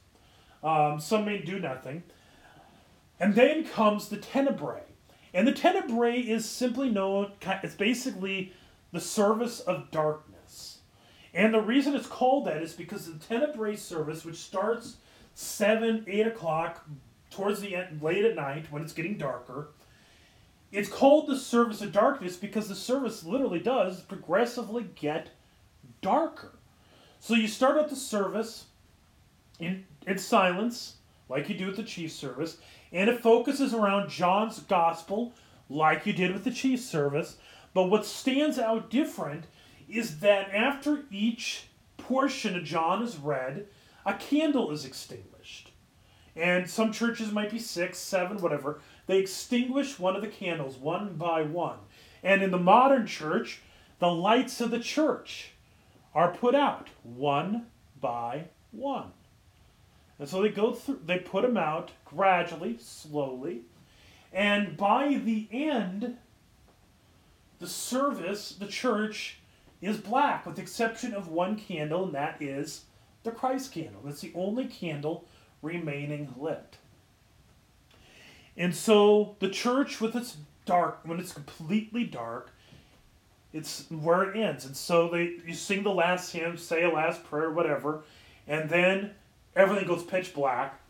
Um, 0.62 1.00
some 1.00 1.24
may 1.24 1.38
do 1.38 1.58
nothing. 1.58 2.02
And 3.18 3.34
then 3.34 3.64
comes 3.64 4.08
the 4.08 4.16
Tenebrae. 4.16 4.82
And 5.32 5.46
the 5.46 5.52
Tenebrae 5.52 6.20
is 6.20 6.48
simply 6.48 6.90
known, 6.90 7.32
it's 7.62 7.74
basically 7.74 8.52
the 8.92 9.00
service 9.00 9.60
of 9.60 9.90
darkness. 9.90 10.78
And 11.34 11.52
the 11.52 11.60
reason 11.60 11.94
it's 11.94 12.06
called 12.06 12.46
that 12.46 12.62
is 12.62 12.72
because 12.72 13.06
the 13.06 13.18
Tenebrae 13.18 13.76
service, 13.76 14.24
which 14.24 14.36
starts 14.36 14.96
7, 15.34 16.04
8 16.06 16.26
o'clock 16.28 16.88
towards 17.30 17.60
the 17.60 17.76
end, 17.76 18.00
late 18.02 18.24
at 18.24 18.34
night 18.34 18.66
when 18.70 18.82
it's 18.82 18.94
getting 18.94 19.18
darker, 19.18 19.68
it's 20.72 20.88
called 20.88 21.26
the 21.26 21.38
service 21.38 21.82
of 21.82 21.92
darkness 21.92 22.36
because 22.36 22.68
the 22.68 22.74
service 22.74 23.22
literally 23.22 23.60
does 23.60 24.00
progressively 24.00 24.86
get 24.94 25.30
darker. 26.00 26.52
So 27.20 27.34
you 27.34 27.48
start 27.48 27.78
out 27.78 27.90
the 27.90 27.96
service 27.96 28.66
in, 29.58 29.84
in 30.06 30.18
silence, 30.18 30.96
like 31.28 31.48
you 31.48 31.56
do 31.56 31.66
with 31.66 31.76
the 31.76 31.82
chief 31.82 32.12
service, 32.12 32.58
and 32.96 33.10
it 33.10 33.20
focuses 33.20 33.74
around 33.74 34.08
John's 34.08 34.58
gospel, 34.60 35.34
like 35.68 36.06
you 36.06 36.14
did 36.14 36.32
with 36.32 36.44
the 36.44 36.50
chief 36.50 36.80
service. 36.80 37.36
But 37.74 37.90
what 37.90 38.06
stands 38.06 38.58
out 38.58 38.88
different 38.88 39.44
is 39.86 40.20
that 40.20 40.48
after 40.54 41.04
each 41.10 41.64
portion 41.98 42.56
of 42.56 42.64
John 42.64 43.02
is 43.02 43.18
read, 43.18 43.66
a 44.06 44.14
candle 44.14 44.70
is 44.70 44.86
extinguished. 44.86 45.72
And 46.34 46.70
some 46.70 46.90
churches 46.90 47.32
might 47.32 47.50
be 47.50 47.58
six, 47.58 47.98
seven, 47.98 48.38
whatever. 48.38 48.80
They 49.06 49.18
extinguish 49.18 49.98
one 49.98 50.16
of 50.16 50.22
the 50.22 50.28
candles 50.28 50.78
one 50.78 51.16
by 51.16 51.42
one. 51.42 51.80
And 52.22 52.42
in 52.42 52.50
the 52.50 52.58
modern 52.58 53.06
church, 53.06 53.60
the 53.98 54.10
lights 54.10 54.58
of 54.62 54.70
the 54.70 54.80
church 54.80 55.52
are 56.14 56.32
put 56.32 56.54
out 56.54 56.88
one 57.02 57.66
by 58.00 58.46
one. 58.70 59.12
And 60.18 60.28
so 60.28 60.42
they 60.42 60.48
go 60.48 60.72
through, 60.72 61.00
they 61.04 61.18
put 61.18 61.42
them 61.42 61.56
out 61.56 61.90
gradually, 62.04 62.78
slowly, 62.80 63.62
and 64.32 64.76
by 64.76 65.20
the 65.22 65.48
end, 65.50 66.16
the 67.58 67.66
service, 67.66 68.52
the 68.58 68.66
church, 68.66 69.38
is 69.80 69.98
black, 69.98 70.46
with 70.46 70.56
the 70.56 70.62
exception 70.62 71.14
of 71.14 71.28
one 71.28 71.56
candle, 71.56 72.04
and 72.04 72.14
that 72.14 72.40
is 72.40 72.84
the 73.22 73.30
Christ 73.30 73.72
candle. 73.72 74.00
That's 74.04 74.20
the 74.20 74.32
only 74.34 74.66
candle 74.66 75.24
remaining 75.62 76.34
lit. 76.38 76.76
And 78.56 78.74
so 78.74 79.36
the 79.38 79.50
church, 79.50 80.00
with 80.00 80.16
its 80.16 80.38
dark, 80.64 81.00
when 81.04 81.20
it's 81.20 81.32
completely 81.32 82.04
dark, 82.04 82.52
it's 83.52 83.84
where 83.90 84.30
it 84.30 84.36
ends. 84.36 84.64
And 84.64 84.76
so 84.76 85.08
they 85.08 85.36
you 85.46 85.54
sing 85.54 85.82
the 85.82 85.90
last 85.90 86.32
hymn, 86.32 86.56
say 86.56 86.84
a 86.84 86.90
last 86.90 87.24
prayer, 87.24 87.50
whatever, 87.50 88.02
and 88.46 88.68
then 88.68 89.12
everything 89.56 89.88
goes 89.88 90.04
pitch 90.04 90.34
black, 90.34 90.80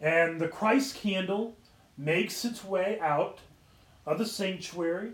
and 0.00 0.40
the 0.40 0.48
Christ 0.48 0.96
candle 0.96 1.56
makes 1.96 2.44
its 2.44 2.64
way 2.64 2.98
out 3.00 3.40
of 4.04 4.18
the 4.18 4.26
sanctuary 4.26 5.12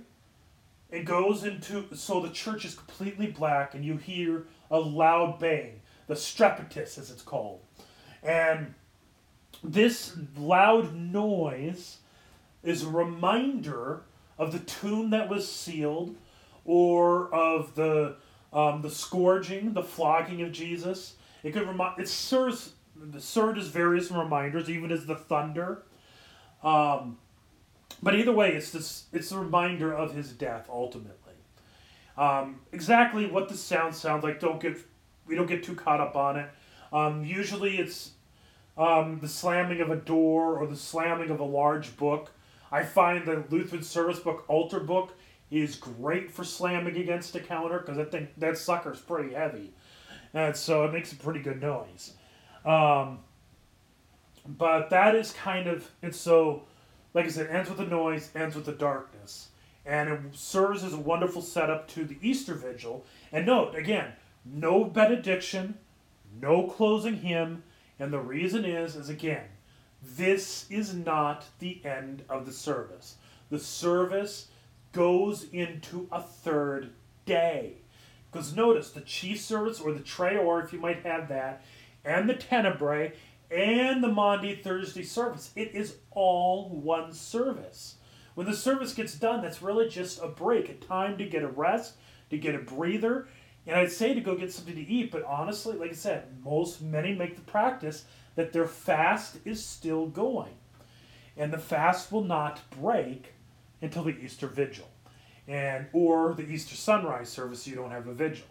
and 0.90 1.06
goes 1.06 1.44
into 1.44 1.84
so 1.94 2.20
the 2.20 2.30
church 2.30 2.64
is 2.64 2.74
completely 2.74 3.26
black 3.26 3.74
and 3.74 3.84
you 3.84 3.96
hear 3.96 4.46
a 4.70 4.78
loud 4.78 5.38
bang 5.38 5.80
the 6.06 6.14
strepitus 6.14 6.98
as 6.98 7.10
it's 7.10 7.22
called. 7.22 7.60
And 8.22 8.74
this 9.62 10.16
loud 10.36 10.94
noise 10.94 11.98
is 12.62 12.84
a 12.84 12.88
reminder 12.88 14.02
of 14.38 14.52
the 14.52 14.58
tomb 14.60 15.10
that 15.10 15.28
was 15.28 15.50
sealed 15.50 16.16
or 16.64 17.32
of 17.34 17.74
the 17.74 18.16
um, 18.52 18.80
the 18.82 18.90
scourging 18.90 19.72
the 19.72 19.82
flogging 19.82 20.42
of 20.42 20.52
jesus. 20.52 21.14
It 21.42 21.52
could 21.52 21.66
remind 21.66 22.00
it 22.00 22.08
serves 22.08 22.72
served 23.18 23.58
as 23.58 23.68
various 23.68 24.10
reminders, 24.10 24.68
even 24.70 24.90
as 24.92 25.06
the 25.06 25.16
thunder. 25.16 25.82
Um, 26.62 27.18
but 28.02 28.14
either 28.14 28.32
way, 28.32 28.52
it's 28.54 28.70
this 28.70 29.06
it's 29.12 29.32
a 29.32 29.38
reminder 29.38 29.92
of 29.92 30.14
his 30.14 30.32
death 30.32 30.68
ultimately. 30.70 31.34
Um, 32.16 32.60
exactly 32.72 33.26
what 33.26 33.48
the 33.48 33.56
sound 33.56 33.94
sounds 33.94 34.24
like. 34.24 34.40
Don't 34.40 34.60
get 34.60 34.76
we 35.26 35.34
don't 35.34 35.46
get 35.46 35.64
too 35.64 35.74
caught 35.74 36.00
up 36.00 36.16
on 36.16 36.36
it. 36.36 36.48
Um, 36.92 37.24
usually, 37.24 37.78
it's 37.78 38.12
um, 38.76 39.18
the 39.20 39.28
slamming 39.28 39.80
of 39.80 39.90
a 39.90 39.96
door 39.96 40.56
or 40.56 40.66
the 40.66 40.76
slamming 40.76 41.30
of 41.30 41.40
a 41.40 41.44
large 41.44 41.96
book. 41.96 42.32
I 42.70 42.82
find 42.82 43.24
the 43.24 43.44
Lutheran 43.50 43.82
service 43.82 44.18
book 44.18 44.44
altar 44.48 44.80
book 44.80 45.16
is 45.50 45.76
great 45.76 46.30
for 46.30 46.44
slamming 46.44 46.96
against 46.96 47.34
a 47.36 47.40
counter 47.40 47.78
because 47.78 47.98
I 47.98 48.04
think 48.04 48.30
that 48.38 48.58
sucker's 48.58 49.00
pretty 49.00 49.34
heavy, 49.34 49.72
and 50.34 50.56
so 50.56 50.84
it 50.84 50.92
makes 50.92 51.12
a 51.12 51.16
pretty 51.16 51.40
good 51.40 51.60
noise. 51.60 52.14
Um, 52.66 53.20
but 54.46 54.90
that 54.90 55.14
is 55.14 55.32
kind 55.32 55.68
of 55.68 55.90
and 56.02 56.14
so, 56.14 56.64
like 57.14 57.26
I 57.26 57.28
said, 57.28 57.48
ends 57.48 57.68
with 57.68 57.78
the 57.78 57.86
noise, 57.86 58.30
ends 58.34 58.56
with 58.56 58.66
the 58.66 58.72
darkness, 58.72 59.48
and 59.84 60.08
it 60.08 60.20
serves 60.32 60.82
as 60.84 60.92
a 60.92 60.98
wonderful 60.98 61.42
setup 61.42 61.88
to 61.88 62.04
the 62.04 62.18
Easter 62.20 62.54
Vigil. 62.54 63.04
And 63.32 63.46
note 63.46 63.74
again, 63.74 64.12
no 64.44 64.84
benediction, 64.84 65.78
no 66.40 66.66
closing 66.66 67.16
hymn, 67.16 67.62
and 67.98 68.12
the 68.12 68.20
reason 68.20 68.64
is 68.64 68.96
is 68.96 69.08
again, 69.08 69.46
this 70.02 70.66
is 70.70 70.94
not 70.94 71.44
the 71.60 71.80
end 71.84 72.22
of 72.28 72.46
the 72.46 72.52
service. 72.52 73.16
The 73.50 73.58
service 73.58 74.48
goes 74.92 75.46
into 75.52 76.08
a 76.10 76.20
third 76.20 76.90
day. 77.26 77.74
Because 78.30 78.54
notice 78.54 78.90
the 78.90 79.00
chief 79.00 79.40
service 79.40 79.80
or 79.80 79.92
the 79.92 80.00
Tre 80.00 80.36
Ore, 80.36 80.60
if 80.60 80.72
you 80.72 80.80
might 80.80 81.04
have 81.04 81.28
that, 81.28 81.62
and 82.06 82.30
the 82.30 82.34
Tenebrae 82.34 83.12
and 83.50 84.02
the 84.02 84.08
Maundy 84.08 84.54
Thursday 84.54 85.02
service. 85.02 85.50
It 85.56 85.72
is 85.74 85.96
all 86.12 86.70
one 86.70 87.12
service. 87.12 87.96
When 88.34 88.46
the 88.46 88.54
service 88.54 88.94
gets 88.94 89.14
done, 89.14 89.42
that's 89.42 89.60
really 89.60 89.88
just 89.88 90.22
a 90.22 90.28
break, 90.28 90.68
a 90.68 90.74
time 90.74 91.18
to 91.18 91.26
get 91.26 91.42
a 91.42 91.48
rest, 91.48 91.94
to 92.30 92.38
get 92.38 92.54
a 92.54 92.58
breather. 92.58 93.28
And 93.66 93.76
I'd 93.76 93.90
say 93.90 94.14
to 94.14 94.20
go 94.20 94.36
get 94.36 94.52
something 94.52 94.74
to 94.74 94.80
eat, 94.80 95.10
but 95.10 95.24
honestly, 95.24 95.76
like 95.76 95.90
I 95.90 95.94
said, 95.94 96.24
most 96.44 96.80
many 96.80 97.14
make 97.14 97.34
the 97.34 97.42
practice 97.42 98.04
that 98.36 98.52
their 98.52 98.66
fast 98.66 99.38
is 99.44 99.64
still 99.64 100.06
going. 100.06 100.54
And 101.36 101.52
the 101.52 101.58
fast 101.58 102.12
will 102.12 102.24
not 102.24 102.60
break 102.70 103.32
until 103.82 104.04
the 104.04 104.16
Easter 104.16 104.46
vigil. 104.46 104.88
And 105.48 105.86
or 105.92 106.34
the 106.34 106.44
Easter 106.44 106.76
sunrise 106.76 107.28
service, 107.28 107.66
you 107.66 107.74
don't 107.74 107.90
have 107.90 108.06
a 108.06 108.14
vigil 108.14 108.46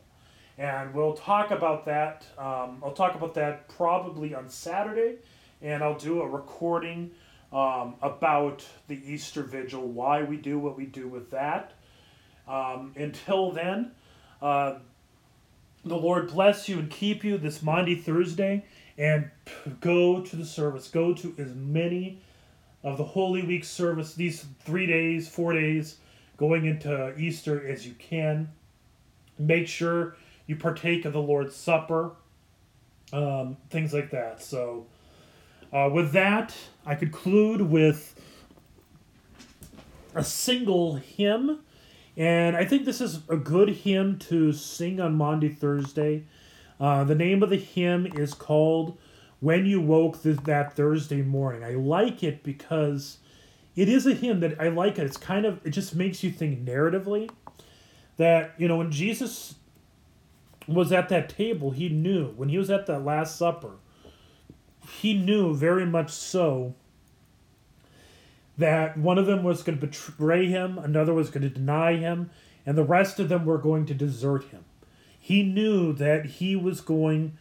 and 0.58 0.94
we'll 0.94 1.14
talk 1.14 1.52
about 1.52 1.86
that. 1.86 2.26
Um, 2.38 2.82
I'll 2.84 2.94
talk 2.94 3.16
about 3.16 3.34
that 3.36 3.68
probably 3.68 4.34
on 4.34 4.50
Saturday, 4.50 5.18
and 5.62 5.84
I'll 5.84 5.98
do 5.98 6.22
a 6.22 6.28
recording 6.28 7.12
um, 7.52 7.96
about 8.02 8.66
the 8.88 9.02
Easter 9.06 9.44
Vigil, 9.44 9.88
why 9.88 10.24
we 10.24 10.38
do 10.38 10.60
what 10.60 10.78
we 10.78 10.86
do 10.86 11.08
with 11.08 11.32
that. 11.32 11.74
Um, 12.48 12.94
until 12.96 13.52
then, 13.52 13.92
uh, 14.42 14.76
the 15.84 15.96
Lord 15.96 16.30
bless 16.30 16.68
you 16.68 16.80
and 16.80 16.90
keep 16.90 17.24
you 17.24 17.38
this 17.38 17.62
Maundy, 17.62 17.96
Thursday, 17.96 18.66
and 18.98 19.30
go 19.82 20.22
to 20.22 20.36
the 20.36 20.46
service. 20.46 20.88
Go 20.88 21.14
to 21.14 21.36
as 21.38 21.54
many 21.54 22.22
of 22.84 22.98
the 22.98 23.04
Holy 23.04 23.44
Week 23.44 23.64
service, 23.64 24.14
these 24.14 24.46
three 24.64 24.88
days, 24.88 25.28
four 25.28 25.54
days, 25.54 25.98
going 26.38 26.66
into 26.66 27.16
Easter 27.18 27.66
as 27.68 27.86
you 27.86 27.94
can. 27.94 28.50
Make 29.38 29.68
sure 29.68 30.16
you 30.48 30.56
partake 30.56 31.06
of 31.06 31.14
the 31.14 31.22
Lord's 31.22 31.56
Supper, 31.56 32.12
um, 33.14 33.58
things 33.70 33.94
like 33.94 34.12
that. 34.12 34.42
So, 34.42 34.88
uh, 35.74 35.90
with 35.92 36.12
that, 36.14 36.56
I 36.86 36.96
conclude 36.96 37.62
with 37.62 38.20
a 40.14 40.24
single 40.24 40.96
hymn. 40.96 41.60
And 42.18 42.56
I 42.56 42.64
think 42.64 42.86
this 42.86 43.02
is 43.02 43.20
a 43.28 43.36
good 43.36 43.70
hymn 43.70 44.18
to 44.20 44.54
sing 44.54 45.02
on 45.02 45.16
Maundy 45.16 45.50
Thursday. 45.50 46.24
Uh, 46.80 47.04
the 47.04 47.16
name 47.16 47.44
of 47.44 47.50
the 47.50 47.58
hymn 47.58 48.06
is 48.06 48.34
called 48.34 48.98
When 49.42 49.66
You 49.66 49.82
Woke 49.82 50.24
Th- 50.24 50.38
That 50.38 50.76
Thursday 50.76 51.22
Morning. 51.22 51.64
I 51.64 51.72
like 51.72 52.24
it 52.24 52.42
because 52.44 53.18
it 53.76 53.90
is 53.90 54.06
a 54.06 54.14
hymn 54.14 54.40
that 54.40 54.60
I 54.62 54.70
like 54.70 54.98
it. 54.98 55.06
It's 55.06 55.18
kind 55.18 55.46
of, 55.46 55.60
it 55.66 55.72
just 55.72 55.94
makes 55.94 56.24
you 56.24 56.32
think 56.32 56.64
narratively 56.64 57.30
that, 58.16 58.54
you 58.58 58.70
know, 58.70 58.78
when 58.78 58.92
Jesus 58.92 59.56
was 60.68 60.92
at 60.92 61.10
that 61.10 61.30
table, 61.30 61.72
he 61.72 61.90
knew, 61.90 62.28
when 62.36 62.50
he 62.50 62.58
was 62.58 62.70
at 62.70 62.86
that 62.88 63.04
Last 63.04 63.38
Supper, 63.38 63.74
he 65.00 65.14
knew 65.14 65.54
very 65.56 65.86
much 65.86 66.12
so 66.12 66.76
that 68.58 68.98
one 68.98 69.18
of 69.18 69.26
them 69.26 69.44
was 69.44 69.64
going 69.64 69.80
to 69.80 69.86
betray 69.86 70.48
him, 70.48 70.78
another 70.78 71.14
was 71.14 71.30
going 71.30 71.44
to 71.44 71.50
deny 71.50 71.98
him, 71.98 72.30
and 72.66 72.78
the 72.78 72.84
rest 72.84 73.20
of 73.20 73.30
them 73.30 73.46
were 73.46 73.58
going 73.58 73.86
to 73.86 73.94
desert 73.94 74.46
him. 74.46 74.64
He 75.20 75.44
knew 75.44 75.94
that 75.94 76.26
he 76.26 76.56
was 76.56 76.82
going 76.82 77.38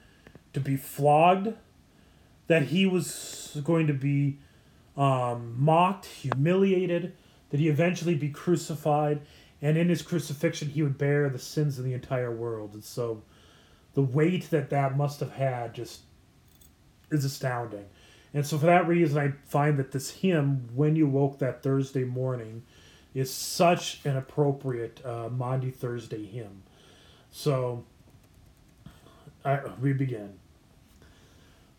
to 0.52 0.60
be 0.60 0.76
flogged, 0.76 1.54
that 2.46 2.64
he 2.64 2.86
was 2.86 3.60
going 3.64 3.86
to 3.86 3.94
be 3.94 4.38
um, 4.96 5.54
mocked, 5.58 6.06
humiliated, 6.06 7.14
that 7.50 7.60
he 7.60 7.68
eventually 7.68 8.14
be 8.14 8.30
crucified, 8.30 9.20
and 9.64 9.78
in 9.78 9.88
his 9.88 10.02
crucifixion 10.02 10.68
he 10.68 10.82
would 10.82 10.98
bear 10.98 11.28
the 11.30 11.38
sins 11.38 11.78
of 11.78 11.86
the 11.86 11.94
entire 11.94 12.30
world. 12.30 12.74
And 12.74 12.84
so 12.84 13.22
the 13.94 14.02
weight 14.02 14.50
that 14.50 14.68
that 14.70 14.96
must 14.96 15.20
have 15.20 15.32
had 15.32 15.74
just 15.74 16.02
is 17.10 17.24
astounding. 17.24 17.86
And 18.34 18.46
so 18.46 18.58
for 18.58 18.66
that 18.66 18.86
reason, 18.86 19.18
I 19.18 19.32
find 19.48 19.78
that 19.78 19.92
this 19.92 20.10
hymn, 20.10 20.68
When 20.74 20.96
You 20.96 21.06
Woke 21.06 21.38
That 21.38 21.62
Thursday 21.62 22.04
Morning, 22.04 22.62
is 23.14 23.32
such 23.32 24.04
an 24.04 24.16
appropriate 24.16 25.00
uh, 25.04 25.30
Thursday 25.70 26.26
hymn. 26.26 26.64
So 27.30 27.84
I, 29.44 29.60
we 29.80 29.94
begin. 29.94 30.34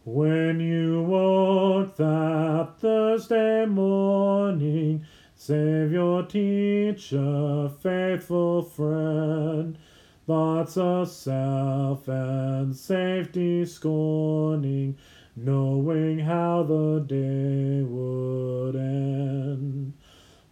When 0.06 0.60
you 0.60 1.04
woke 1.04 1.98
that 1.98 2.76
Thursday 2.80 3.66
morning, 3.66 5.06
Savior, 5.46 6.24
teacher, 6.24 7.70
faithful 7.80 8.64
friend, 8.64 9.78
thoughts 10.26 10.76
of 10.76 11.08
self 11.08 12.08
and 12.08 12.76
safety 12.76 13.64
scorning, 13.64 14.98
knowing 15.36 16.18
how 16.18 16.64
the 16.64 17.00
day 17.02 17.84
would 17.84 18.76
end. 18.76 19.94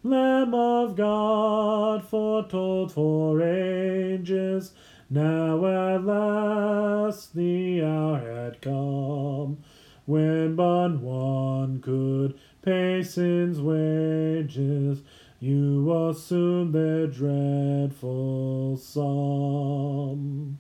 Lamb 0.04 0.54
of 0.54 0.96
God, 0.96 2.08
foretold 2.08 2.92
for 2.92 3.42
ages, 3.42 4.74
now 5.10 5.66
at 5.66 6.06
last 6.06 7.34
the 7.34 7.82
hour 7.84 8.20
had 8.20 8.62
come, 8.62 9.58
when 10.06 10.56
but 10.56 11.00
one 11.00 11.82
could 11.82 12.38
pay 12.64 13.04
sin's 13.04 13.60
wages. 13.62 15.02
You 15.40 16.08
assumed 16.08 16.74
their 16.74 17.08
dreadful 17.08 18.78
sum. 18.78 20.58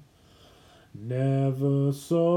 Never 0.93 1.93
so 1.93 2.27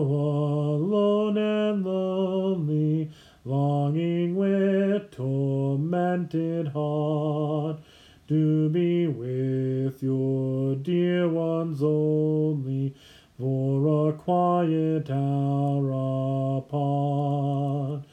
alone 0.00 1.36
and 1.36 1.84
lonely, 1.84 3.10
longing 3.44 4.36
with 4.36 5.10
tormented 5.10 6.68
heart 6.68 7.80
to 8.28 8.68
be 8.68 9.08
with 9.08 10.02
your 10.02 10.76
dear 10.76 11.28
ones 11.28 11.82
only 11.82 12.94
for 13.36 14.08
a 14.08 14.12
quiet 14.12 15.10
hour 15.10 16.58
apart. 16.58 18.04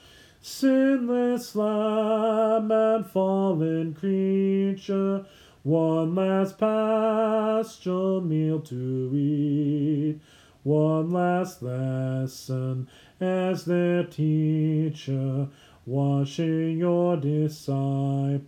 Sinless 0.49 1.55
lamb 1.57 2.71
and 2.71 3.05
fallen 3.05 3.93
creature, 3.93 5.25
one 5.61 6.15
last 6.15 6.57
paschal 6.57 8.21
meal 8.21 8.61
to 8.61 9.11
eat, 9.13 10.21
one 10.63 11.11
last 11.11 11.61
lesson 11.61 12.87
as 13.19 13.65
their 13.65 14.05
teacher 14.05 15.49
washing 15.85 16.77
your 16.77 17.17
disciples' 17.17 18.45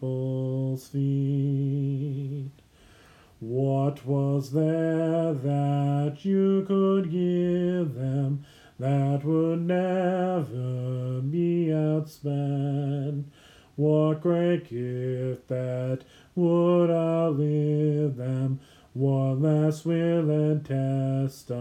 feet. 0.87 2.53
What 3.41 4.05
was 4.05 4.53
there 4.53 5.33
that 5.33 6.19
you 6.23 6.63
could 6.65 7.11
give 7.11 7.93
them 7.95 8.45
that 8.79 9.23
would 9.25 9.67
never 9.67 11.21
be 11.21 11.67
outspent? 11.67 13.25
What 13.75 14.21
great 14.21 14.69
gift 14.69 15.49
that 15.49 16.03
would 16.35 16.89
outlive 16.89 18.15
them? 18.15 18.59
What 18.93 19.41
last 19.41 19.85
will 19.85 20.29
and 20.29 20.65
testament? 20.65 21.59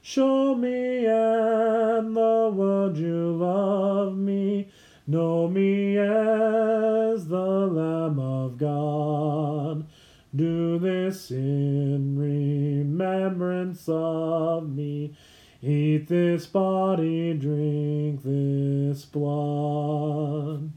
Show 0.00 0.54
me 0.54 1.06
and 1.06 2.16
the 2.16 2.52
world 2.54 2.96
you 2.96 3.32
love 3.36 4.16
me. 4.16 4.68
Know 5.08 5.48
me 5.48 5.98
as 5.98 7.26
the 7.28 7.36
Lamb 7.36 8.18
of 8.18 8.56
God. 8.56 9.86
Do 10.34 10.78
this 10.78 11.30
in 11.30 12.18
remembrance 12.18 13.88
of 13.88 14.68
me. 14.68 15.16
Eat 15.62 16.08
this 16.08 16.46
body, 16.46 17.32
drink 17.34 18.22
this 18.22 19.04
blood. 19.04 20.72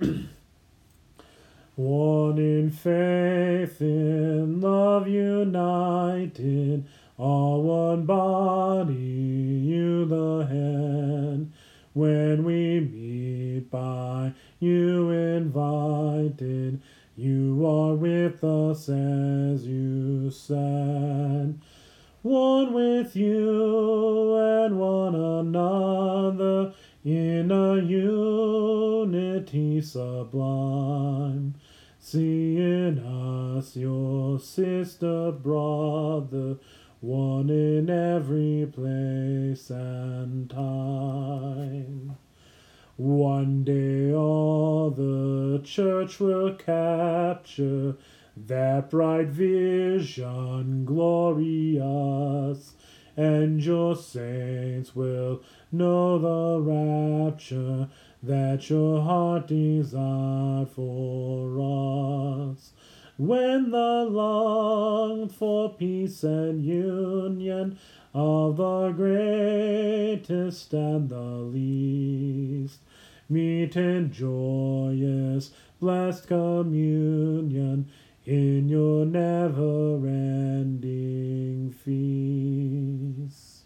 One 1.76 2.38
in 2.38 2.70
faith, 2.70 3.80
in 3.80 4.60
love 4.60 5.08
united 5.08 6.84
all 7.16 7.62
one 7.62 8.06
body, 8.06 8.94
you 8.94 10.04
the 10.04 10.46
head. 10.46 11.52
When 11.92 12.44
we 12.44 12.80
meet 12.80 13.70
by 13.70 14.32
you 14.58 15.10
invited, 15.10 16.82
you 17.16 17.66
are 17.66 17.94
with 17.94 18.42
us 18.44 18.88
as 18.88 19.66
you 19.66 20.30
said. 20.30 21.58
One 22.22 22.72
with 22.72 23.14
you 23.14 24.36
and 24.36 24.78
one 24.78 25.14
another 25.14 26.74
in 27.04 27.50
a 27.50 27.76
unity 27.82 29.80
sublime. 29.80 31.54
See 31.98 32.56
in 32.56 32.98
us 32.98 33.76
your 33.76 34.38
sister, 34.38 35.32
brother 35.32 36.56
one 37.04 37.50
in 37.50 37.90
every 37.90 38.66
place 38.72 39.68
and 39.68 40.48
time. 40.48 42.16
One 42.96 43.64
day 43.64 44.12
all 44.14 44.88
the 44.90 45.60
church 45.64 46.20
will 46.20 46.54
capture 46.54 47.96
that 48.36 48.88
bright 48.88 49.26
vision 49.26 50.84
glorious, 50.84 51.82
and 53.16 53.60
your 53.60 53.96
saints 53.96 54.94
will 54.94 55.42
know 55.72 56.18
the 56.20 56.60
rapture 56.60 57.88
that 58.22 58.70
your 58.70 59.02
heart 59.02 59.48
desired 59.48 60.68
for 60.68 62.52
us. 62.52 62.70
When 63.16 63.72
the 63.72 64.06
longed 64.08 65.34
for 65.34 65.74
peace 65.74 66.22
and 66.22 66.64
union 66.64 67.76
of 68.14 68.58
the 68.58 68.90
greatest 68.90 70.72
and 70.72 71.08
the 71.08 71.16
least 71.16 72.83
meet 73.28 73.76
in 73.76 74.12
joyous, 74.12 75.52
blessed 75.80 76.26
communion 76.26 77.90
in 78.24 78.68
your 78.68 79.04
never 79.04 79.96
ending 80.06 81.70
feast. 81.70 83.64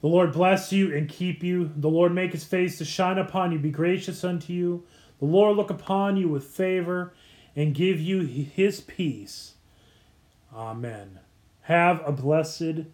The 0.00 0.08
Lord 0.08 0.32
bless 0.32 0.72
you 0.72 0.94
and 0.94 1.08
keep 1.08 1.42
you. 1.42 1.72
The 1.76 1.90
Lord 1.90 2.14
make 2.14 2.32
his 2.32 2.44
face 2.44 2.78
to 2.78 2.84
shine 2.84 3.18
upon 3.18 3.52
you, 3.52 3.58
be 3.58 3.70
gracious 3.70 4.22
unto 4.22 4.52
you. 4.52 4.84
The 5.18 5.24
Lord 5.24 5.56
look 5.56 5.70
upon 5.70 6.16
you 6.16 6.28
with 6.28 6.44
favor 6.44 7.14
and 7.56 7.74
give 7.74 8.00
you 8.00 8.20
his 8.20 8.80
peace. 8.80 9.54
Amen. 10.54 11.18
Have 11.62 12.02
a 12.06 12.12
blessed 12.12 12.84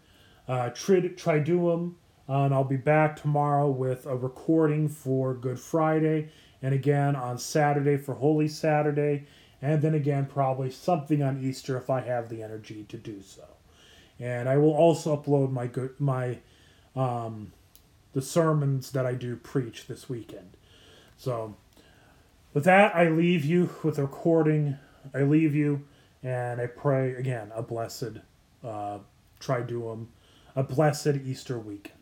uh, 0.49 0.71
Triduum, 0.71 1.95
uh, 2.29 2.45
and 2.45 2.55
I'll 2.55 2.65
be 2.65 2.77
back 2.77 3.17
tomorrow 3.17 3.69
with 3.69 4.07
a 4.07 4.17
recording 4.17 4.89
for 4.89 5.35
Good 5.35 5.59
Friday, 5.59 6.31
and 6.63 6.75
again 6.75 7.17
on 7.17 7.39
Saturday 7.39 7.97
for 7.97 8.15
Holy 8.15 8.49
Saturday, 8.49 9.27
and 9.61 9.83
then 9.83 9.95
again 9.95 10.27
probably 10.27 10.71
something 10.71 11.23
on 11.23 11.43
Easter 11.43 11.77
if 11.77 11.91
I 11.91 12.01
have 12.01 12.29
the 12.29 12.43
energy 12.43 12.85
to 12.89 12.97
do 12.97 13.21
so. 13.23 13.45
And 14.21 14.49
I 14.49 14.57
will 14.57 14.73
also 14.73 15.17
upload 15.17 15.51
my 15.51 15.67
good 15.67 15.99
my 15.99 16.39
um, 16.95 17.53
the 18.13 18.23
sermons 18.23 18.93
that 18.93 19.07
I 19.07 19.15
do 19.15 19.37
preach 19.37 19.87
this 19.87 20.09
weekend. 20.09 20.57
So 21.17 21.57
with 22.55 22.65
that, 22.65 22.95
I 22.95 23.09
leave 23.09 23.45
you 23.45 23.71
with 23.83 23.99
a 23.99 24.03
recording. 24.03 24.79
I 25.15 25.23
leave 25.23 25.55
you, 25.55 25.85
and 26.23 26.61
I 26.61 26.67
pray 26.67 27.15
again 27.15 27.51
a 27.55 27.63
blessed 27.63 28.19
uh, 28.63 28.99
Triduum, 29.41 30.07
a 30.55 30.63
blessed 30.63 31.17
Easter 31.25 31.59
weekend. 31.59 32.02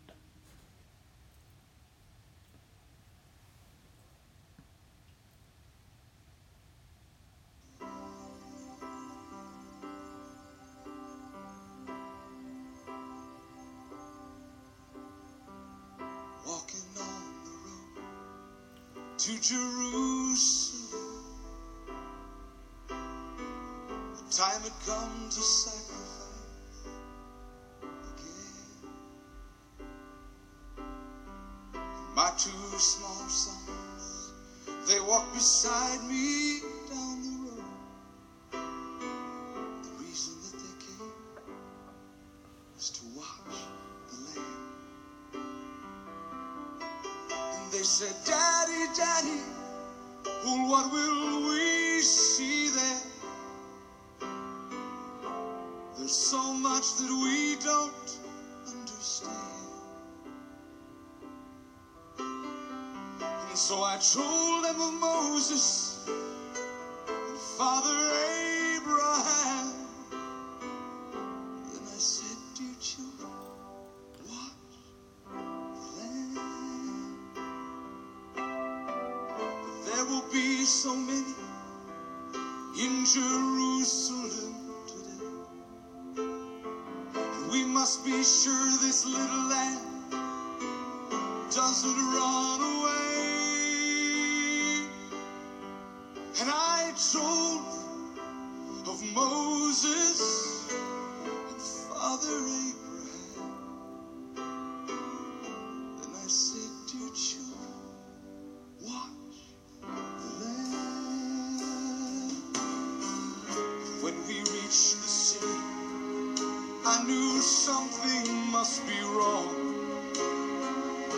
I 116.93 117.03
knew 117.07 117.39
something 117.41 118.51
must 118.51 118.85
be 118.85 118.99
wrong. 119.03 119.47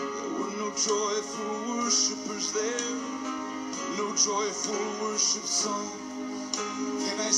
There 0.06 0.34
were 0.40 0.52
no 0.56 0.70
joyful 0.78 1.54
worshippers 1.68 2.52
there, 2.54 2.96
no 3.98 4.16
joyful 4.16 4.78
worship 5.02 5.46
song. 5.46 5.92
Can 6.54 7.20
I 7.20 7.32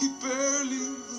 he 0.00 0.08
barely 0.20 1.11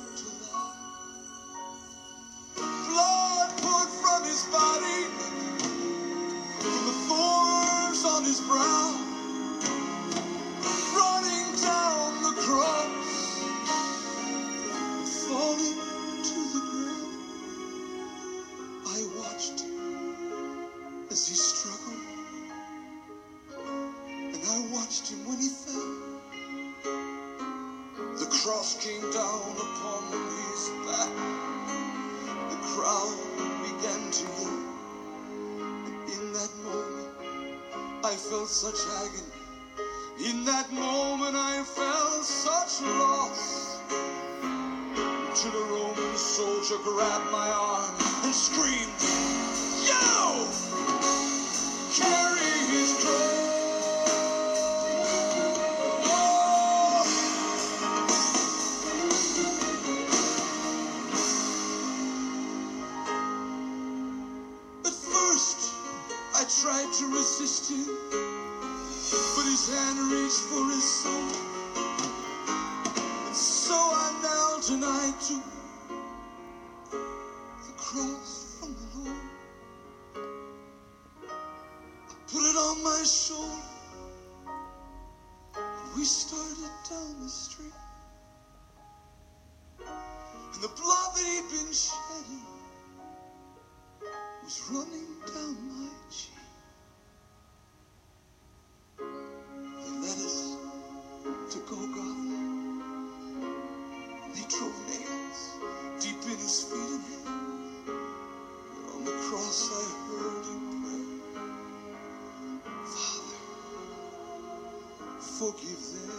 forgive 115.52 115.84
them. 115.92 116.10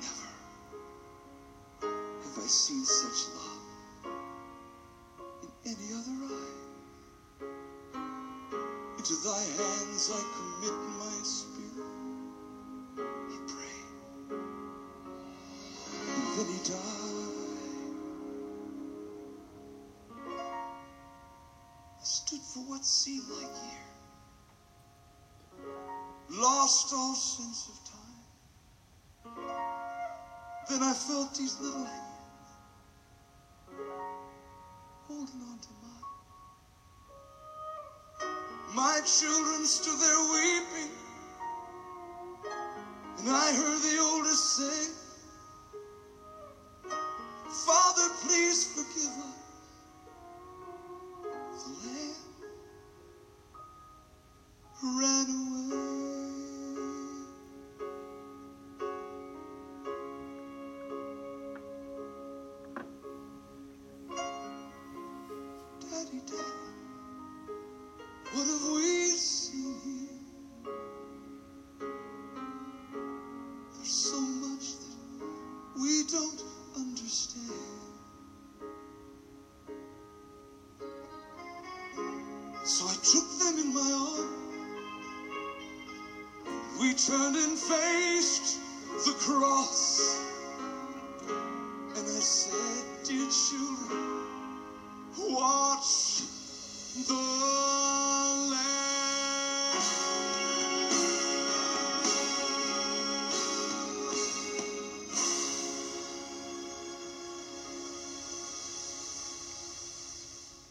Never 0.00 0.28
have 1.90 2.38
I 2.38 2.46
seen 2.46 2.84
such 2.86 3.28
love 3.34 3.64
in 5.42 5.50
any 5.66 5.92
other 5.92 6.16
eye. 6.34 6.56
Into 8.96 9.14
thy 9.24 9.42
hands 9.60 10.10
I 10.14 10.22
commit 10.36 10.76
my 10.98 11.01
And 30.72 30.82
I 30.82 30.94
felt 30.94 31.34
these 31.34 31.60
little 31.60 31.84
hands 31.84 32.48
holding 35.06 35.42
on 35.42 35.58
to 35.58 35.68
mine. 35.82 36.06
My 38.74 39.00
children 39.04 39.66
stood 39.66 39.98
there 40.00 40.22
weeping, 40.32 40.92
and 43.18 43.28
I 43.28 43.52
heard 43.52 43.82
the 43.82 43.98
oldest 44.00 44.56
say, 44.56 44.91